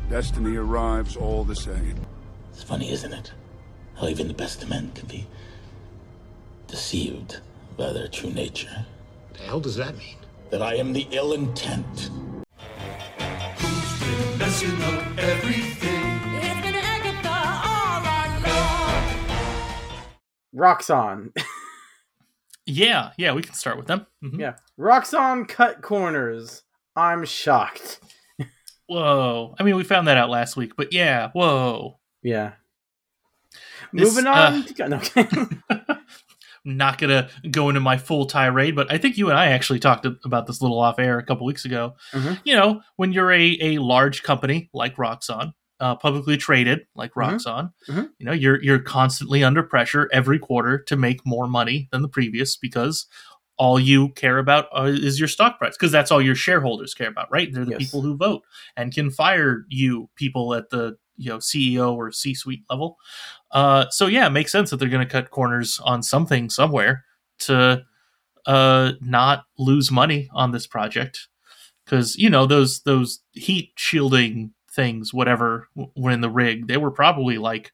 Destiny 0.10 0.56
arrives 0.56 1.16
all 1.16 1.44
the 1.44 1.56
same. 1.56 1.96
It's 2.52 2.64
funny, 2.64 2.92
isn't 2.92 3.14
it? 3.14 3.32
How 3.96 4.08
even 4.08 4.28
the 4.28 4.34
best 4.34 4.64
of 4.64 4.70
men 4.70 4.92
can 4.96 5.08
be 5.08 5.28
deceived 6.68 7.40
by 7.78 7.94
their 7.94 8.08
true 8.08 8.32
nature. 8.32 8.86
The 9.34 9.40
hell 9.40 9.60
does 9.60 9.76
that 9.76 9.98
mean? 9.98 10.18
That 10.50 10.62
I 10.62 10.76
am 10.76 10.94
the 10.94 11.08
ill 11.12 11.34
intent. 11.34 12.10
Messing 14.40 14.82
up 14.84 15.18
everything. 15.18 16.06
It's 16.42 16.62
been 16.62 16.76
Agatha 16.76 17.38
all 17.68 18.02
along. 18.46 19.06
Roxxon. 20.56 21.36
Yeah, 22.70 23.12
yeah, 23.18 23.32
we 23.32 23.44
can 23.44 23.54
start 23.54 23.78
with 23.78 23.88
them. 23.88 24.06
Mhm. 24.22 24.40
yeah. 24.42 24.56
Roxxon 24.78 25.48
cut 25.48 25.82
corners. 25.82 26.64
I'm 26.98 27.24
shocked. 27.24 28.02
Whoa. 28.88 29.56
I 29.58 29.64
mean, 29.64 29.78
we 29.78 29.86
found 29.86 30.10
that 30.10 30.18
out 30.18 30.30
last 30.30 30.58
week, 30.58 30.74
but 30.76 30.92
yeah, 30.92 31.30
whoa. 31.32 31.98
Yeah. 32.24 32.52
This, 33.94 34.10
Moving 34.14 34.28
on. 34.28 34.36
uh, 34.36 34.64
to, 34.64 34.90
no, 34.90 35.00
Not 36.68 36.98
gonna 36.98 37.30
go 37.50 37.70
into 37.70 37.80
my 37.80 37.98
full 37.98 38.26
tirade, 38.26 38.76
but 38.76 38.92
I 38.92 38.98
think 38.98 39.18
you 39.18 39.30
and 39.30 39.38
I 39.40 39.48
actually 39.48 39.80
talked 39.80 40.06
about 40.26 40.48
this 40.48 40.62
little 40.62 40.80
off 40.80 41.00
air 41.00 41.18
a 41.18 41.24
couple 41.24 41.46
weeks 41.46 41.64
ago. 41.64 41.96
Mhm. 42.14 42.42
You 42.44 42.56
know, 42.56 42.82
when 42.98 43.14
you're 43.14 43.32
a, 43.32 43.58
a 43.62 43.78
large 43.78 44.22
company 44.22 44.70
like 44.74 44.98
Roxxon, 44.98 45.54
uh, 45.80 45.96
publicly 45.96 46.36
traded 46.36 46.82
like 46.94 47.14
Mhm. 47.14 47.22
Roxxon, 47.36 47.72
Mhm. 47.88 48.10
you 48.20 48.26
know, 48.26 48.34
you're 48.34 48.62
you're 48.62 48.80
constantly 48.80 49.44
under 49.46 49.64
pressure 49.64 50.10
every 50.12 50.40
quarter 50.40 50.78
to 50.88 50.98
make 50.98 51.26
more 51.26 51.48
money 51.48 51.88
than 51.92 52.02
the 52.02 52.10
previous 52.10 52.58
because 52.58 53.08
all 53.58 53.80
you 53.80 54.10
care 54.10 54.38
about 54.38 54.66
uh, 54.78 54.84
is 54.84 55.20
your 55.20 55.28
stock 55.30 55.58
price 55.58 55.76
because 55.78 55.92
that's 55.92 56.12
all 56.12 56.22
your 56.22 56.36
shareholders 56.36 56.94
care 56.94 57.08
about, 57.08 57.32
right? 57.32 57.52
They're 57.54 57.66
the 57.66 57.72
Yes. 57.72 57.80
people 57.80 58.02
who 58.02 58.18
vote 58.18 58.44
and 58.76 58.94
can 58.94 59.10
fire 59.10 59.66
you 59.70 60.10
people 60.16 60.54
at 60.54 60.70
the 60.70 60.98
you 61.18 61.30
know 61.30 61.38
CEO 61.38 61.94
or 61.96 62.12
C-suite 62.12 62.64
level. 62.70 62.98
Uh, 63.52 63.86
so 63.90 64.08
yeah, 64.08 64.28
it 64.28 64.32
makes 64.32 64.52
sense 64.52 64.70
that 64.70 64.78
they're 64.78 64.90
going 64.90 65.06
to 65.06 65.12
cut 65.12 65.32
corners 65.32 65.80
on 65.84 66.02
something 66.04 66.50
somewhere 66.50 67.04
to 67.40 67.84
uh, 68.46 68.92
not 69.02 69.44
lose 69.58 69.92
money 69.92 70.30
on 70.34 70.52
this 70.52 70.68
project 70.68 71.28
because 71.86 72.16
you 72.18 72.30
know 72.30 72.46
those 72.46 72.82
those 72.82 73.20
heat 73.34 73.72
shielding 73.76 74.54
things, 74.72 75.14
whatever, 75.14 75.68
w- 75.76 75.92
were 75.98 76.12
in 76.12 76.22
the 76.22 76.30
rig. 76.30 76.68
They 76.68 76.78
were 76.78 76.92
probably 76.92 77.38
like 77.38 77.72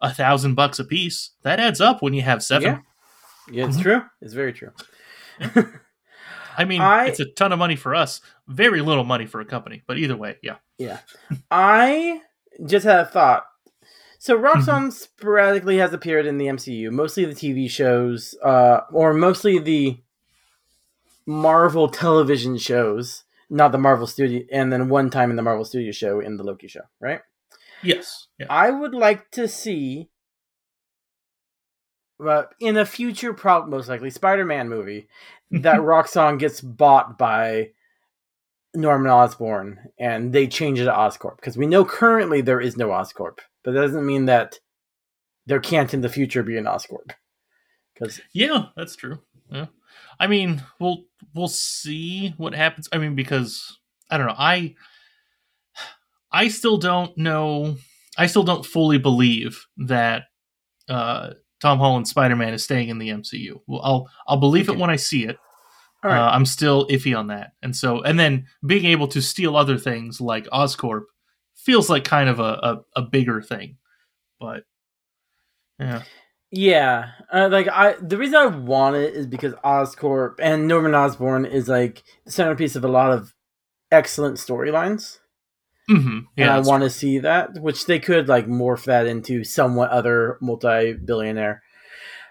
a 0.00 0.12
thousand 0.12 0.54
bucks 0.54 0.78
a 0.78 0.84
piece. 0.84 1.30
That 1.42 1.58
adds 1.60 1.80
up 1.80 2.02
when 2.02 2.12
you 2.14 2.22
have 2.22 2.42
seven. 2.42 2.68
Yeah. 2.68 2.78
yeah, 3.50 3.62
Mm-hmm. 3.64 3.70
it's 3.72 3.80
true. 3.82 4.02
It's 4.20 4.34
very 4.34 4.52
true. 4.52 4.70
I 6.56 6.64
mean, 6.64 6.80
I- 6.80 7.06
it's 7.06 7.20
a 7.20 7.24
ton 7.26 7.52
of 7.52 7.58
money 7.58 7.76
for 7.76 7.94
us, 7.94 8.20
very 8.46 8.80
little 8.80 9.04
money 9.04 9.26
for 9.26 9.40
a 9.40 9.44
company. 9.44 9.82
But 9.86 9.98
either 9.98 10.16
way, 10.16 10.36
yeah. 10.42 10.56
Yeah. 10.78 10.98
I 11.50 12.20
just 12.66 12.84
had 12.84 13.00
a 13.00 13.06
thought. 13.06 13.44
So 14.18 14.38
Mm-hmm. 14.38 14.90
Sporadically 14.90 15.78
has 15.78 15.92
appeared 15.92 16.26
in 16.26 16.38
the 16.38 16.46
MCU, 16.46 16.90
mostly 16.90 17.26
the 17.26 17.34
TV 17.34 17.68
shows, 17.68 18.34
uh, 18.42 18.80
or 18.90 19.12
mostly 19.12 19.58
the 19.58 19.98
Marvel 21.26 21.88
television 21.88 22.56
shows, 22.56 23.24
not 23.50 23.72
the 23.72 23.78
Marvel 23.78 24.06
studio, 24.06 24.42
and 24.50 24.72
then 24.72 24.88
one 24.88 25.10
time 25.10 25.30
in 25.30 25.36
the 25.36 25.42
Marvel 25.42 25.64
Studio 25.64 25.92
show 25.92 26.20
in 26.20 26.36
the 26.36 26.42
Loki 26.42 26.68
show, 26.68 26.82
right? 27.00 27.20
Yes. 27.82 28.28
Yeah. 28.38 28.46
I 28.48 28.70
would 28.70 28.94
like 28.94 29.30
to 29.32 29.46
see, 29.46 30.08
uh, 32.24 32.44
in 32.60 32.76
a 32.76 32.86
future, 32.86 33.34
prob 33.34 33.68
most 33.68 33.88
likely 33.88 34.10
Spider-Man 34.10 34.68
movie, 34.68 35.06
that 35.50 35.80
Roxxon 35.80 36.38
gets 36.38 36.60
bought 36.60 37.18
by 37.18 37.70
Norman 38.74 39.10
Osborn 39.10 39.78
and 39.98 40.32
they 40.32 40.46
change 40.46 40.80
it 40.80 40.84
to 40.84 40.92
Oscorp 40.92 41.36
because 41.36 41.56
we 41.56 41.66
know 41.66 41.84
currently 41.84 42.40
there 42.40 42.60
is 42.60 42.76
no 42.76 42.88
Oscorp, 42.88 43.38
but 43.62 43.72
that 43.72 43.80
doesn't 43.80 44.06
mean 44.06 44.26
that 44.26 44.58
there 45.46 45.60
can't 45.60 45.94
in 45.94 46.00
the 46.00 46.08
future 46.08 46.42
be 46.42 46.56
an 46.56 46.64
Oscorp. 46.64 47.12
Because 47.94 48.20
yeah, 48.32 48.66
that's 48.76 48.96
true. 48.96 49.20
Yeah, 49.50 49.66
I 50.18 50.26
mean, 50.26 50.62
we'll 50.80 51.04
we'll 51.34 51.48
see 51.48 52.34
what 52.36 52.54
happens. 52.54 52.88
I 52.92 52.98
mean, 52.98 53.14
because 53.14 53.78
I 54.10 54.18
don't 54.18 54.26
know. 54.26 54.34
I 54.36 54.74
I 56.32 56.48
still 56.48 56.76
don't 56.76 57.16
know. 57.16 57.76
I 58.18 58.26
still 58.26 58.42
don't 58.42 58.66
fully 58.66 58.98
believe 58.98 59.66
that 59.76 60.24
uh, 60.88 61.30
Tom 61.60 61.78
Holland 61.78 62.08
Spider 62.08 62.36
Man 62.36 62.54
is 62.54 62.64
staying 62.64 62.88
in 62.88 62.98
the 62.98 63.10
MCU. 63.10 63.60
Well, 63.66 63.80
I'll 63.84 64.10
I'll 64.26 64.40
believe 64.40 64.68
it 64.68 64.78
when 64.78 64.90
I 64.90 64.96
see 64.96 65.24
it. 65.24 65.38
Right. 66.04 66.18
Uh, 66.18 66.30
I'm 66.30 66.44
still 66.46 66.86
iffy 66.88 67.18
on 67.18 67.28
that, 67.28 67.52
and 67.62 67.74
so 67.74 68.02
and 68.02 68.20
then 68.20 68.46
being 68.66 68.84
able 68.84 69.08
to 69.08 69.22
steal 69.22 69.56
other 69.56 69.78
things 69.78 70.20
like 70.20 70.44
Oscorp 70.48 71.04
feels 71.54 71.88
like 71.88 72.04
kind 72.04 72.28
of 72.28 72.38
a 72.40 72.42
a, 72.94 73.00
a 73.00 73.02
bigger 73.02 73.40
thing, 73.40 73.78
but 74.38 74.64
yeah. 75.80 76.02
Yeah, 76.50 77.10
uh, 77.32 77.48
like 77.50 77.66
I, 77.68 77.96
the 78.00 78.16
reason 78.16 78.36
I 78.36 78.46
want 78.46 78.94
it 78.94 79.14
is 79.14 79.26
because 79.26 79.54
Oscorp 79.64 80.34
and 80.38 80.68
Norman 80.68 80.94
Osborn 80.94 81.46
is 81.46 81.66
like 81.68 82.04
the 82.26 82.30
centerpiece 82.30 82.76
of 82.76 82.84
a 82.84 82.88
lot 82.88 83.10
of 83.10 83.34
excellent 83.90 84.36
storylines. 84.36 85.18
Mm-hmm. 85.90 86.18
and 86.38 86.48
I 86.50 86.60
want 86.60 86.82
to 86.82 86.88
see 86.90 87.18
that, 87.18 87.58
which 87.60 87.84
they 87.86 87.98
could 87.98 88.26
like 88.28 88.46
morph 88.46 88.84
that 88.84 89.06
into 89.06 89.42
somewhat 89.44 89.90
other 89.90 90.38
multi-billionaire, 90.40 91.62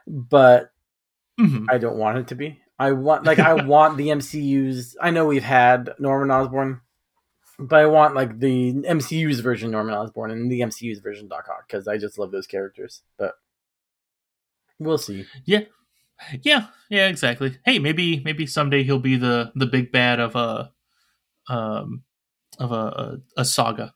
but 0.07 0.71
Mhm. 1.39 1.65
I 1.69 1.78
don't 1.78 1.97
want 1.97 2.17
it 2.19 2.28
to 2.30 2.36
be. 2.36 2.59
I 2.84 2.92
want 2.92 3.24
like 3.24 3.40
I 3.40 3.54
want 3.66 3.98
the 3.98 4.08
MCU's. 4.10 4.96
I 5.02 5.12
know 5.12 5.26
we've 5.26 5.44
had 5.44 5.94
Norman 6.00 6.32
Osborn, 6.32 6.82
but 7.60 7.80
I 7.80 7.86
want 7.86 8.16
like 8.16 8.40
the 8.40 8.74
MCU's 8.74 9.40
version 9.40 9.72
Norman 9.72 9.96
Osborn 9.96 10.32
and 10.32 10.52
the 10.52 10.62
MCU's 10.62 11.00
version 11.00 11.28
Doc 11.28 11.48
Ock 11.50 11.68
because 11.68 11.88
I 11.88 11.98
just 11.98 12.18
love 12.18 12.32
those 12.32 12.48
characters. 12.48 13.02
But 13.18 13.36
we'll 14.80 14.98
see. 14.98 15.26
Yeah. 15.46 15.62
Yeah, 16.42 16.68
yeah, 16.90 17.08
exactly. 17.08 17.58
Hey, 17.66 17.80
maybe 17.80 18.22
maybe 18.24 18.46
someday 18.46 18.84
he'll 18.84 19.00
be 19.00 19.18
the 19.18 19.52
the 19.56 19.66
big 19.66 19.92
bad 19.92 20.20
of 20.20 20.36
a 20.36 20.72
um 21.50 22.04
of 22.60 22.72
a 22.72 22.76
a, 22.76 23.18
a 23.42 23.46
saga. 23.46 23.94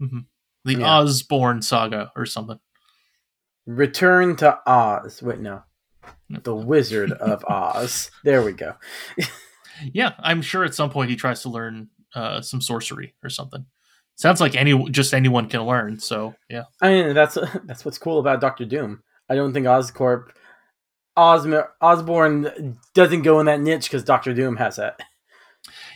hmm 0.00 0.20
The 0.64 0.76
Yeah. 0.76 0.98
Osborn 0.98 1.62
saga 1.62 2.10
or 2.16 2.26
something. 2.26 2.58
Return 3.66 4.34
to 4.36 4.58
Oz. 4.66 5.22
Wait, 5.22 5.38
no. 5.38 5.62
The 6.30 6.54
Wizard 6.54 7.12
of 7.12 7.44
Oz. 7.48 8.10
There 8.24 8.42
we 8.42 8.52
go. 8.52 8.74
Yeah, 9.92 10.12
I'm 10.18 10.42
sure 10.42 10.64
at 10.64 10.74
some 10.74 10.90
point 10.90 11.10
he 11.10 11.16
tries 11.16 11.42
to 11.42 11.48
learn 11.48 11.88
uh 12.14 12.40
some 12.42 12.60
sorcery 12.60 13.14
or 13.22 13.30
something. 13.30 13.64
Sounds 14.16 14.40
like 14.40 14.54
any 14.54 14.90
just 14.90 15.14
anyone 15.14 15.48
can 15.48 15.62
learn, 15.62 15.98
so 15.98 16.34
yeah. 16.48 16.64
I 16.80 16.90
mean, 16.92 17.14
that's 17.14 17.36
that's 17.64 17.84
what's 17.84 17.98
cool 17.98 18.18
about 18.18 18.40
Doctor 18.40 18.64
Doom. 18.64 19.02
I 19.28 19.34
don't 19.34 19.52
think 19.52 19.66
Oscorp, 19.66 20.28
Osm- 21.16 21.66
Osborn 21.80 22.78
doesn't 22.94 23.22
go 23.22 23.40
in 23.40 23.46
that 23.46 23.60
niche 23.60 23.84
because 23.88 24.04
Doctor 24.04 24.34
Doom 24.34 24.56
has 24.56 24.76
that. 24.76 25.00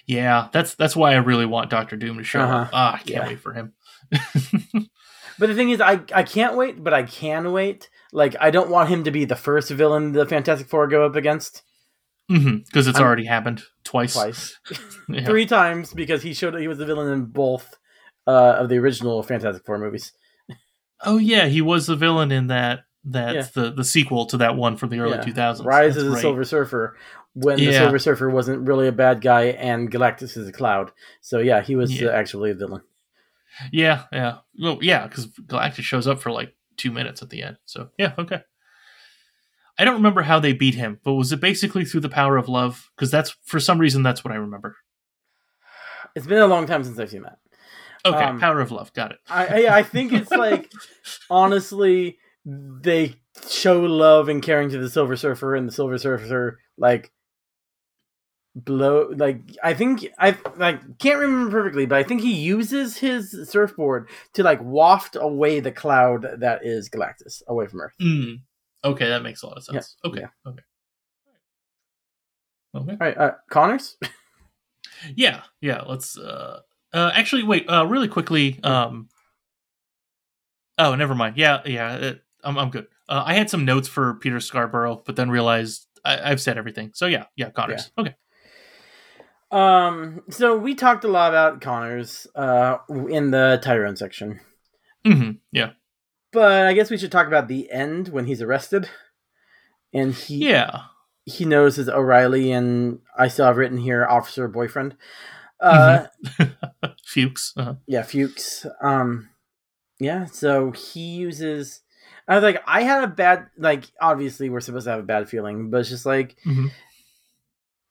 Yeah, 0.06 0.48
that's 0.52 0.74
that's 0.74 0.96
why 0.96 1.12
I 1.12 1.16
really 1.16 1.46
want 1.46 1.70
Doctor 1.70 1.96
Doom 1.96 2.18
to 2.18 2.24
show 2.24 2.40
up. 2.40 2.48
Uh-huh. 2.48 2.70
Ah, 2.72 2.94
I 2.94 2.98
can't 2.98 3.08
Yeah. 3.10 3.26
wait 3.26 3.40
for 3.40 3.52
him. 3.52 3.72
But 5.38 5.48
the 5.48 5.54
thing 5.54 5.68
is, 5.68 5.82
I 5.82 6.00
I 6.14 6.22
can't 6.22 6.56
wait, 6.56 6.82
but 6.82 6.94
I 6.94 7.02
can 7.02 7.52
wait. 7.52 7.90
Like, 8.16 8.34
I 8.40 8.50
don't 8.50 8.70
want 8.70 8.88
him 8.88 9.04
to 9.04 9.10
be 9.10 9.26
the 9.26 9.36
first 9.36 9.70
villain 9.70 10.12
the 10.12 10.24
Fantastic 10.24 10.68
Four 10.68 10.86
go 10.88 11.04
up 11.04 11.16
against 11.16 11.62
Because 12.28 12.86
it's 12.88 12.96
I'm- 12.98 13.06
already 13.06 13.26
happened 13.26 13.62
twice. 13.84 14.14
twice, 14.14 14.58
Yeah. 15.08 15.26
three 15.26 15.44
times 15.46 15.92
because 15.92 16.22
he 16.22 16.32
showed 16.32 16.54
he 16.54 16.66
was 16.66 16.78
the 16.78 16.86
villain 16.86 17.12
in 17.12 17.26
both 17.26 17.76
uh, 18.26 18.56
of 18.58 18.68
the 18.70 18.78
original 18.78 19.22
Fantastic 19.22 19.64
Four 19.66 19.78
movies. 19.78 20.12
Oh 21.04 21.18
yeah, 21.18 21.46
he 21.46 21.60
was 21.60 21.86
the 21.86 21.94
villain 21.94 22.32
in 22.32 22.46
that. 22.46 22.80
That's 23.04 23.54
Yeah. 23.54 23.62
the 23.64 23.70
the 23.70 23.84
sequel 23.84 24.24
to 24.26 24.38
that 24.38 24.56
one 24.56 24.76
from 24.78 24.88
the 24.88 24.98
early 24.98 25.16
Yeah. 25.16 25.20
two 25.20 25.32
thousands. 25.34 25.66
Rise 25.66 25.96
of 25.98 26.06
the 26.06 26.16
Silver 26.16 26.42
Surfer, 26.42 26.96
when 27.34 27.58
the 27.58 27.70
Silver 27.70 27.98
Surfer 28.00 28.30
wasn't 28.30 28.66
really 28.66 28.88
a 28.88 28.92
bad 28.92 29.20
guy 29.20 29.48
and 29.48 29.92
Galactus 29.92 30.36
is 30.38 30.48
a 30.48 30.52
cloud. 30.52 30.90
So 31.20 31.38
yeah, 31.38 31.60
he 31.60 31.76
was 31.76 32.00
Yeah. 32.00 32.08
actually 32.12 32.50
a 32.50 32.54
villain. 32.54 32.80
Yeah, 33.70 34.04
yeah, 34.10 34.38
well, 34.58 34.78
yeah, 34.80 35.06
because 35.06 35.26
Galactus 35.46 35.82
shows 35.84 36.08
up 36.08 36.18
for 36.18 36.32
like 36.32 36.55
two 36.76 36.90
minutes 36.90 37.22
at 37.22 37.30
the 37.30 37.42
end. 37.42 37.56
So 37.64 37.90
yeah, 37.98 38.12
okay. 38.18 38.40
I 39.78 39.84
don't 39.84 39.94
remember 39.96 40.22
how 40.22 40.40
they 40.40 40.52
beat 40.54 40.74
him, 40.74 41.00
but 41.04 41.14
was 41.14 41.32
it 41.32 41.40
basically 41.40 41.84
through 41.84 42.00
the 42.00 42.08
power 42.08 42.36
of 42.36 42.48
love? 42.48 42.90
Because 42.96 43.10
that's 43.10 43.36
for 43.44 43.60
some 43.60 43.78
reason 43.78 44.02
that's 44.02 44.24
what 44.24 44.32
I 44.32 44.36
remember. 44.36 44.76
It's 46.14 46.26
been 46.26 46.38
a 46.38 46.46
long 46.46 46.66
time 46.66 46.82
since 46.82 46.98
I've 46.98 47.10
seen 47.10 47.22
that. 47.22 47.38
Okay, 48.04 48.24
Um, 48.24 48.40
power 48.40 48.60
of 48.60 48.70
love, 48.70 48.92
got 48.94 49.10
it. 49.12 49.18
I 49.28 49.66
I, 49.66 49.78
I 49.78 49.82
think 49.82 50.12
it's 50.12 50.30
like 50.30 50.70
honestly 51.30 52.18
they 52.44 53.16
show 53.48 53.80
love 53.80 54.28
and 54.28 54.42
caring 54.42 54.70
to 54.70 54.78
the 54.78 54.88
Silver 54.88 55.16
Surfer, 55.16 55.54
and 55.56 55.68
the 55.68 55.72
Silver 55.72 55.98
Surfer 55.98 56.58
like 56.78 57.12
blow 58.56 59.10
like 59.16 59.40
I 59.62 59.74
think 59.74 60.06
I 60.18 60.36
like 60.56 60.98
can't 60.98 61.20
remember 61.20 61.50
perfectly, 61.50 61.86
but 61.86 61.98
I 61.98 62.02
think 62.02 62.22
he 62.22 62.32
uses 62.32 62.96
his 62.96 63.48
surfboard 63.48 64.08
to 64.32 64.42
like 64.42 64.60
waft 64.62 65.16
away 65.16 65.60
the 65.60 65.72
cloud 65.72 66.26
that 66.38 66.64
is 66.64 66.88
Galactus 66.88 67.42
away 67.46 67.66
from 67.66 67.82
Earth. 67.82 67.92
Mm. 68.00 68.40
Okay, 68.84 69.08
that 69.08 69.22
makes 69.22 69.42
a 69.42 69.46
lot 69.46 69.58
of 69.58 69.64
sense. 69.64 69.96
Yeah, 70.02 70.10
okay, 70.10 70.20
yeah. 70.20 70.50
okay, 70.50 70.62
okay. 72.74 72.92
All 72.92 72.98
right, 72.98 73.16
uh, 73.16 73.32
Connors. 73.50 73.96
Yeah, 75.14 75.42
yeah. 75.60 75.82
Let's. 75.82 76.18
uh 76.18 76.60
uh 76.92 77.10
Actually, 77.14 77.42
wait. 77.42 77.68
Uh 77.68 77.86
Really 77.86 78.08
quickly. 78.08 78.58
Um. 78.62 79.08
Oh, 80.78 80.94
never 80.94 81.14
mind. 81.14 81.36
Yeah, 81.36 81.62
yeah. 81.64 81.96
It, 81.96 82.22
I'm 82.42 82.58
I'm 82.58 82.70
good. 82.70 82.86
Uh, 83.08 83.22
I 83.24 83.34
had 83.34 83.50
some 83.50 83.64
notes 83.64 83.88
for 83.88 84.14
Peter 84.14 84.40
Scarborough, 84.40 85.02
but 85.04 85.16
then 85.16 85.30
realized 85.30 85.86
I, 86.04 86.30
I've 86.30 86.40
said 86.40 86.58
everything. 86.58 86.90
So 86.94 87.06
yeah, 87.06 87.26
yeah. 87.36 87.50
Connors. 87.50 87.90
Okay. 87.98 88.14
Um, 89.50 90.22
so 90.28 90.56
we 90.56 90.74
talked 90.74 91.04
a 91.04 91.08
lot 91.08 91.30
about 91.30 91.60
Connors 91.60 92.26
uh 92.34 92.78
in 93.08 93.30
the 93.30 93.60
Tyrone 93.62 93.96
section. 93.96 94.40
hmm 95.04 95.32
Yeah. 95.52 95.70
But 96.32 96.66
I 96.66 96.72
guess 96.74 96.90
we 96.90 96.98
should 96.98 97.12
talk 97.12 97.26
about 97.28 97.48
the 97.48 97.70
end 97.70 98.08
when 98.08 98.26
he's 98.26 98.42
arrested. 98.42 98.88
And 99.94 100.12
he 100.14 100.48
Yeah. 100.50 100.80
he 101.24 101.44
knows 101.44 101.76
his 101.76 101.88
O'Reilly 101.88 102.50
and 102.52 102.98
I 103.16 103.28
still 103.28 103.46
have 103.46 103.56
written 103.56 103.78
here 103.78 104.04
officer 104.04 104.48
boyfriend. 104.48 104.96
Uh 105.60 106.06
Fuchs. 107.04 107.52
Uh-huh. 107.56 107.74
yeah, 107.86 108.02
Fuchs. 108.02 108.66
Um 108.82 109.30
yeah, 109.98 110.26
so 110.26 110.72
he 110.72 111.00
uses 111.16 111.80
I 112.28 112.34
was 112.34 112.42
like 112.42 112.62
I 112.66 112.82
had 112.82 113.04
a 113.04 113.08
bad 113.08 113.46
like 113.56 113.84
obviously 114.00 114.50
we're 114.50 114.60
supposed 114.60 114.84
to 114.84 114.90
have 114.90 115.00
a 115.00 115.04
bad 115.04 115.28
feeling, 115.28 115.70
but 115.70 115.78
it's 115.80 115.88
just 115.88 116.04
like 116.04 116.36
Mhm. 116.44 116.70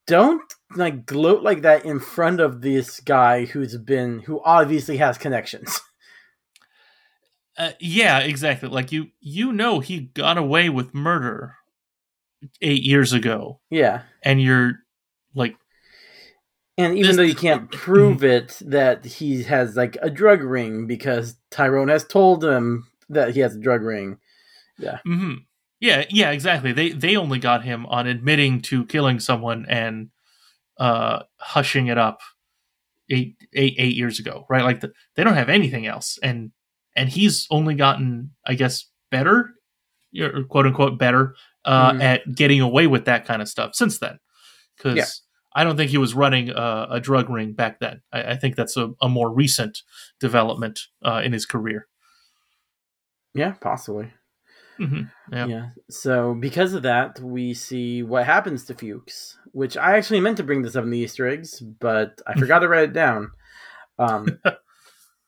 Don't 0.07 0.41
like 0.75 1.05
gloat 1.05 1.41
like 1.43 1.61
that 1.63 1.85
in 1.85 1.99
front 1.99 2.39
of 2.39 2.61
this 2.61 2.99
guy 2.99 3.45
who's 3.45 3.77
been 3.77 4.19
who 4.19 4.41
obviously 4.43 4.97
has 4.97 5.17
connections. 5.17 5.79
Uh, 7.57 7.71
yeah, 7.79 8.19
exactly. 8.19 8.67
Like 8.67 8.91
you, 8.91 9.07
you 9.21 9.53
know, 9.53 9.79
he 9.79 10.01
got 10.01 10.37
away 10.37 10.67
with 10.67 10.93
murder 10.93 11.55
eight 12.61 12.83
years 12.83 13.13
ago, 13.13 13.61
yeah. 13.69 14.01
and 14.23 14.41
you're 14.41 14.73
like, 15.33 15.55
And 16.77 16.97
even 16.97 17.07
This- 17.11 17.15
though 17.15 17.21
you 17.23 17.33
can't 17.33 17.71
prove 17.71 18.25
it 18.25 18.59
that 18.65 19.05
he 19.05 19.43
has 19.43 19.77
like 19.77 19.97
a 20.01 20.09
drug 20.09 20.41
ring 20.43 20.85
because 20.85 21.37
Tyrone 21.49 21.87
has 21.87 22.03
told 22.05 22.43
him 22.43 22.87
that 23.07 23.33
he 23.35 23.39
has 23.39 23.55
a 23.55 23.59
drug 23.61 23.83
ring. 23.83 24.17
Yeah. 24.77 24.99
hmm 25.05 25.35
yeah, 25.79 26.05
yeah, 26.09 26.31
exactly. 26.31 26.71
They 26.71 26.89
they 26.91 27.15
only 27.15 27.39
got 27.39 27.63
him 27.63 27.85
on 27.87 28.07
admitting 28.07 28.61
to 28.63 28.85
killing 28.85 29.19
someone 29.19 29.65
and 29.67 30.09
uh 30.77 31.23
hushing 31.39 31.87
it 31.87 31.97
up 31.97 32.19
eight 33.09 33.35
eight 33.53 33.75
eight 33.77 33.95
years 33.95 34.19
ago, 34.19 34.45
right? 34.49 34.63
Like 34.63 34.79
the, 34.81 34.91
they 35.15 35.23
don't 35.23 35.35
have 35.35 35.49
anything 35.49 35.85
else, 35.85 36.17
and 36.23 36.51
and 36.95 37.09
he's 37.09 37.45
only 37.51 37.75
gotten, 37.75 38.31
I 38.45 38.55
guess, 38.55 38.85
better, 39.11 39.51
quote 40.49 40.65
unquote 40.65 40.97
better, 40.97 41.35
uh, 41.65 41.91
Mhm. 41.91 42.01
at 42.01 42.35
getting 42.35 42.61
away 42.61 42.87
with 42.87 43.05
that 43.05 43.25
kind 43.25 43.41
of 43.41 43.49
stuff 43.49 43.75
since 43.75 43.99
then. 43.99 44.19
Because 44.77 44.95
Yeah. 44.97 45.05
I 45.57 45.63
don't 45.63 45.75
think 45.77 45.91
he 45.91 45.97
was 45.97 46.13
running 46.13 46.49
a, 46.49 46.87
a 46.91 46.99
drug 47.01 47.29
ring 47.29 47.53
back 47.53 47.79
then. 47.79 48.01
I, 48.13 48.31
I 48.31 48.35
think 48.35 48.55
that's 48.55 48.75
a, 48.77 48.91
a 49.01 49.07
more 49.09 49.29
recent 49.33 49.79
development 50.19 50.79
uh, 51.03 51.21
in 51.23 51.31
his 51.33 51.45
career. 51.45 51.87
Yeah, 53.33 53.53
possibly. 53.61 54.13
Hmm 54.77 55.01
Yeah. 55.31 55.45
Yeah. 55.47 55.69
So 55.89 56.33
because 56.33 56.73
of 56.73 56.83
that, 56.83 57.19
we 57.19 57.53
see 57.53 58.03
what 58.03 58.25
happens 58.25 58.65
to 58.65 58.73
Fuchs, 58.73 59.37
which 59.51 59.77
I 59.77 59.97
actually 59.97 60.19
meant 60.21 60.37
to 60.37 60.43
bring 60.43 60.61
this 60.61 60.75
up 60.75 60.83
in 60.83 60.89
the 60.89 60.99
Easter 60.99 61.27
eggs, 61.27 61.59
but 61.59 62.21
I 62.27 62.33
forgot 62.35 62.59
to 62.59 62.67
write 62.67 62.89
it 62.89 62.93
down. 62.93 63.31
Um, 63.97 64.39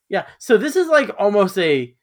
Yeah. 0.09 0.25
So 0.37 0.57
this 0.57 0.75
is 0.75 0.87
like 0.87 1.11
almost 1.19 1.57
a 1.57 1.93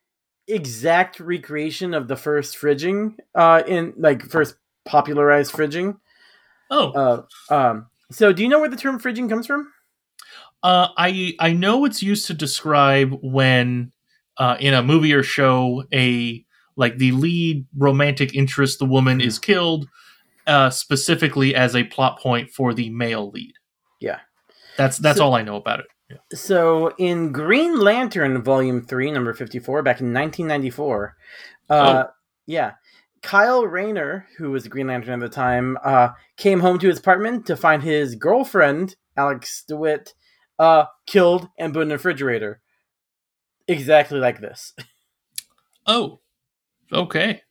exact 0.47 1.21
recreation 1.21 1.95
of 1.95 2.07
the 2.07 2.17
first 2.17 2.59
fridging 2.59 3.15
uh 3.35 3.63
in 3.67 3.95
like 3.97 4.23
first 4.25 4.57
popularized 4.85 5.53
fridging. 5.53 5.99
Oh. 6.71 7.27
Uh, 7.51 7.55
um 7.55 7.87
so 8.11 8.33
do 8.33 8.43
you 8.43 8.49
know 8.49 8.61
where 8.61 8.69
the 8.69 8.77
term 8.77 9.01
fridging 9.01 9.29
comes 9.29 9.47
from? 9.47 9.73
Uh, 10.63 10.89
I 10.97 11.35
I 11.41 11.53
know 11.53 11.85
it's 11.85 12.03
used 12.03 12.27
to 12.27 12.35
describe 12.35 13.19
when 13.23 13.93
uh, 14.37 14.57
in 14.59 14.75
a 14.75 14.83
movie 14.83 15.13
or 15.13 15.23
show 15.23 15.85
a 15.93 16.45
like 16.77 16.99
the 16.99 17.13
lead 17.13 17.67
romantic 17.77 18.35
interest, 18.35 18.79
the 18.79 18.85
woman 18.87 19.21
is 19.21 19.39
killed, 19.39 19.89
uh, 20.47 20.71
specifically 20.71 21.55
as 21.55 21.75
a 21.77 21.85
plot 21.85 22.19
point 22.21 22.51
for 22.51 22.75
the 22.75 22.91
male 22.91 23.31
lead. 23.31 23.55
Yeah, 24.01 24.21
that's 24.77 24.99
that's 24.99 25.19
So- 25.19 25.25
all 25.27 25.35
I 25.35 25.43
know 25.43 25.57
about 25.57 25.81
it. 25.81 25.87
Yeah. 26.11 26.17
So 26.35 26.93
in 26.99 27.33
Green 27.33 27.81
Lantern 27.81 28.43
Volume 28.43 28.83
3, 28.85 29.11
number 29.11 29.33
54, 29.33 29.83
back 29.83 30.01
in 30.01 30.13
1994, 30.13 31.17
uh, 31.71 32.05
yeah, 32.47 32.73
Kyle 33.23 33.67
Rayner, 33.67 34.27
who 34.37 34.51
was 34.51 34.65
the 34.65 34.69
Green 34.69 34.89
Lantern 34.89 35.15
at 35.15 35.21
the 35.31 35.35
time, 35.35 35.79
uh, 35.83 36.11
came 36.37 36.61
home 36.61 36.79
to 36.81 36.89
his 36.89 36.99
apartment 36.99 37.47
to 37.47 37.57
find 37.57 37.83
his 37.83 38.17
girlfriend, 38.17 38.97
Alex 39.17 39.65
DeWitt, 39.67 40.13
uh, 40.59 40.85
killed 41.07 41.49
and 41.59 41.73
put 41.73 41.83
in 41.85 41.91
a 41.91 41.95
refrigerator. 41.95 42.61
Exactly 43.67 44.19
like 44.19 44.41
this. 44.41 44.75
Oh, 45.87 46.21
okay. 46.95 47.43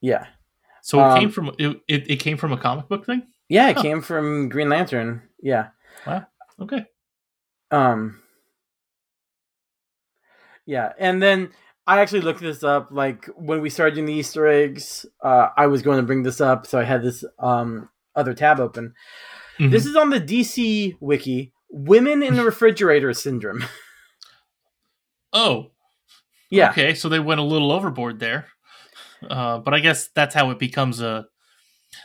Yeah. 0.00 0.26
So 0.82 0.98
it 1.00 1.02
Um, 1.02 1.18
came 1.20 1.30
from 1.30 1.50
it, 1.58 1.82
it, 1.88 2.16
came 2.20 2.36
from 2.36 2.52
a 2.52 2.56
comic 2.58 2.88
book 2.88 3.04
thing. 3.06 3.22
Yeah, 3.48 3.68
it 3.70 3.76
Huh. 3.76 3.82
came 3.82 4.00
from 4.02 4.48
Green 4.48 4.68
Lantern. 4.68 5.22
Yeah. 5.42 5.68
Wow. 6.06 6.26
Okay. 6.60 6.84
Um. 7.70 8.20
Yeah, 10.66 10.92
and 10.98 11.22
then 11.22 11.50
I 11.86 12.00
actually 12.00 12.20
looked 12.20 12.40
this 12.40 12.62
up. 12.62 12.88
Like 12.90 13.26
when 13.36 13.60
we 13.62 13.70
started 13.70 13.94
doing 13.94 14.06
the 14.06 14.12
Easter 14.14 14.46
eggs, 14.46 15.06
uh, 15.22 15.48
I 15.56 15.66
was 15.66 15.82
going 15.82 15.96
to 15.98 16.02
bring 16.02 16.22
this 16.22 16.40
up, 16.40 16.66
so 16.66 16.78
I 16.78 16.84
had 16.84 17.02
this 17.02 17.24
um 17.38 17.88
other 18.14 18.34
tab 18.34 18.60
open. 18.60 18.94
Mhm. 19.58 19.70
This 19.70 19.86
is 19.86 19.96
on 19.96 20.10
the 20.10 20.20
DC 20.20 20.96
wiki. 21.00 21.52
Women 21.70 22.22
in 22.22 22.34
the 22.36 22.44
refrigerator 22.52 23.12
syndrome. 23.14 23.64
Oh, 25.32 25.70
Yeah. 26.50 26.70
Okay, 26.70 26.94
so 26.94 27.08
they 27.08 27.20
went 27.20 27.40
a 27.40 27.44
little 27.44 27.70
overboard 27.72 28.20
there, 28.20 28.46
uh, 29.28 29.58
but 29.58 29.74
I 29.74 29.80
guess 29.80 30.08
that's 30.14 30.34
how 30.34 30.50
it 30.50 30.58
becomes 30.58 31.00
a 31.00 31.26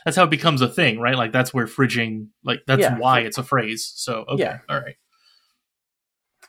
that's 0.04 0.16
how 0.16 0.24
it 0.24 0.30
becomes 0.30 0.60
a 0.62 0.68
thing, 0.68 0.98
right? 0.98 1.16
Like 1.16 1.32
that's 1.32 1.52
where 1.54 1.66
fridging, 1.66 2.28
like 2.44 2.60
that's 2.66 2.80
Yeah. 2.82 2.98
why 2.98 3.20
it's 3.20 3.38
a 3.38 3.42
phrase. 3.42 3.90
So 3.94 4.24
okay, 4.28 4.42
Yeah. 4.42 4.58
all 4.68 4.80
right. 4.80 4.96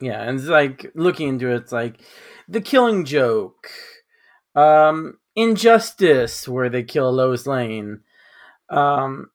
Yeah, 0.01 0.21
and 0.21 0.39
it's 0.39 0.47
like 0.49 0.91
looking 0.95 1.29
into 1.29 1.49
it, 1.51 1.55
it's 1.55 1.71
like 1.71 2.01
the 2.49 2.59
Killing 2.61 3.05
Joke, 3.05 3.69
um, 4.53 5.19
Injustice, 5.35 6.47
where 6.47 6.69
they 6.69 6.83
kill 6.83 7.11
Lois 7.13 7.47
Lane, 7.47 8.01
um, 8.69 9.31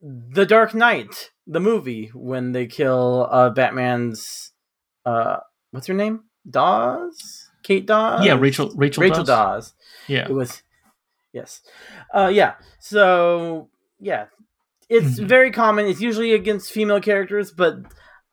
The 0.00 0.44
Dark 0.46 0.74
Knight, 0.74 1.30
the 1.46 1.60
movie 1.60 2.10
when 2.14 2.50
they 2.52 2.66
kill 2.66 3.28
uh, 3.30 3.50
Batman's, 3.50 4.52
uh, 5.04 5.36
what's 5.70 5.86
her 5.86 5.94
name? 5.94 6.24
Dawes, 6.50 7.45
Kate 7.66 7.86
Dawes. 7.86 8.24
Yeah, 8.24 8.34
Rachel- 8.38 8.72
Rachel 8.76 9.02
Rachel 9.02 9.24
Dawes. 9.24 9.72
Dawes. 9.72 9.74
Yeah. 10.08 10.28
it 10.28 10.32
was. 10.32 10.62
Yes, 11.32 11.60
uh, 12.14 12.30
yeah. 12.32 12.54
So 12.80 13.68
yeah, 14.00 14.26
it's 14.88 15.16
Mm-hmm. 15.18 15.26
very 15.26 15.50
common. 15.50 15.86
It's 15.86 16.00
usually 16.00 16.32
against 16.32 16.70
female 16.72 17.00
characters, 17.00 17.50
but 17.50 17.74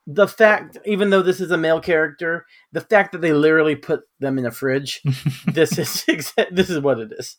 the 0.06 0.28
fact, 0.28 0.78
even 0.86 1.10
though 1.10 1.20
this 1.22 1.40
is 1.40 1.50
a 1.50 1.56
male 1.56 1.80
character, 1.80 2.46
the 2.72 2.80
fact 2.80 3.12
that 3.12 3.20
they 3.20 3.32
literally 3.32 3.74
put 3.76 4.02
them 4.20 4.38
in 4.38 4.46
a 4.46 4.50
fridge, 4.50 5.02
this 5.46 5.76
is 5.78 5.88
exa- 6.08 6.54
this 6.54 6.70
is 6.70 6.78
what 6.80 6.98
it 7.00 7.10
is. 7.18 7.36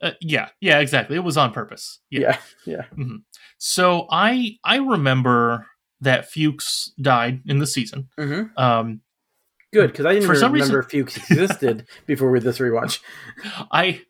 Uh, 0.00 0.12
yeah, 0.20 0.48
yeah, 0.60 0.78
exactly. 0.78 1.16
It 1.16 1.24
was 1.24 1.36
on 1.36 1.52
purpose. 1.52 2.00
Yeah, 2.10 2.38
yeah. 2.64 2.84
Mhm. 2.96 3.22
So 3.58 4.06
I 4.10 4.56
I 4.64 4.76
remember 4.76 5.66
that 6.00 6.30
Fuchs 6.30 6.92
died 7.00 7.42
in 7.46 7.58
the 7.58 7.66
season. 7.66 8.08
Mhm. 8.18 8.50
Um, 8.58 9.00
Good 9.74 9.90
because 9.92 10.06
I 10.06 10.14
didn't 10.14 10.26
For 10.28 10.34
some 10.36 10.52
remember 10.52 10.78
reason- 10.78 11.04
Fuchs 11.06 11.16
existed 11.16 11.86
before 12.06 12.30
with 12.30 12.42
this 12.44 12.58
rewatch. 12.58 13.00
I 13.70 14.00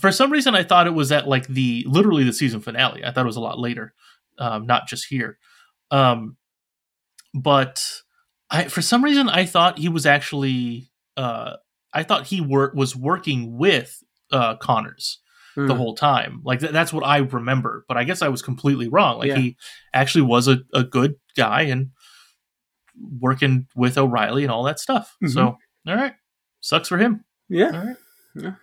for 0.00 0.10
some 0.10 0.30
reason 0.32 0.54
I 0.54 0.62
thought 0.62 0.86
it 0.86 0.94
was 0.94 1.12
at 1.12 1.28
like 1.28 1.46
the 1.48 1.84
literally 1.86 2.24
the 2.24 2.32
season 2.32 2.60
finale. 2.60 3.04
I 3.04 3.10
thought 3.12 3.24
it 3.24 3.26
was 3.26 3.36
a 3.36 3.40
lot 3.40 3.58
later, 3.58 3.92
um, 4.38 4.66
not 4.66 4.86
just 4.88 5.06
here. 5.06 5.38
Um, 5.90 6.36
but 7.34 7.84
I 8.50 8.64
for 8.68 8.82
some 8.82 9.02
reason 9.04 9.28
I 9.28 9.44
thought 9.44 9.78
he 9.78 9.88
was 9.88 10.06
actually 10.06 10.90
uh, 11.16 11.56
I 11.92 12.02
thought 12.04 12.26
he 12.26 12.40
wor- 12.40 12.72
was 12.74 12.96
working 12.96 13.58
with 13.58 14.02
uh, 14.30 14.56
Connors 14.56 15.18
the 15.56 15.66
Hmm. 15.66 15.70
whole 15.72 15.94
time. 15.94 16.40
Like 16.44 16.60
th- 16.60 16.72
that's 16.72 16.92
what 16.94 17.04
I 17.04 17.18
remember. 17.18 17.84
But 17.86 17.98
I 17.98 18.04
guess 18.04 18.22
I 18.22 18.28
was 18.28 18.40
completely 18.40 18.88
wrong. 18.88 19.18
Like 19.18 19.28
Yeah. 19.28 19.36
he 19.36 19.56
actually 19.92 20.22
was 20.22 20.48
a, 20.48 20.60
a 20.72 20.82
good 20.84 21.16
guy 21.36 21.62
and 21.62 21.90
working 23.20 23.66
with 23.74 23.96
O'Reilly 23.98 24.42
and 24.42 24.52
all 24.52 24.62
that 24.64 24.80
stuff. 24.80 25.16
Mhm. 25.22 25.30
So 25.32 25.58
all 25.86 25.96
right, 25.96 26.14
sucks 26.60 26.88
for 26.88 26.98
him. 26.98 27.24
Yeah. 27.48 27.66
All 27.66 27.86
right. 27.86 27.96
Yeah. 28.34 28.54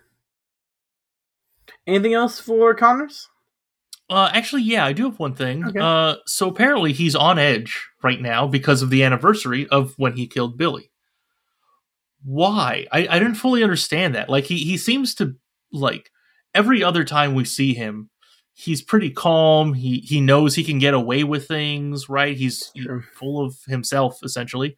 Anything 1.87 2.13
else 2.13 2.39
for 2.39 2.73
Connors? 2.73 3.27
Uh, 4.09 4.29
actually, 4.33 4.63
yeah, 4.63 4.85
I 4.85 4.93
do 4.93 5.03
have 5.05 5.19
one 5.19 5.35
thing. 5.35 5.63
Okay. 5.65 5.79
Uh, 5.79 6.15
so 6.25 6.49
apparently 6.49 6.93
he's 6.93 7.15
on 7.15 7.37
edge 7.37 7.87
right 8.01 8.19
now 8.19 8.47
because 8.47 8.81
of 8.81 8.89
the 8.89 9.03
anniversary 9.03 9.67
of 9.67 9.93
when 9.97 10.13
he 10.15 10.25
killed 10.25 10.57
Billy. 10.57 10.91
Why? 12.23 12.87
I, 12.91 13.07
I 13.07 13.19
didn't 13.19 13.35
fully 13.35 13.63
understand 13.63 14.15
that. 14.15 14.29
Like 14.29 14.45
he 14.45 14.57
he 14.57 14.77
seems 14.77 15.13
to 15.15 15.35
like 15.71 16.09
every 16.55 16.83
other 16.83 17.03
time 17.03 17.33
we 17.35 17.45
see 17.45 17.73
him, 17.73 18.08
he's 18.59 18.81
pretty 18.81 19.09
calm. 19.09 19.73
He 19.73 19.99
he 19.99 20.19
knows 20.19 20.55
he 20.55 20.63
can 20.65 20.79
get 20.79 20.93
away 20.93 21.23
with 21.23 21.47
things, 21.47 22.09
right? 22.09 22.35
He's 22.35 22.71
he- 22.73 22.87
full 23.13 23.43
of 23.45 23.57
himself 23.67 24.19
essentially. 24.23 24.75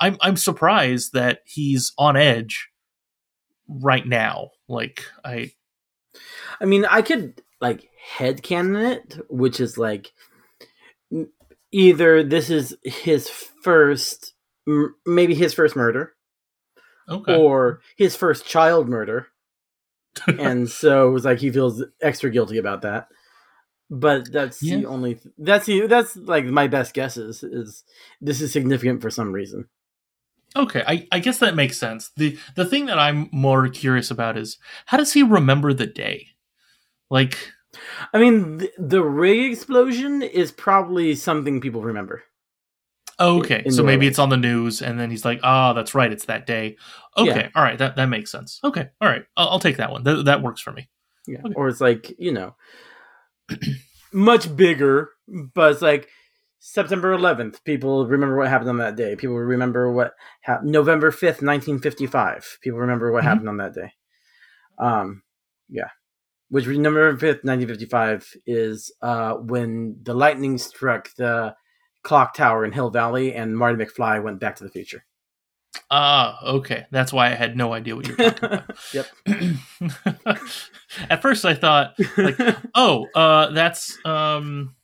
I'm 0.00 0.18
I'm 0.20 0.36
surprised 0.36 1.14
that 1.14 1.40
he's 1.46 1.92
on 1.96 2.16
edge 2.16 2.68
right 3.68 4.06
now. 4.06 4.50
Like 4.68 5.04
I 5.24 5.52
I 6.60 6.66
mean, 6.66 6.84
I 6.84 7.00
could 7.00 7.42
like 7.60 7.88
headcanon 8.16 8.96
it, 8.96 9.18
which 9.30 9.60
is 9.60 9.78
like 9.78 10.12
either 11.70 12.22
this 12.22 12.50
is 12.50 12.76
his 12.82 13.30
first, 13.30 14.34
m- 14.68 14.94
maybe 15.06 15.34
his 15.34 15.54
first 15.54 15.74
murder, 15.74 16.12
okay. 17.08 17.34
or 17.34 17.80
his 17.96 18.14
first 18.14 18.44
child 18.44 18.90
murder, 18.90 19.28
and 20.26 20.68
so 20.68 21.08
it 21.08 21.12
was 21.12 21.24
like 21.24 21.38
he 21.38 21.50
feels 21.50 21.82
extra 22.02 22.30
guilty 22.30 22.58
about 22.58 22.82
that. 22.82 23.08
But 23.94 24.32
that's 24.32 24.58
the 24.58 24.86
only 24.86 25.16
th- 25.16 25.34
that's 25.36 25.66
the 25.66 25.86
that's 25.86 26.16
like 26.16 26.46
my 26.46 26.66
best 26.66 26.94
guesses 26.94 27.42
is 27.42 27.84
this 28.22 28.40
is 28.40 28.50
significant 28.50 29.02
for 29.02 29.10
some 29.10 29.32
reason. 29.32 29.68
Okay, 30.56 30.82
I, 30.86 31.06
I 31.12 31.18
guess 31.18 31.38
that 31.38 31.54
makes 31.54 31.76
sense. 31.76 32.10
the 32.16 32.38
The 32.56 32.64
thing 32.64 32.86
that 32.86 32.98
I'm 32.98 33.28
more 33.32 33.68
curious 33.68 34.10
about 34.10 34.38
is 34.38 34.56
how 34.86 34.96
does 34.96 35.12
he 35.12 35.22
remember 35.22 35.74
the 35.74 35.86
day? 35.86 36.28
Like, 37.10 37.36
I 38.14 38.18
mean, 38.18 38.58
the, 38.58 38.72
the 38.78 39.02
rig 39.02 39.52
explosion 39.52 40.22
is 40.22 40.52
probably 40.52 41.14
something 41.14 41.60
people 41.60 41.82
remember. 41.82 42.22
oh, 43.18 43.40
okay, 43.40 43.68
so 43.68 43.82
maybe 43.82 44.06
it's 44.06 44.18
on 44.18 44.30
the 44.30 44.36
news, 44.38 44.80
and 44.80 44.98
then 44.98 45.10
he's 45.10 45.24
like, 45.26 45.40
"Ah, 45.42 45.74
that's 45.74 45.94
right, 45.94 46.10
it's 46.10 46.24
that 46.26 46.46
day." 46.46 46.76
Okay, 47.18 47.28
Yeah. 47.42 47.48
all 47.54 47.62
right, 47.62 47.76
that 47.78 47.96
that 47.96 48.06
makes 48.06 48.30
sense. 48.32 48.58
Okay, 48.64 48.88
all 49.02 49.08
right, 49.08 49.24
I'll, 49.36 49.50
I'll 49.50 49.58
take 49.60 49.76
that 49.76 49.92
one. 49.92 50.02
That 50.04 50.24
that 50.24 50.40
works 50.42 50.62
for 50.62 50.72
me. 50.72 50.88
Yeah. 51.26 51.42
Or 51.54 51.68
it's 51.68 51.80
like, 51.80 52.14
you 52.18 52.32
know, 52.32 52.56
much 54.12 54.54
bigger, 54.56 55.10
but 55.54 55.72
it's 55.72 55.82
like 55.82 56.08
September 56.58 57.16
11th. 57.16 57.64
People 57.64 58.06
remember 58.06 58.36
what 58.36 58.48
happened 58.48 58.70
on 58.70 58.78
that 58.78 58.96
day. 58.96 59.16
People 59.16 59.36
remember 59.36 59.90
what 59.92 60.14
happened. 60.42 60.70
November 60.70 61.10
5th, 61.10 61.42
1955. 61.42 62.58
People 62.62 62.78
remember 62.80 63.10
what 63.10 63.22
Mhm. 63.22 63.26
happened 63.26 63.48
on 63.48 63.56
that 63.58 63.74
day. 63.74 63.92
Um, 64.78 65.22
yeah. 65.68 65.88
Which 66.50 66.66
November 66.66 67.16
5th, 67.16 67.44
1955 67.44 68.36
is 68.46 68.92
uh, 69.00 69.34
when 69.34 69.96
the 70.02 70.14
lightning 70.14 70.58
struck 70.58 71.14
the 71.16 71.54
clock 72.02 72.34
tower 72.34 72.64
in 72.64 72.72
Hill 72.72 72.90
Valley 72.90 73.32
and 73.34 73.56
Marty 73.56 73.82
McFly 73.82 74.22
went 74.22 74.38
back 74.40 74.56
to 74.56 74.64
the 74.64 74.70
future. 74.70 75.04
Ah, 75.90 76.42
okay, 76.44 76.86
that's 76.90 77.12
why 77.12 77.26
I 77.26 77.34
had 77.34 77.56
no 77.56 77.72
idea 77.72 77.96
what 77.96 78.08
you 78.08 78.14
were 78.16 78.30
talking 78.30 78.44
about. 78.44 78.76
Yep. 78.92 80.38
At 81.10 81.22
first, 81.22 81.44
I 81.44 81.54
thought, 81.54 81.94
like, 82.16 82.38
oh, 82.74 83.06
uh, 83.14 83.50
that's 83.50 83.96
um, 84.04 84.74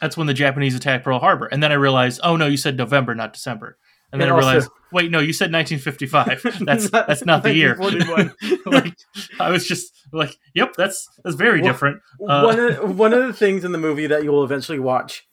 that's 0.00 0.16
when 0.16 0.26
the 0.26 0.34
Japanese 0.34 0.74
attacked 0.74 1.04
Pearl 1.04 1.18
Harbor, 1.18 1.46
and 1.46 1.62
then 1.62 1.72
I 1.72 1.76
realized, 1.76 2.20
oh 2.22 2.36
no, 2.36 2.46
you 2.46 2.56
said 2.56 2.76
November, 2.76 3.14
not 3.14 3.32
December. 3.32 3.78
And 4.12 4.20
then 4.20 4.28
And 4.28 4.36
I 4.36 4.38
realized, 4.38 4.68
wait, 4.92 5.10
no, 5.10 5.20
you 5.20 5.32
said 5.32 5.50
1955. 5.50 6.58
That's 6.66 6.90
that's 6.90 7.24
not 7.24 7.42
the 7.42 7.54
year. 7.54 7.76
like, 8.66 8.94
I 9.40 9.50
was 9.50 9.66
just 9.66 9.90
like, 10.12 10.36
yep, 10.54 10.74
that's 10.76 11.08
that's 11.24 11.34
very 11.34 11.62
Well, 11.62 11.72
different. 11.72 12.02
Uh, 12.28 12.42
one 12.42 12.58
of 12.60 12.98
one 12.98 13.12
of 13.14 13.26
the 13.26 13.32
things 13.32 13.64
in 13.64 13.72
the 13.72 13.78
movie 13.78 14.06
that 14.06 14.22
you'll 14.22 14.44
eventually 14.44 14.78
watch 14.78 15.26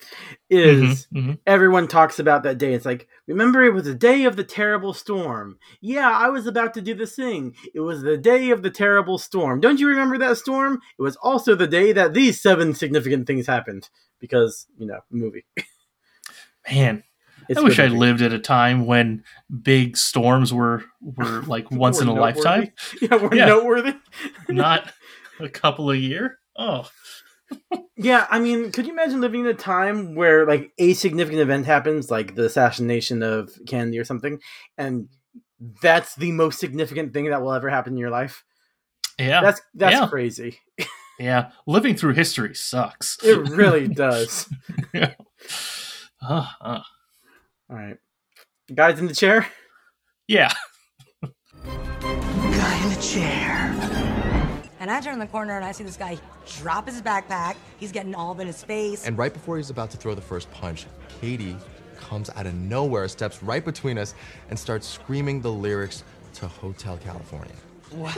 is 0.50 1.08
Mhm, 1.14 1.26
mhm. 1.26 1.40
everyone 1.46 1.90
talks 1.90 2.20
about 2.20 2.44
that 2.44 2.58
day. 2.58 2.74
It's 2.74 2.86
like, 2.86 3.10
remember, 3.28 3.64
it 3.64 3.74
was 3.74 3.84
the 3.84 3.94
day 3.94 4.24
of 4.24 4.38
the 4.38 4.46
terrible 4.46 4.94
storm. 4.94 5.60
Yeah, 5.82 6.10
I 6.10 6.30
was 6.30 6.48
about 6.48 6.74
to 6.76 6.82
do 6.82 6.96
this 6.96 7.16
thing. 7.16 7.56
It 7.74 7.82
was 7.82 8.02
the 8.02 8.18
day 8.18 8.52
of 8.52 8.64
the 8.64 8.72
terrible 8.72 9.18
storm. 9.18 9.60
Don't 9.60 9.80
you 9.80 9.88
remember 9.90 10.18
that 10.20 10.38
storm? 10.38 10.80
It 10.98 11.02
was 11.02 11.18
also 11.18 11.54
the 11.54 11.68
day 11.68 11.92
that 11.92 12.14
these 12.14 12.42
seven 12.42 12.74
significant 12.74 13.28
things 13.28 13.46
happened 13.46 13.90
because 14.20 14.68
you 14.78 14.88
know 14.88 15.02
movie. 15.12 15.46
man, 16.72 17.04
I 17.58 17.62
wish 17.62 17.80
I 17.80 17.88
lived 17.88 18.22
at 18.22 18.32
a 18.34 18.40
time 18.40 18.86
when 18.86 19.24
big 19.62 19.98
storms 19.98 20.54
were 20.54 20.84
were 21.02 21.42
like 21.48 21.70
once 21.72 21.98
Were 21.98 22.04
in 22.04 22.10
a 22.10 22.14
noteworthy. 22.14 22.40
lifetime, 22.42 22.74
Yeah, 23.02 23.16
we're 23.16 23.36
Yeah. 23.36 23.46
noteworthy. 23.46 23.94
not 24.50 24.92
a 25.40 25.50
couple 25.50 25.90
a 25.92 25.96
year. 25.96 26.40
Oh, 26.58 26.88
Yeah, 27.98 28.28
I 28.30 28.40
mean, 28.40 28.72
could 28.72 28.86
you 28.86 28.94
imagine 28.94 29.22
living 29.22 29.42
in 29.42 29.48
a 29.48 29.54
time 29.54 30.14
where 30.16 30.46
like 30.46 30.72
a 30.78 30.94
significant 30.94 31.42
event 31.42 31.66
happens, 31.66 32.12
like 32.12 32.36
the 32.36 32.46
assassination 32.46 33.24
of 33.24 33.52
Kennedy 33.68 33.98
or 33.98 34.04
something, 34.06 34.40
and 34.78 35.10
that's 35.82 36.16
the 36.16 36.32
most 36.32 36.60
significant 36.60 37.14
thing 37.14 37.26
that 37.30 37.42
will 37.42 37.54
ever 37.54 37.70
happen 37.70 37.94
in 37.94 37.98
your 38.00 38.10
life? 38.12 38.44
yeah, 39.18 39.42
That's 39.42 39.62
that's 39.74 39.96
yeah. 39.96 40.08
crazy. 40.08 40.60
yeah. 41.20 41.52
Living 41.68 41.96
through 41.96 42.14
history 42.14 42.54
sucks. 42.56 43.18
It 43.24 43.50
really 43.50 43.88
does. 43.88 44.48
Uh, 46.22 46.46
uh, 46.62 46.82
All 47.70 47.76
right, 47.76 47.98
guys 48.74 49.00
in 49.00 49.08
the 49.08 49.14
chair. 49.14 49.48
yeah. 50.28 50.52
Guy 51.22 52.84
in 52.84 52.90
the 52.90 53.02
chair. 53.02 53.76
And 54.80 54.90
I 54.90 55.02
turn 55.02 55.20
the 55.20 55.28
corner 55.28 55.56
and 55.56 55.66
I 55.66 55.72
see 55.74 55.84
this 55.84 55.98
guy 55.98 56.18
drop 56.58 56.88
his 56.88 57.02
backpack. 57.02 57.56
He's 57.78 57.92
getting 57.92 58.16
all 58.16 58.32
up 58.32 58.40
in 58.40 58.48
his 58.48 58.64
face. 58.64 59.06
And 59.06 59.18
right 59.18 59.34
before 59.34 59.58
he's 59.58 59.70
about 59.70 59.92
to 59.92 59.98
throw 59.98 60.16
the 60.16 60.22
first 60.22 60.50
punch, 60.52 60.86
Katie 61.20 61.58
comes 62.00 62.30
out 62.32 62.46
of 62.46 62.54
nowhere, 62.56 63.08
steps 63.10 63.44
right 63.44 63.64
between 63.64 63.98
us, 63.98 64.16
and 64.50 64.58
starts 64.58 64.88
screaming 64.88 65.42
the 65.42 65.52
lyrics 65.52 66.04
to 66.36 66.48
Hotel 66.48 66.98
California. 66.98 67.54
What? 67.92 68.18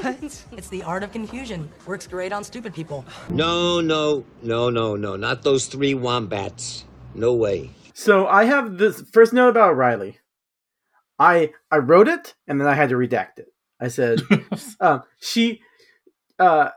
it's 0.51 0.67
the 0.69 0.83
art 0.83 1.01
of 1.01 1.11
confusion. 1.11 1.69
Works 1.87 2.05
great 2.05 2.31
on 2.31 2.43
stupid 2.43 2.73
people. 2.73 3.03
No, 3.29 3.81
no, 3.81 4.23
no, 4.43 4.69
no, 4.69 4.95
no. 4.95 5.15
Not 5.15 5.43
those 5.43 5.65
three 5.65 5.93
wombats. 5.95 6.85
No 7.15 7.33
way. 7.33 7.71
So 7.93 8.27
I 8.27 8.45
have 8.45 8.77
this 8.77 9.01
first 9.11 9.33
note 9.33 9.49
about 9.49 9.75
Riley. 9.75 10.19
I 11.19 11.53
I 11.69 11.77
wrote 11.77 12.07
it 12.07 12.35
and 12.47 12.59
then 12.59 12.67
I 12.67 12.73
had 12.73 12.89
to 12.89 12.95
redact 12.95 13.37
it. 13.37 13.53
I 13.79 13.87
said 13.87 14.21
um, 14.79 15.03
she 15.19 15.61
uh, 16.39 16.69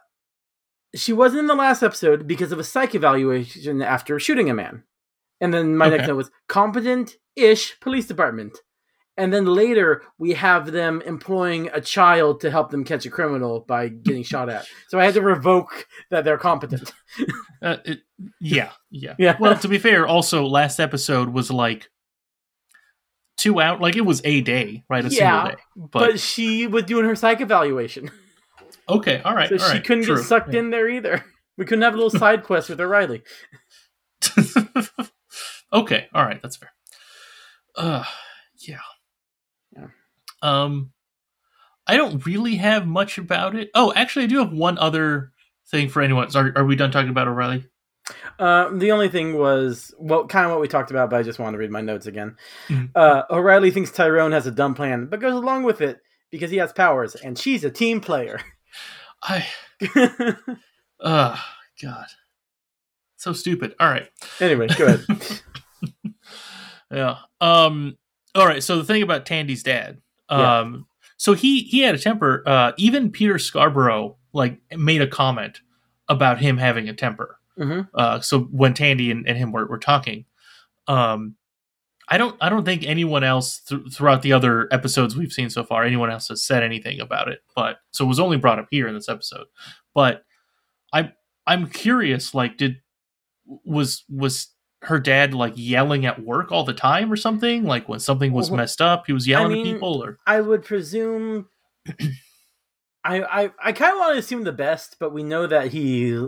she 0.95 1.13
wasn't 1.13 1.41
in 1.41 1.47
the 1.47 1.55
last 1.55 1.83
episode 1.83 2.27
because 2.27 2.53
of 2.53 2.59
a 2.59 2.65
psych 2.65 2.95
evaluation 2.95 3.83
after 3.83 4.19
shooting 4.19 4.51
a 4.51 4.55
man. 4.55 4.85
And 5.41 5.53
then 5.53 5.77
my 5.77 5.89
next 5.89 6.09
note 6.09 6.17
was 6.17 6.31
competent 6.49 7.17
ish 7.37 7.79
police 7.81 8.07
department. 8.07 8.59
And 9.17 9.33
then 9.33 9.45
later 9.47 10.03
we 10.19 10.33
have 10.33 10.73
them 10.73 11.01
employing 11.07 11.71
a 11.73 11.81
child 11.81 12.41
to 12.41 12.51
help 12.51 12.71
them 12.71 12.83
catch 12.85 13.07
a 13.07 13.11
criminal 13.11 13.61
by 13.61 13.89
getting 13.89 14.25
shot 14.25 14.49
at. 14.49 14.67
So 14.89 14.99
I 14.99 15.05
had 15.05 15.15
to 15.15 15.23
revoke 15.23 15.87
that 16.11 16.25
they're 16.25 16.39
competent. 16.39 16.93
Uh, 17.63 17.77
it, 17.85 18.01
yeah, 18.41 18.71
yeah, 18.91 19.15
Yeah. 19.19 19.37
Well, 19.39 19.57
to 19.59 19.69
be 19.69 19.79
fair, 19.79 20.07
also 20.07 20.47
last 20.47 20.81
episode 20.81 21.29
was 21.29 21.51
like 21.51 21.89
two 23.37 23.61
out. 23.61 23.81
Like 23.81 23.97
it 23.97 24.05
was 24.05 24.21
a 24.25 24.41
day, 24.41 24.83
right? 24.91 25.05
A 25.05 25.09
yeah, 25.09 25.43
single 25.45 25.51
day. 25.57 25.63
but, 25.77 25.91
But, 26.11 26.21
she 26.21 26.67
was 26.67 26.83
doing 26.85 27.05
her 27.07 27.15
psych 27.15 27.41
evaluation. 27.41 28.11
okay, 28.89 29.23
all 29.25 29.35
right. 29.35 29.49
so 29.49 29.55
all 29.55 29.61
she 29.61 29.75
right, 29.77 29.85
couldn't 29.85 30.05
true. 30.05 30.17
get 30.17 30.25
sucked 30.25 30.53
Yeah. 30.53 30.59
in 30.61 30.71
there 30.71 30.89
either. 30.89 31.25
We 31.57 31.65
couldn't 31.65 31.83
have 31.83 31.95
a 31.95 31.97
little 31.97 32.11
side 32.19 32.43
quest 32.43 32.69
with 32.69 32.81
her 32.81 32.89
Riley. 32.89 33.23
okay, 35.73 36.09
all 36.13 36.25
right, 36.25 36.43
that's 36.43 36.57
fair. 36.57 36.73
Uh. 37.77 38.05
Yeah. 38.59 38.79
Um, 40.45 40.93
I 41.87 41.97
don't 41.97 42.25
really 42.25 42.57
have 42.57 42.87
much 42.87 43.19
about 43.19 43.55
it. 43.57 43.71
Oh, 43.75 43.93
actually, 43.95 44.25
I 44.25 44.29
do 44.29 44.39
have 44.39 44.53
one 44.53 44.79
other 44.79 45.33
thing 45.69 45.89
for 45.89 46.03
anyone. 46.03 46.29
Are, 46.37 46.53
are 46.57 46.65
we 46.65 46.77
done 46.77 46.91
talking 46.91 47.11
about 47.11 47.29
O'Reilly? 47.29 47.67
Uh, 48.39 48.69
the 48.77 48.93
only 48.93 49.09
thing 49.09 49.39
was 49.39 49.95
well, 49.99 50.27
kind 50.27 50.45
of 50.45 50.53
what 50.53 50.61
we 50.61 50.69
talked 50.69 50.91
about, 50.91 51.09
but 51.11 51.19
I 51.19 51.23
just 51.23 51.39
wanted 51.39 51.53
to 51.53 51.59
read 51.59 51.71
my 51.71 51.81
notes 51.81 52.07
again. 52.07 52.37
Mhm. 52.69 52.91
Uh, 52.95 53.23
O'Reilly 53.31 53.71
thinks 53.71 53.91
Tyrone 53.91 54.33
has 54.33 54.47
a 54.47 54.51
dumb 54.51 54.75
plan, 54.75 55.07
but 55.07 55.21
goes 55.21 55.33
along 55.35 55.63
with 55.65 55.81
it 55.81 56.01
because 56.31 56.51
he 56.51 56.59
has 56.59 56.73
powers, 56.73 57.15
and 57.15 57.39
she's 57.39 57.65
a 57.65 57.71
team 57.71 58.01
player. 58.01 58.41
I. 59.23 59.47
Uh, 61.01 61.37
God. 61.83 62.07
So 63.17 63.35
stupid. 63.35 63.75
All 63.79 63.89
right. 63.89 64.09
Anyway, 64.41 64.69
go 64.69 64.87
ahead. 64.87 65.05
Yeah. 66.91 67.17
Um. 67.41 67.99
All 68.35 68.47
right. 68.47 68.63
So 68.63 68.77
the 68.79 68.85
thing 68.85 69.03
about 69.03 69.27
Tandy's 69.27 69.63
dad. 69.63 70.01
Yeah. 70.31 70.59
Um. 70.61 70.87
So 71.17 71.35
he 71.35 71.63
he 71.63 71.81
had 71.81 71.95
a 71.95 71.99
temper. 71.99 72.43
Uh. 72.47 72.73
Even 72.77 73.11
Peter 73.11 73.39
Scarborough 73.39 74.17
like 74.33 74.61
made 74.77 75.01
a 75.03 75.07
comment 75.07 75.61
about 76.09 76.39
him 76.41 76.57
having 76.59 76.89
a 76.89 76.95
temper. 76.95 77.39
Mhm. 77.59 77.89
Uh. 77.95 78.21
So 78.21 78.41
when 78.45 78.75
Tandy 78.75 79.11
and, 79.11 79.27
and 79.29 79.37
him 79.39 79.53
were, 79.53 79.67
were 79.67 79.79
talking, 79.79 80.25
um, 80.89 81.37
I 82.09 82.19
don't 82.19 82.37
I 82.41 82.49
don't 82.49 82.65
think 82.65 82.85
anyone 82.85 83.25
else 83.25 83.61
th- 83.61 83.93
throughout 83.93 84.23
the 84.23 84.33
other 84.33 84.69
episodes 84.73 85.17
we've 85.17 85.33
seen 85.33 85.51
so 85.51 85.65
far 85.65 85.85
anyone 85.85 86.11
else 86.11 86.29
has 86.29 86.45
said 86.45 86.63
anything 86.63 87.01
about 87.01 87.29
it. 87.29 87.41
But 87.55 87.79
so 87.93 88.05
it 88.05 88.09
was 88.09 88.21
only 88.21 88.37
brought 88.37 88.59
up 88.59 88.69
here 88.71 88.89
in 88.89 88.95
this 88.95 89.09
episode. 89.09 89.47
But 89.95 90.25
I 90.93 91.13
I'm 91.47 91.69
curious. 91.69 92.35
Like, 92.35 92.57
did 92.57 92.77
was 93.47 94.05
was 94.09 94.49
her 94.87 94.99
dad 94.99 95.35
like 95.35 95.55
yelling 95.57 96.07
at 96.07 96.23
work 96.23 96.53
all 96.53 96.65
the 96.65 96.75
time 96.75 97.13
or 97.13 97.17
something? 97.17 97.65
Like 97.65 97.89
when 97.89 98.01
something 98.01 98.33
was 98.33 98.51
Well, 98.51 98.59
messed 98.59 98.81
up, 98.81 99.07
he 99.07 99.13
was 99.13 99.27
yelling 99.27 99.53
I 99.53 99.55
mean, 99.55 99.67
at 99.67 99.73
people 99.75 100.03
or 100.05 100.19
I 100.27 100.41
would 100.41 100.65
presume. 100.65 101.47
I 103.05 103.23
I, 103.23 103.51
I 103.63 103.73
kind 103.73 103.93
of 103.93 103.99
want 103.99 104.15
to 104.15 104.19
assume 104.19 104.45
the 104.45 104.53
best, 104.53 104.97
but 104.99 105.13
we 105.13 105.23
know 105.23 105.47
that 105.47 105.69
he 105.73 106.19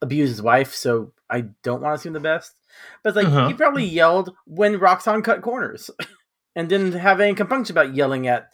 abused 0.00 0.30
his 0.30 0.42
wife, 0.42 0.74
so 0.74 1.12
I 1.30 1.42
don't 1.62 1.82
want 1.82 1.92
to 1.94 2.00
assume 2.00 2.12
the 2.14 2.20
best. 2.20 2.54
But 3.02 3.16
like 3.16 3.26
Uh-huh. 3.26 3.48
he 3.48 3.54
probably 3.54 3.84
yelled 3.84 4.34
when 4.46 4.78
Roxxon 4.78 5.22
cut 5.22 5.42
corners, 5.42 5.90
and 6.56 6.68
didn't 6.68 6.92
have 6.92 7.20
any 7.20 7.34
compunction 7.34 7.74
about 7.74 7.94
yelling 7.94 8.26
at 8.26 8.48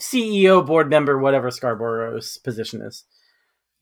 CEO, 0.00 0.64
board 0.64 0.88
member, 0.88 1.18
whatever 1.18 1.50
Scarborough's 1.50 2.38
position 2.38 2.80
is. 2.82 3.04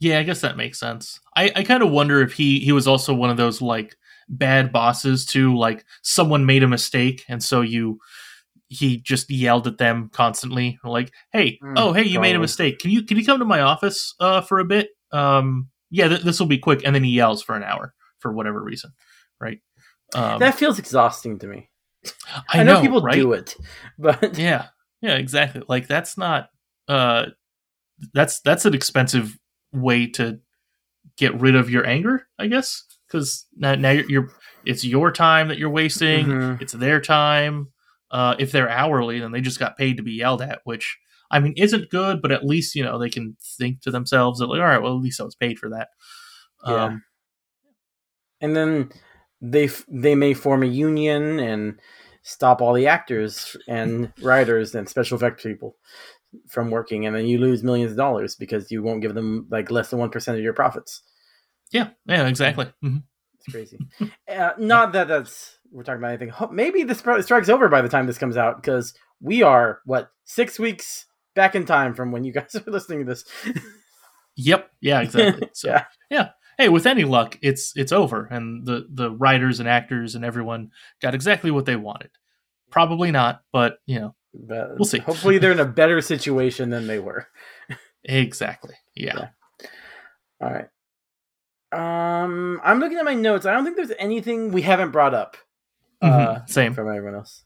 Yeah, 0.01 0.19
I 0.19 0.23
guess 0.25 0.41
that 0.43 0.57
makes 0.57 0.79
sense. 0.79 1.21
I, 1.37 1.51
I 1.57 1.63
kind 1.65 1.83
of 1.83 1.91
wonder 1.91 2.21
if 2.23 2.33
he 2.35 2.61
he 2.61 2.73
was 2.73 2.87
also 2.89 3.15
one 3.15 3.31
of 3.31 3.37
those 3.37 3.61
like 3.63 3.97
bad 4.29 4.73
bosses 4.73 5.25
too. 5.27 5.57
Like 5.57 5.85
someone 6.03 6.47
made 6.47 6.63
a 6.63 6.69
mistake, 6.69 7.25
and 7.29 7.43
so 7.43 7.61
you 7.61 7.99
he 8.69 8.99
just 8.99 9.31
yelled 9.31 9.67
at 9.67 9.79
them 9.79 10.11
constantly, 10.13 10.79
like, 10.85 11.13
"Hey, 11.33 11.59
Mm, 11.63 11.75
oh 11.77 11.93
hey, 11.93 12.05
you 12.05 12.21
made 12.21 12.37
a 12.37 12.41
mistake. 12.41 12.79
Can 12.79 12.91
you 12.91 13.03
can 13.03 13.17
you 13.17 13.25
come 13.25 13.39
to 13.39 13.45
my 13.45 13.61
office 13.61 14.15
uh, 14.21 14.41
for 14.43 14.59
a 14.59 14.65
bit? 14.65 14.91
Um, 15.13 15.69
yeah, 15.91 16.09
th- 16.09 16.23
this 16.23 16.39
will 16.39 16.47
be 16.47 16.59
quick." 16.59 16.83
And 16.85 16.95
then 16.95 17.05
he 17.05 17.11
yells 17.11 17.43
for 17.43 17.57
an 17.57 17.63
hour 17.63 17.95
for 18.19 18.33
whatever 18.33 18.63
reason, 18.63 18.93
right? 19.41 19.61
Um, 20.15 20.39
that 20.41 20.55
feels 20.55 20.79
exhausting 20.79 21.39
to 21.41 21.47
me. 21.47 21.71
I 22.49 22.61
I 22.61 22.63
know, 22.63 22.75
know, 22.75 22.81
people 22.81 23.01
right? 23.03 23.15
do 23.15 23.33
it, 23.33 23.57
but 23.99 24.39
yeah 24.39 24.67
yeah 25.01 25.15
exactly 25.15 25.63
like 25.69 25.87
that's 25.87 26.17
not 26.19 26.49
uh 26.89 27.27
that's 28.15 28.41
that's 28.41 28.65
an 28.65 28.75
expensive 28.75 29.39
way 29.73 30.07
to 30.07 30.41
get 31.17 31.39
rid 31.41 31.55
of 31.55 31.71
your 31.71 31.87
anger 31.87 32.27
i 32.39 32.47
guess 32.47 32.85
because 33.09 33.47
now, 33.57 33.75
now 33.75 33.91
you're, 33.91 34.09
you're 34.11 34.29
it's 34.65 34.85
your 34.85 35.11
time 35.11 35.49
that 35.49 35.59
you're 35.59 35.71
wasting 35.71 36.27
Mhm. 36.27 36.61
it's 36.63 36.73
their 36.75 37.01
time 37.01 37.69
uh 38.11 38.35
if 38.39 38.53
they're 38.53 38.69
hourly 38.69 39.19
then 39.21 39.33
they 39.33 39.41
just 39.41 39.59
got 39.59 39.77
paid 39.79 39.97
to 39.97 40.03
be 40.03 40.13
yelled 40.13 40.43
at 40.43 40.61
which 40.65 40.99
i 41.31 41.39
mean 41.41 41.55
isn't 41.57 41.91
good 41.91 42.21
but 42.23 42.33
at 42.33 42.45
least 42.45 42.75
you 42.75 42.83
know 42.83 42.99
they 42.99 43.11
can 43.11 43.37
think 43.59 43.81
to 43.83 43.91
themselves 43.91 44.39
that 44.41 44.47
like 44.47 44.61
all 44.61 44.67
right 44.67 44.83
well 44.83 44.95
at 44.97 45.03
least 45.03 45.21
i 45.21 45.25
was 45.25 45.35
paid 45.37 45.59
for 45.59 45.69
that 45.71 45.89
Yeah. 46.67 46.85
um 46.85 47.03
and 48.41 48.57
then 48.57 48.91
they 49.41 49.65
f- 49.65 49.85
they 49.89 50.15
may 50.15 50.35
form 50.35 50.63
a 50.63 50.67
union 50.67 51.39
and 51.39 51.79
stop 52.23 52.61
all 52.61 52.73
the 52.75 52.87
actors 52.87 53.57
and 53.69 54.13
writers 54.23 54.75
and 54.75 54.89
special 54.89 55.17
effects 55.17 55.43
people 55.45 55.77
from 56.47 56.71
working, 56.71 57.07
and 57.07 57.17
then 57.17 57.25
you 57.27 57.39
lose 57.39 57.63
millions 57.65 57.91
of 57.93 57.97
dollars 57.97 58.35
because 58.37 58.71
you 58.71 58.83
won't 58.83 59.01
give 59.01 59.15
them 59.15 59.47
like 59.51 59.71
less 59.71 59.89
than 59.91 59.99
one 59.99 60.11
percent 60.11 60.37
of 60.37 60.45
your 60.45 60.53
profits. 60.53 61.03
Yeah 61.73 61.91
yeah 62.07 62.27
exactly 62.27 62.67
Mhm. 62.85 63.03
It's 63.35 63.53
crazy. 63.53 63.79
uh, 64.29 64.51
not 64.59 64.93
that 64.93 65.07
that's 65.09 65.59
we're 65.71 65.83
talking 65.85 66.01
about 66.01 66.09
anything. 66.21 66.33
Maybe 66.51 66.83
this 66.83 66.99
strike's 66.99 67.49
over 67.49 67.69
by 67.69 67.83
the 67.83 67.89
time 67.89 68.07
this 68.07 68.19
comes 68.19 68.37
out 68.37 68.57
because 68.61 68.95
we 69.21 69.43
are 69.43 69.81
what 69.85 70.11
six 70.25 70.59
weeks 70.59 71.07
back 71.35 71.55
in 71.55 71.65
time 71.67 71.95
from 71.95 72.11
when 72.11 72.25
you 72.25 72.33
guys 72.33 72.55
are 72.67 72.71
listening 72.71 73.01
to 73.01 73.05
this. 73.05 73.25
Yep. 74.37 74.71
Yeah. 74.81 75.01
Exactly. 75.01 75.49
So, 75.55 75.69
Yeah. 75.69 75.85
yeah. 76.11 76.29
Hey, 76.57 76.69
with 76.69 76.87
any 76.87 77.05
luck, 77.05 77.39
it's 77.43 77.73
it's 77.77 77.93
over, 77.93 78.25
and 78.27 78.67
the 78.67 78.87
the 78.93 79.11
writers 79.13 79.61
and 79.61 79.69
actors 79.69 80.17
and 80.17 80.25
everyone 80.25 80.71
got 81.01 81.15
exactly 81.15 81.53
what 81.53 81.67
they 81.67 81.77
wanted. 81.77 82.11
Probably 82.73 83.13
not, 83.13 83.43
but 83.53 83.79
you 83.87 84.01
know, 84.01 84.15
But 84.35 84.77
We'll 84.77 84.85
see. 84.85 84.99
Hopefully, 84.99 85.39
they're 85.39 85.53
in 85.53 85.61
a 85.61 85.65
better 85.65 86.01
situation 86.01 86.71
than 86.71 86.89
they 86.89 86.99
were. 86.99 87.29
exactly. 88.05 88.75
Yeah. 88.97 89.29
All 90.41 90.51
right. 90.51 90.69
Um, 91.73 92.61
I'm 92.65 92.81
looking 92.81 92.99
at 92.99 93.05
my 93.05 93.15
notes. 93.15 93.45
I 93.47 93.53
don't 93.53 93.65
think 93.65 93.77
there's 93.77 93.93
anything 93.99 94.53
we 94.53 94.63
haven't 94.63 94.91
brought 94.91 95.15
up. 95.15 95.37
Uh, 96.01 96.37
Mhm, 96.37 96.49
Same. 96.49 96.75
from 96.75 96.89
everyone 96.89 97.15
else. 97.17 97.45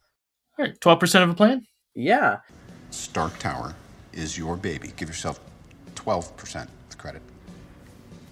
All 0.59 0.65
right. 0.67 0.81
Twelve 0.81 1.01
percent 1.01 1.25
of 1.25 1.31
a 1.31 1.35
plan. 1.35 1.67
Yeah. 1.95 2.39
Stark 2.91 3.39
Tower 3.39 3.75
is 4.13 4.37
your 4.39 4.57
baby. 4.57 4.93
Give 4.97 5.09
yourself 5.09 5.41
12% 5.95 6.69
credit. 6.99 7.23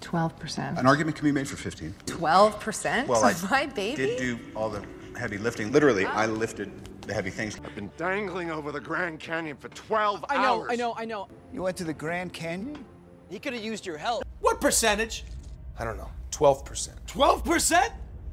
12%. 0.01 0.77
An 0.79 0.85
argument 0.85 1.15
can 1.17 1.25
be 1.25 1.31
made 1.31 1.47
for 1.47 1.55
15. 1.57 1.93
12%? 2.05 3.07
Well, 3.07 3.23
I 3.23 3.33
My 3.49 3.65
baby? 3.67 3.95
did 3.95 4.17
do 4.19 4.39
all 4.55 4.69
the 4.69 4.83
heavy 5.17 5.37
lifting. 5.37 5.71
Literally, 5.71 6.05
I 6.05 6.25
lifted 6.27 6.71
the 7.07 7.13
heavy 7.13 7.29
things. 7.31 7.59
I've 7.65 7.73
been 7.75 7.91
Dangling 7.97 8.51
over 8.51 8.71
the 8.71 8.79
Grand 8.79 9.19
Canyon 9.19 9.57
for 9.57 9.69
12 9.69 10.23
I 10.29 10.35
know, 10.37 10.41
hours. 10.61 10.67
I 10.71 10.75
know, 10.75 10.93
I 10.97 11.05
know. 11.05 11.27
You 11.53 11.63
went 11.63 11.77
to 11.77 11.83
the 11.83 11.93
Grand 11.93 12.33
Canyon? 12.33 12.83
He 13.29 13.39
could 13.39 13.53
have 13.53 13.63
used 13.63 13.85
your 13.85 13.97
help. 13.97 14.23
What 14.41 14.61
percentage? 14.61 15.23
I 15.81 15.83
don't 15.83 15.97
know. 15.97 16.11
12%. 16.29 16.89
12%? 17.07 17.91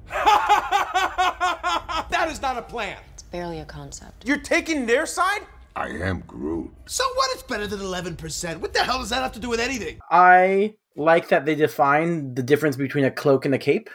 that 2.11 2.29
is 2.31 2.43
not 2.43 2.59
a 2.59 2.63
plan. 2.63 2.99
It's 3.15 3.23
barely 3.23 3.61
a 3.61 3.65
concept. 3.65 4.27
You're 4.27 4.37
taking 4.39 4.85
their 4.85 5.07
side? 5.07 5.41
I 5.75 5.89
am 5.89 6.21
Groot. 6.27 6.71
So 6.87 7.05
what? 7.15 7.31
It's 7.33 7.43
better 7.43 7.67
than 7.67 7.81
11%. 7.81 8.61
What 8.61 8.75
the 8.75 8.81
hell 8.85 8.99
does 8.99 9.09
that 9.11 9.23
have 9.23 9.33
to 9.33 9.41
do 9.41 9.49
with 9.49 9.61
anything? 9.61 9.99
I 10.11 10.75
like 10.95 11.29
that 11.29 11.47
they 11.47 11.55
define 11.55 12.35
the 12.35 12.43
difference 12.43 12.77
between 12.77 13.05
a 13.07 13.11
cloak 13.11 13.47
and 13.47 13.55
a 13.55 13.59
cape. 13.59 13.89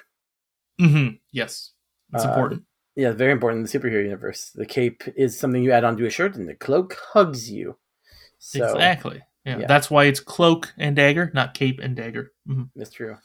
Mm-hmm. 0.82 1.16
Yes. 1.32 1.72
It's 2.14 2.26
Uh, 2.26 2.30
important. 2.30 2.64
Yeah, 2.96 3.12
very 3.12 3.32
important 3.32 3.60
in 3.60 3.64
the 3.72 3.80
superhero 3.80 4.04
universe. 4.04 4.52
The 4.56 4.66
cape 4.66 5.04
is 5.16 5.40
something 5.40 5.64
you 5.64 5.72
add 5.72 5.84
onto 5.84 6.06
a 6.06 6.10
shirt, 6.10 6.36
and 6.36 6.48
the 6.50 6.56
cloak 6.56 6.98
hugs 7.14 7.52
you. 7.52 7.78
So, 8.40 8.66
exactly. 8.66 9.22
Yeah. 9.46 9.60
yeah. 9.60 9.68
That's 9.68 9.90
why 9.92 10.06
it's 10.06 10.20
cloak 10.20 10.74
and 10.78 10.96
dagger, 10.96 11.32
not 11.34 11.54
cape 11.54 11.80
and 11.82 11.96
dagger. 11.96 12.32
Mhm. 12.48 12.70
That's 12.76 12.92
true. 12.92 13.18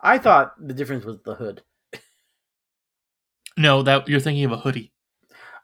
I 0.00 0.18
thought 0.18 0.52
the 0.64 0.74
difference 0.74 1.04
was 1.04 1.18
the 1.24 1.34
hood. 1.34 1.62
No, 3.56 3.82
that 3.82 4.08
you're 4.08 4.20
thinking 4.20 4.44
of 4.44 4.52
a 4.52 4.58
hoodie. 4.58 4.92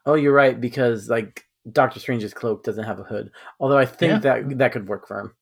Oh, 0.05 0.15
you're 0.15 0.33
right 0.33 0.59
because 0.59 1.09
like 1.09 1.45
Doctor 1.71 1.99
Strange's 1.99 2.33
cloak 2.33 2.63
doesn't 2.63 2.83
have 2.83 2.99
a 2.99 3.03
hood. 3.03 3.31
Although 3.59 3.77
I 3.77 3.85
think 3.85 4.11
Yeah. 4.11 4.19
that 4.19 4.57
that 4.57 4.71
could 4.71 4.87
work 4.87 5.07
for 5.07 5.19
him. 5.19 5.35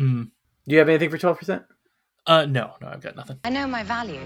Mm. 0.00 0.30
Do 0.66 0.72
you 0.74 0.78
have 0.78 0.88
anything 0.88 1.10
for 1.10 1.18
twelve 1.18 1.38
percent? 1.38 1.62
Uh, 2.26 2.44
no, 2.46 2.74
no, 2.80 2.88
I've 2.88 3.00
got 3.02 3.14
nothing. 3.14 3.38
I 3.44 3.50
know 3.50 3.66
my 3.66 3.82
value. 3.84 4.20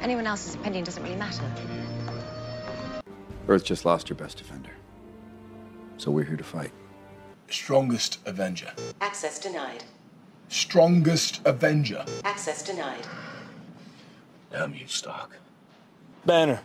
Anyone 0.00 0.26
else's 0.26 0.56
opinion 0.56 0.82
doesn't 0.84 1.02
really 1.02 1.14
matter. 1.16 1.44
Earth 3.46 3.64
just 3.64 3.84
lost 3.84 4.08
your 4.08 4.16
best 4.16 4.38
defender. 4.38 4.70
So 5.98 6.10
we're 6.10 6.24
here 6.24 6.36
to 6.36 6.42
fight. 6.44 6.72
Strongest 7.48 8.18
Avenger. 8.26 8.72
Access 9.00 9.38
denied. 9.38 9.84
Strongest 10.56 11.40
Avenger. 11.46 12.04
Access 12.24 12.62
denied. 12.62 13.06
Damn 14.50 14.74
you, 14.74 14.86
Stark. 14.86 15.38
Banner. 16.26 16.60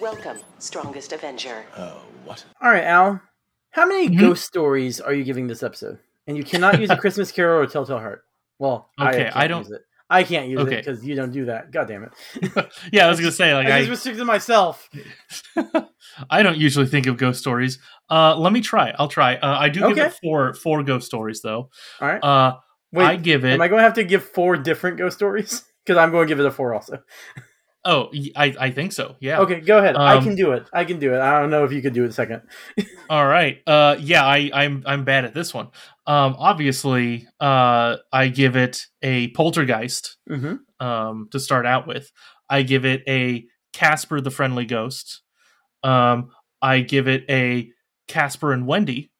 Welcome, 0.00 0.38
Strongest 0.60 1.12
Avenger. 1.12 1.64
Oh, 1.76 2.02
what? 2.24 2.44
All 2.62 2.70
right, 2.70 2.84
Al. 2.84 3.20
How 3.72 3.84
many 3.84 4.08
Mm-hmm. 4.08 4.20
ghost 4.20 4.44
stories 4.44 5.00
are 5.00 5.12
you 5.12 5.24
giving 5.24 5.48
this 5.48 5.64
episode? 5.64 5.98
And 6.28 6.36
you 6.36 6.44
cannot 6.44 6.78
use 6.80 6.90
a 6.90 6.96
Christmas 7.00 7.32
Carol 7.32 7.62
or 7.62 7.66
Telltale 7.66 7.98
Heart. 7.98 8.22
Well, 8.60 8.90
Okay, 9.00 9.24
can't 9.24 9.36
I 9.36 9.48
don't- 9.48 9.62
Use 9.64 9.72
it. 9.72 9.82
I 10.08 10.22
can't 10.22 10.46
use 10.48 10.60
Okay. 10.60 10.76
it 10.76 10.84
because 10.84 11.04
you 11.04 11.16
don't 11.16 11.32
do 11.32 11.46
that. 11.46 11.72
God 11.72 11.88
damn 11.88 12.04
it! 12.04 12.72
Yeah, 12.92 13.06
I 13.06 13.08
was 13.08 13.18
gonna 13.18 13.32
say 13.32 13.54
like 13.54 13.66
I 13.68 13.76
I, 13.76 13.78
just 13.80 13.90
restricted 13.90 14.24
myself. 14.26 14.88
I 16.30 16.42
don't 16.44 16.58
usually 16.58 16.84
think 16.86 17.06
of 17.06 17.16
ghost 17.16 17.40
stories. 17.40 17.78
Uh, 18.10 18.36
let 18.36 18.52
me 18.52 18.60
try. 18.60 18.94
I'll 18.98 19.08
try. 19.08 19.36
Uh, 19.36 19.56
I 19.58 19.68
do 19.70 19.80
give 19.88 19.96
it 19.98 20.12
four 20.22 20.52
four 20.54 20.82
ghost 20.84 21.06
stories 21.06 21.40
though. 21.40 21.70
All 22.00 22.08
right. 22.08 22.22
Uh, 22.22 22.56
Wait, 22.92 23.04
I 23.04 23.16
give 23.16 23.44
it. 23.44 23.52
Am 23.54 23.60
I 23.60 23.68
going 23.68 23.78
to 23.80 23.84
have 23.84 23.94
to 23.94 24.04
give 24.04 24.22
four 24.24 24.56
different 24.56 24.98
ghost 24.98 25.16
stories? 25.16 25.64
Because 25.84 25.98
I'm 25.98 26.12
going 26.12 26.28
to 26.28 26.32
give 26.32 26.38
it 26.38 26.46
a 26.46 26.50
four 26.52 26.74
also. 26.74 27.02
oh, 27.84 28.12
I, 28.36 28.54
I 28.60 28.70
think 28.70 28.92
so. 28.92 29.16
Yeah. 29.18 29.40
Okay, 29.40 29.58
go 29.60 29.78
ahead. 29.78 29.96
I 29.96 30.14
Um, 30.18 30.22
can 30.22 30.36
do 30.36 30.52
it. 30.52 30.64
I 30.72 30.84
can 30.84 31.00
do 31.00 31.12
it. 31.12 31.18
I 31.18 31.40
don't 31.40 31.50
know 31.50 31.64
if 31.64 31.72
you 31.72 31.82
could 31.82 31.92
do 31.92 32.04
it 32.04 32.14
second. 32.14 32.42
All 33.10 33.26
right. 33.26 33.58
Uh, 33.66 33.96
yeah, 33.98 34.24
I, 34.24 34.48
I'm 34.54 34.84
I'm 34.86 35.02
bad 35.04 35.24
at 35.24 35.34
this 35.34 35.52
one. 35.52 35.70
Um, 36.06 36.36
obviously, 36.38 37.26
uh, 37.40 37.96
I 38.12 38.28
give 38.28 38.54
it 38.54 38.86
a 39.02 39.26
poltergeist. 39.32 40.18
Mhm. 40.30 40.60
Um, 40.78 41.28
to 41.32 41.40
start 41.40 41.66
out 41.66 41.88
with, 41.88 42.12
I 42.48 42.62
give 42.62 42.84
it 42.84 43.02
a 43.08 43.44
Casper 43.72 44.20
the 44.20 44.30
Friendly 44.30 44.66
Ghost. 44.66 45.22
Um, 45.82 46.30
I 46.60 46.78
give 46.82 47.08
it 47.08 47.24
a 47.28 47.70
Casper 48.06 48.52
and 48.52 48.68
Wendy. 48.68 49.10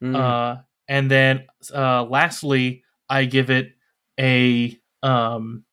Mm. 0.00 0.14
Uh, 0.14 0.60
and 0.86 1.10
then 1.10 1.46
uh, 1.74 2.04
lastly, 2.04 2.84
I 3.08 3.24
give 3.24 3.50
it 3.50 3.72
a 4.18 4.78
um, 5.02 5.64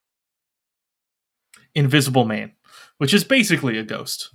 Invisible 1.75 2.25
Man, 2.25 2.51
which 2.97 3.13
is 3.13 3.23
basically 3.23 3.77
a 3.77 3.83
ghost. 3.83 4.29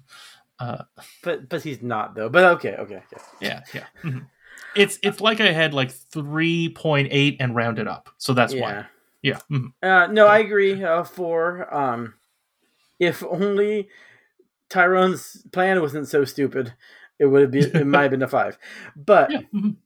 Uh, 0.58 0.82
but 1.22 1.48
but 1.48 1.62
he's 1.62 1.82
not 1.82 2.14
though. 2.14 2.28
But 2.28 2.44
okay, 2.56 2.74
okay, 2.74 2.96
okay. 2.96 3.22
yeah, 3.40 3.62
yeah. 3.72 3.84
Mhm. 4.02 4.26
It's 4.74 4.98
it's 5.02 5.20
like 5.20 5.40
I 5.40 5.52
had 5.52 5.72
like 5.72 5.90
three 5.92 6.68
point 6.70 7.08
eight 7.12 7.36
and 7.40 7.54
rounded 7.54 7.86
up, 7.86 8.10
so 8.18 8.32
that's 8.34 8.52
Yeah. 8.52 8.60
why. 8.60 8.86
Yeah. 9.22 9.38
mhm. 9.50 9.72
Uh, 9.82 10.08
no, 10.12 10.26
I 10.26 10.38
agree. 10.38 10.82
Uh, 10.82 11.04
four. 11.04 11.72
Um, 11.72 12.14
if 12.98 13.22
only 13.22 13.88
Tyrone's 14.68 15.44
plan 15.52 15.80
wasn't 15.80 16.08
so 16.08 16.24
stupid, 16.24 16.74
it 17.20 17.26
would 17.26 17.50
be. 17.52 17.60
It 17.60 17.86
might 17.86 18.02
have 18.02 18.10
been 18.10 18.22
a 18.22 18.28
five. 18.28 18.58
But 18.96 19.30
mhm. 19.54 19.76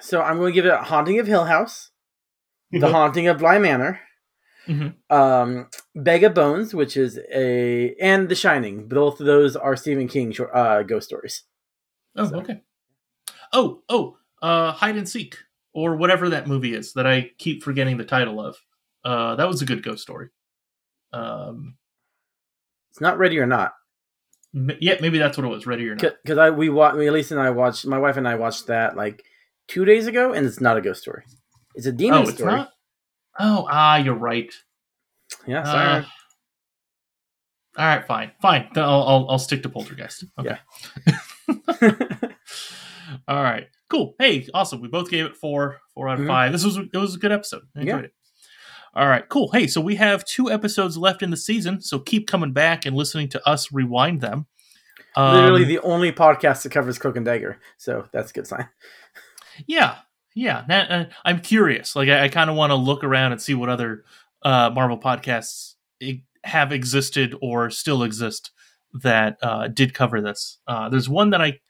so 0.00 0.22
I'm 0.22 0.38
going 0.38 0.52
to 0.52 0.54
give 0.54 0.64
it 0.66 0.72
a 0.72 0.78
Haunting 0.78 1.18
of 1.18 1.26
Hill 1.26 1.44
House, 1.44 1.90
The 2.72 2.78
Mhm. 2.86 2.90
Haunting 2.92 3.28
of 3.28 3.38
Bly 3.38 3.58
Manor, 3.58 4.00
Mhm. 4.66 4.94
um, 5.10 5.68
Bag 5.94 6.24
of 6.24 6.34
Bones, 6.34 6.74
which 6.74 6.96
is 6.96 7.18
a, 7.32 7.94
and 8.00 8.28
The 8.28 8.34
Shining. 8.34 8.88
Both 8.88 9.20
of 9.20 9.26
those 9.26 9.56
are 9.56 9.76
Stephen 9.76 10.08
King 10.08 10.32
short, 10.32 10.50
uh, 10.54 10.82
ghost 10.82 11.08
stories. 11.08 11.44
Oh, 12.16 12.32
okay. 12.40 12.62
Oh, 13.52 13.82
oh, 13.88 14.16
uh, 14.40 14.72
hide 14.72 14.96
and 14.96 15.08
seek 15.08 15.36
or 15.74 15.96
whatever 15.96 16.28
that 16.30 16.46
movie 16.46 16.74
is 16.74 16.92
that 16.94 17.06
I 17.06 17.30
keep 17.38 17.62
forgetting 17.62 17.96
the 17.98 18.04
title 18.04 18.40
of. 18.40 18.56
Uh, 19.04 19.34
that 19.36 19.48
was 19.48 19.60
a 19.62 19.66
good 19.66 19.82
ghost 19.82 20.02
story. 20.02 20.28
Um, 21.12 21.76
It's 22.90 23.00
not 23.00 23.18
Ready 23.18 23.38
or 23.38 23.46
Not. 23.46 23.74
m- 24.54 24.76
yeah, 24.80 24.96
maybe 25.00 25.18
that's 25.18 25.36
what 25.38 25.46
it 25.46 25.50
was. 25.50 25.66
Ready 25.66 25.88
or 25.88 25.94
not? 25.94 26.14
Because 26.22 26.36
I 26.38 26.50
we 26.50 26.68
watched, 26.68 26.96
Elise 26.98 27.30
and 27.30 27.40
I 27.40 27.50
watched, 27.50 27.86
my 27.86 27.98
wife 27.98 28.16
and 28.18 28.28
I 28.28 28.34
watched 28.34 28.66
that 28.66 28.96
like 28.96 29.24
two 29.66 29.84
days 29.86 30.06
ago, 30.06 30.32
and 30.34 30.46
it's 30.46 30.60
not 30.60 30.76
a 30.76 30.82
ghost 30.82 31.02
story. 31.02 31.24
It's 31.74 31.86
a 31.86 31.92
demon 31.92 32.18
oh, 32.18 32.22
it's 32.22 32.34
story. 32.34 32.52
not. 32.56 32.70
Oh, 33.38 33.66
ah, 33.70 33.96
you're 33.96 34.14
right. 34.14 34.52
Yeah, 35.46 35.60
Uh, 35.62 35.64
sorry. 35.64 36.06
all 37.78 37.86
right, 37.86 38.06
fine, 38.06 38.32
fine. 38.42 38.68
Then 38.74 38.84
I'll, 38.84 39.02
I'll 39.02 39.26
I'll 39.30 39.38
stick 39.38 39.62
to 39.62 39.68
Poltergeist. 39.70 40.24
Okay. 40.38 40.58
all 43.28 43.42
right, 43.42 43.68
cool. 43.88 44.14
Hey, 44.18 44.46
awesome. 44.54 44.80
We 44.80 44.88
both 44.88 45.10
gave 45.10 45.24
it 45.26 45.36
four, 45.36 45.78
four 45.94 46.08
out 46.08 46.18
of 46.20 46.24
Mhm. 46.26 46.28
five. 46.28 46.52
This 46.52 46.64
was 46.64 46.76
it 46.76 46.96
was 46.96 47.14
a 47.14 47.18
good 47.18 47.32
episode. 47.32 47.62
I 47.76 47.80
enjoyed 47.80 48.00
Yeah. 48.00 48.04
it. 48.06 48.14
All 48.94 49.08
right, 49.08 49.26
cool. 49.28 49.50
Hey, 49.52 49.66
so 49.68 49.80
we 49.80 49.96
have 49.96 50.22
two 50.26 50.50
episodes 50.50 50.98
left 50.98 51.22
in 51.22 51.30
the 51.30 51.36
season, 51.36 51.80
so 51.80 51.98
keep 51.98 52.26
coming 52.26 52.52
back 52.52 52.84
and 52.84 52.94
listening 52.94 53.28
to 53.30 53.48
us 53.48 53.72
rewind 53.72 54.20
them. 54.20 54.46
Literally 55.16 55.62
Um, 55.62 55.68
the 55.68 55.78
only 55.80 56.12
podcast 56.12 56.62
that 56.62 56.72
covers 56.72 56.98
Cloak 56.98 57.16
and 57.16 57.24
Dagger, 57.24 57.58
so 57.78 58.06
that's 58.12 58.30
a 58.30 58.34
good 58.34 58.46
sign. 58.46 58.68
Yeah, 59.66 59.96
yeah. 60.34 60.64
Now, 60.68 60.80
uh, 60.82 61.04
I'm 61.24 61.40
curious. 61.40 61.94
Like, 61.96 62.08
I, 62.08 62.24
I 62.24 62.28
kind 62.28 62.50
of 62.50 62.56
want 62.56 62.70
to 62.70 62.74
look 62.76 63.04
around 63.04 63.32
and 63.32 63.40
see 63.40 63.54
what 63.54 63.68
other 63.68 64.04
uh, 64.42 64.70
Marvel 64.74 64.98
podcasts 64.98 65.74
e- 66.00 66.22
have 66.44 66.72
existed 66.72 67.34
or 67.40 67.70
still 67.70 68.02
exist 68.02 68.50
that 69.02 69.38
uh, 69.42 69.68
did 69.68 69.94
cover 69.94 70.20
this. 70.20 70.58
Uh, 70.66 70.88
there's 70.88 71.08
one 71.08 71.30
that 71.30 71.40
I 71.40 71.60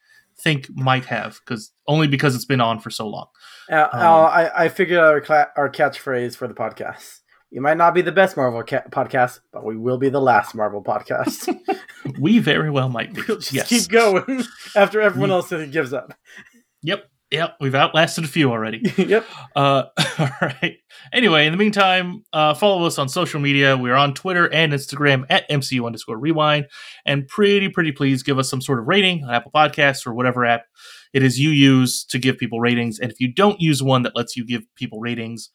think 0.41 0.69
might 0.75 1.05
have, 1.05 1.39
because 1.45 1.73
only 1.87 2.07
because 2.09 2.35
it's 2.35 2.45
been 2.47 2.61
on 2.61 2.81
for 2.81 2.91
so 2.91 3.07
long. 3.07 3.27
Uh, 3.71 3.89
Um, 3.93 4.01
I, 4.03 4.51
I 4.65 4.69
figured 4.69 4.99
out 4.99 5.13
our, 5.13 5.21
cla- 5.21 5.51
our 5.57 5.71
catchphrase 5.71 6.37
for 6.37 6.49
the 6.49 6.55
podcast. 6.55 7.21
We 7.53 7.61
might 7.61 7.77
not 7.77 7.93
be 7.95 8.01
the 8.01 8.13
best 8.13 8.37
Marvel 8.37 8.63
ca- 8.63 8.83
podcast, 8.91 9.41
but 9.53 9.63
we 9.65 9.77
will 9.77 9.99
be 9.99 10.09
the 10.09 10.21
last 10.23 10.55
Marvel 10.55 10.83
podcast. 10.83 11.55
We 12.19 12.41
very 12.41 12.69
well 12.71 12.89
might 12.89 13.13
be. 13.15 13.23
we'll 13.29 13.39
just 13.39 13.53
yes. 13.53 13.69
keep 13.69 13.89
going 13.89 14.43
after 14.77 15.01
everyone 15.01 15.31
else 15.31 15.51
gives 15.51 15.93
up. 15.93 16.13
Yep. 16.83 17.09
Yep. 17.33 17.57
We've 17.61 17.75
outlasted 17.75 18.25
a 18.25 18.29
few 18.29 18.51
already. 18.51 18.83
yep. 18.99 19.25
Uh, 19.57 19.85
all 20.19 20.29
right. 20.43 20.77
Anyway, 21.15 21.47
in 21.47 21.53
the 21.53 21.57
meantime, 21.57 22.25
uh, 22.35 22.53
follow 22.53 22.85
us 22.85 22.99
on 22.99 23.09
social 23.09 23.41
media. 23.41 23.75
We're 23.75 23.95
on 23.95 24.13
Twitter 24.13 24.53
and 24.53 24.73
Instagram 24.75 25.25
at 25.31 25.49
MCU 25.49 25.87
underscore 25.87 26.19
rewind. 26.19 26.67
And 27.07 27.27
pretty, 27.27 27.71
pretty 27.71 27.91
please 27.91 28.23
give 28.23 28.39
us 28.39 28.51
some 28.51 28.61
sort 28.61 28.79
of 28.79 28.87
rating 28.87 29.25
on 29.25 29.31
Apple 29.31 29.51
Podcasts 29.51 30.07
or 30.07 30.13
whatever 30.13 30.45
app 30.45 30.65
it 31.15 31.23
is 31.23 31.41
you 31.41 31.49
use 31.49 32.05
to 32.05 32.19
give 32.19 32.37
people 32.37 32.61
ratings. 32.61 32.99
And 32.99 33.11
if 33.11 33.19
you 33.19 33.33
don't 33.33 33.61
use 33.61 33.83
one 33.83 34.03
that 34.03 34.15
lets 34.15 34.37
you 34.37 34.45
give 34.45 34.63
people 34.77 35.01
ratings, 35.01 35.49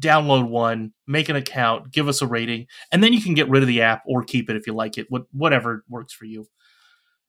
download 0.00 0.48
one, 0.48 0.94
make 1.06 1.28
an 1.28 1.36
account, 1.36 1.92
give 1.92 2.08
us 2.08 2.22
a 2.22 2.26
rating, 2.26 2.66
and 2.92 3.04
then 3.04 3.12
you 3.12 3.20
can 3.20 3.34
get 3.34 3.50
rid 3.50 3.62
of 3.62 3.66
the 3.66 3.82
app 3.82 4.02
or 4.06 4.22
keep 4.22 4.48
it 4.48 4.56
if 4.56 4.66
you 4.66 4.72
like 4.72 4.96
it. 4.96 5.06
What, 5.10 5.24
whatever 5.32 5.84
works 5.88 6.14
for 6.14 6.24
you. 6.24 6.46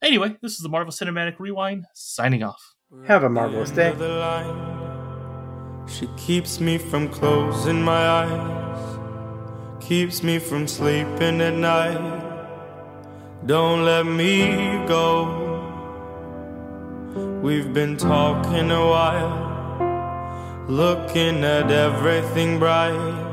Anyway, 0.01 0.37
this 0.41 0.53
is 0.53 0.59
the 0.59 0.69
Marvel 0.69 0.93
Cinematic 0.93 1.39
Rewind 1.39 1.85
signing 1.93 2.43
off. 2.43 2.74
Have 3.07 3.23
a 3.23 3.29
marvelous 3.29 3.71
day. 3.71 3.93
She 5.87 6.07
keeps 6.17 6.59
me 6.59 6.77
from 6.77 7.09
closing 7.09 7.81
my 7.81 8.07
eyes, 8.07 8.99
keeps 9.83 10.21
me 10.21 10.37
from 10.37 10.67
sleeping 10.67 11.41
at 11.41 11.55
night. 11.55 12.21
Don't 13.47 13.85
let 13.85 14.05
me 14.05 14.85
go. 14.87 15.09
We've 17.41 17.73
been 17.73 17.97
talking 17.97 18.69
a 18.69 18.85
while, 18.85 20.65
looking 20.67 21.43
at 21.43 21.71
everything 21.71 22.59
bright. 22.59 23.23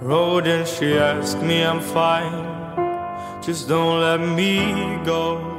Road 0.00 0.48
and 0.48 0.66
she 0.66 0.98
asked 0.98 1.40
me 1.40 1.62
I'm 1.64 1.80
fine, 1.80 3.42
just 3.42 3.68
don't 3.68 4.00
let 4.00 4.20
me 4.20 4.98
go. 5.04 5.49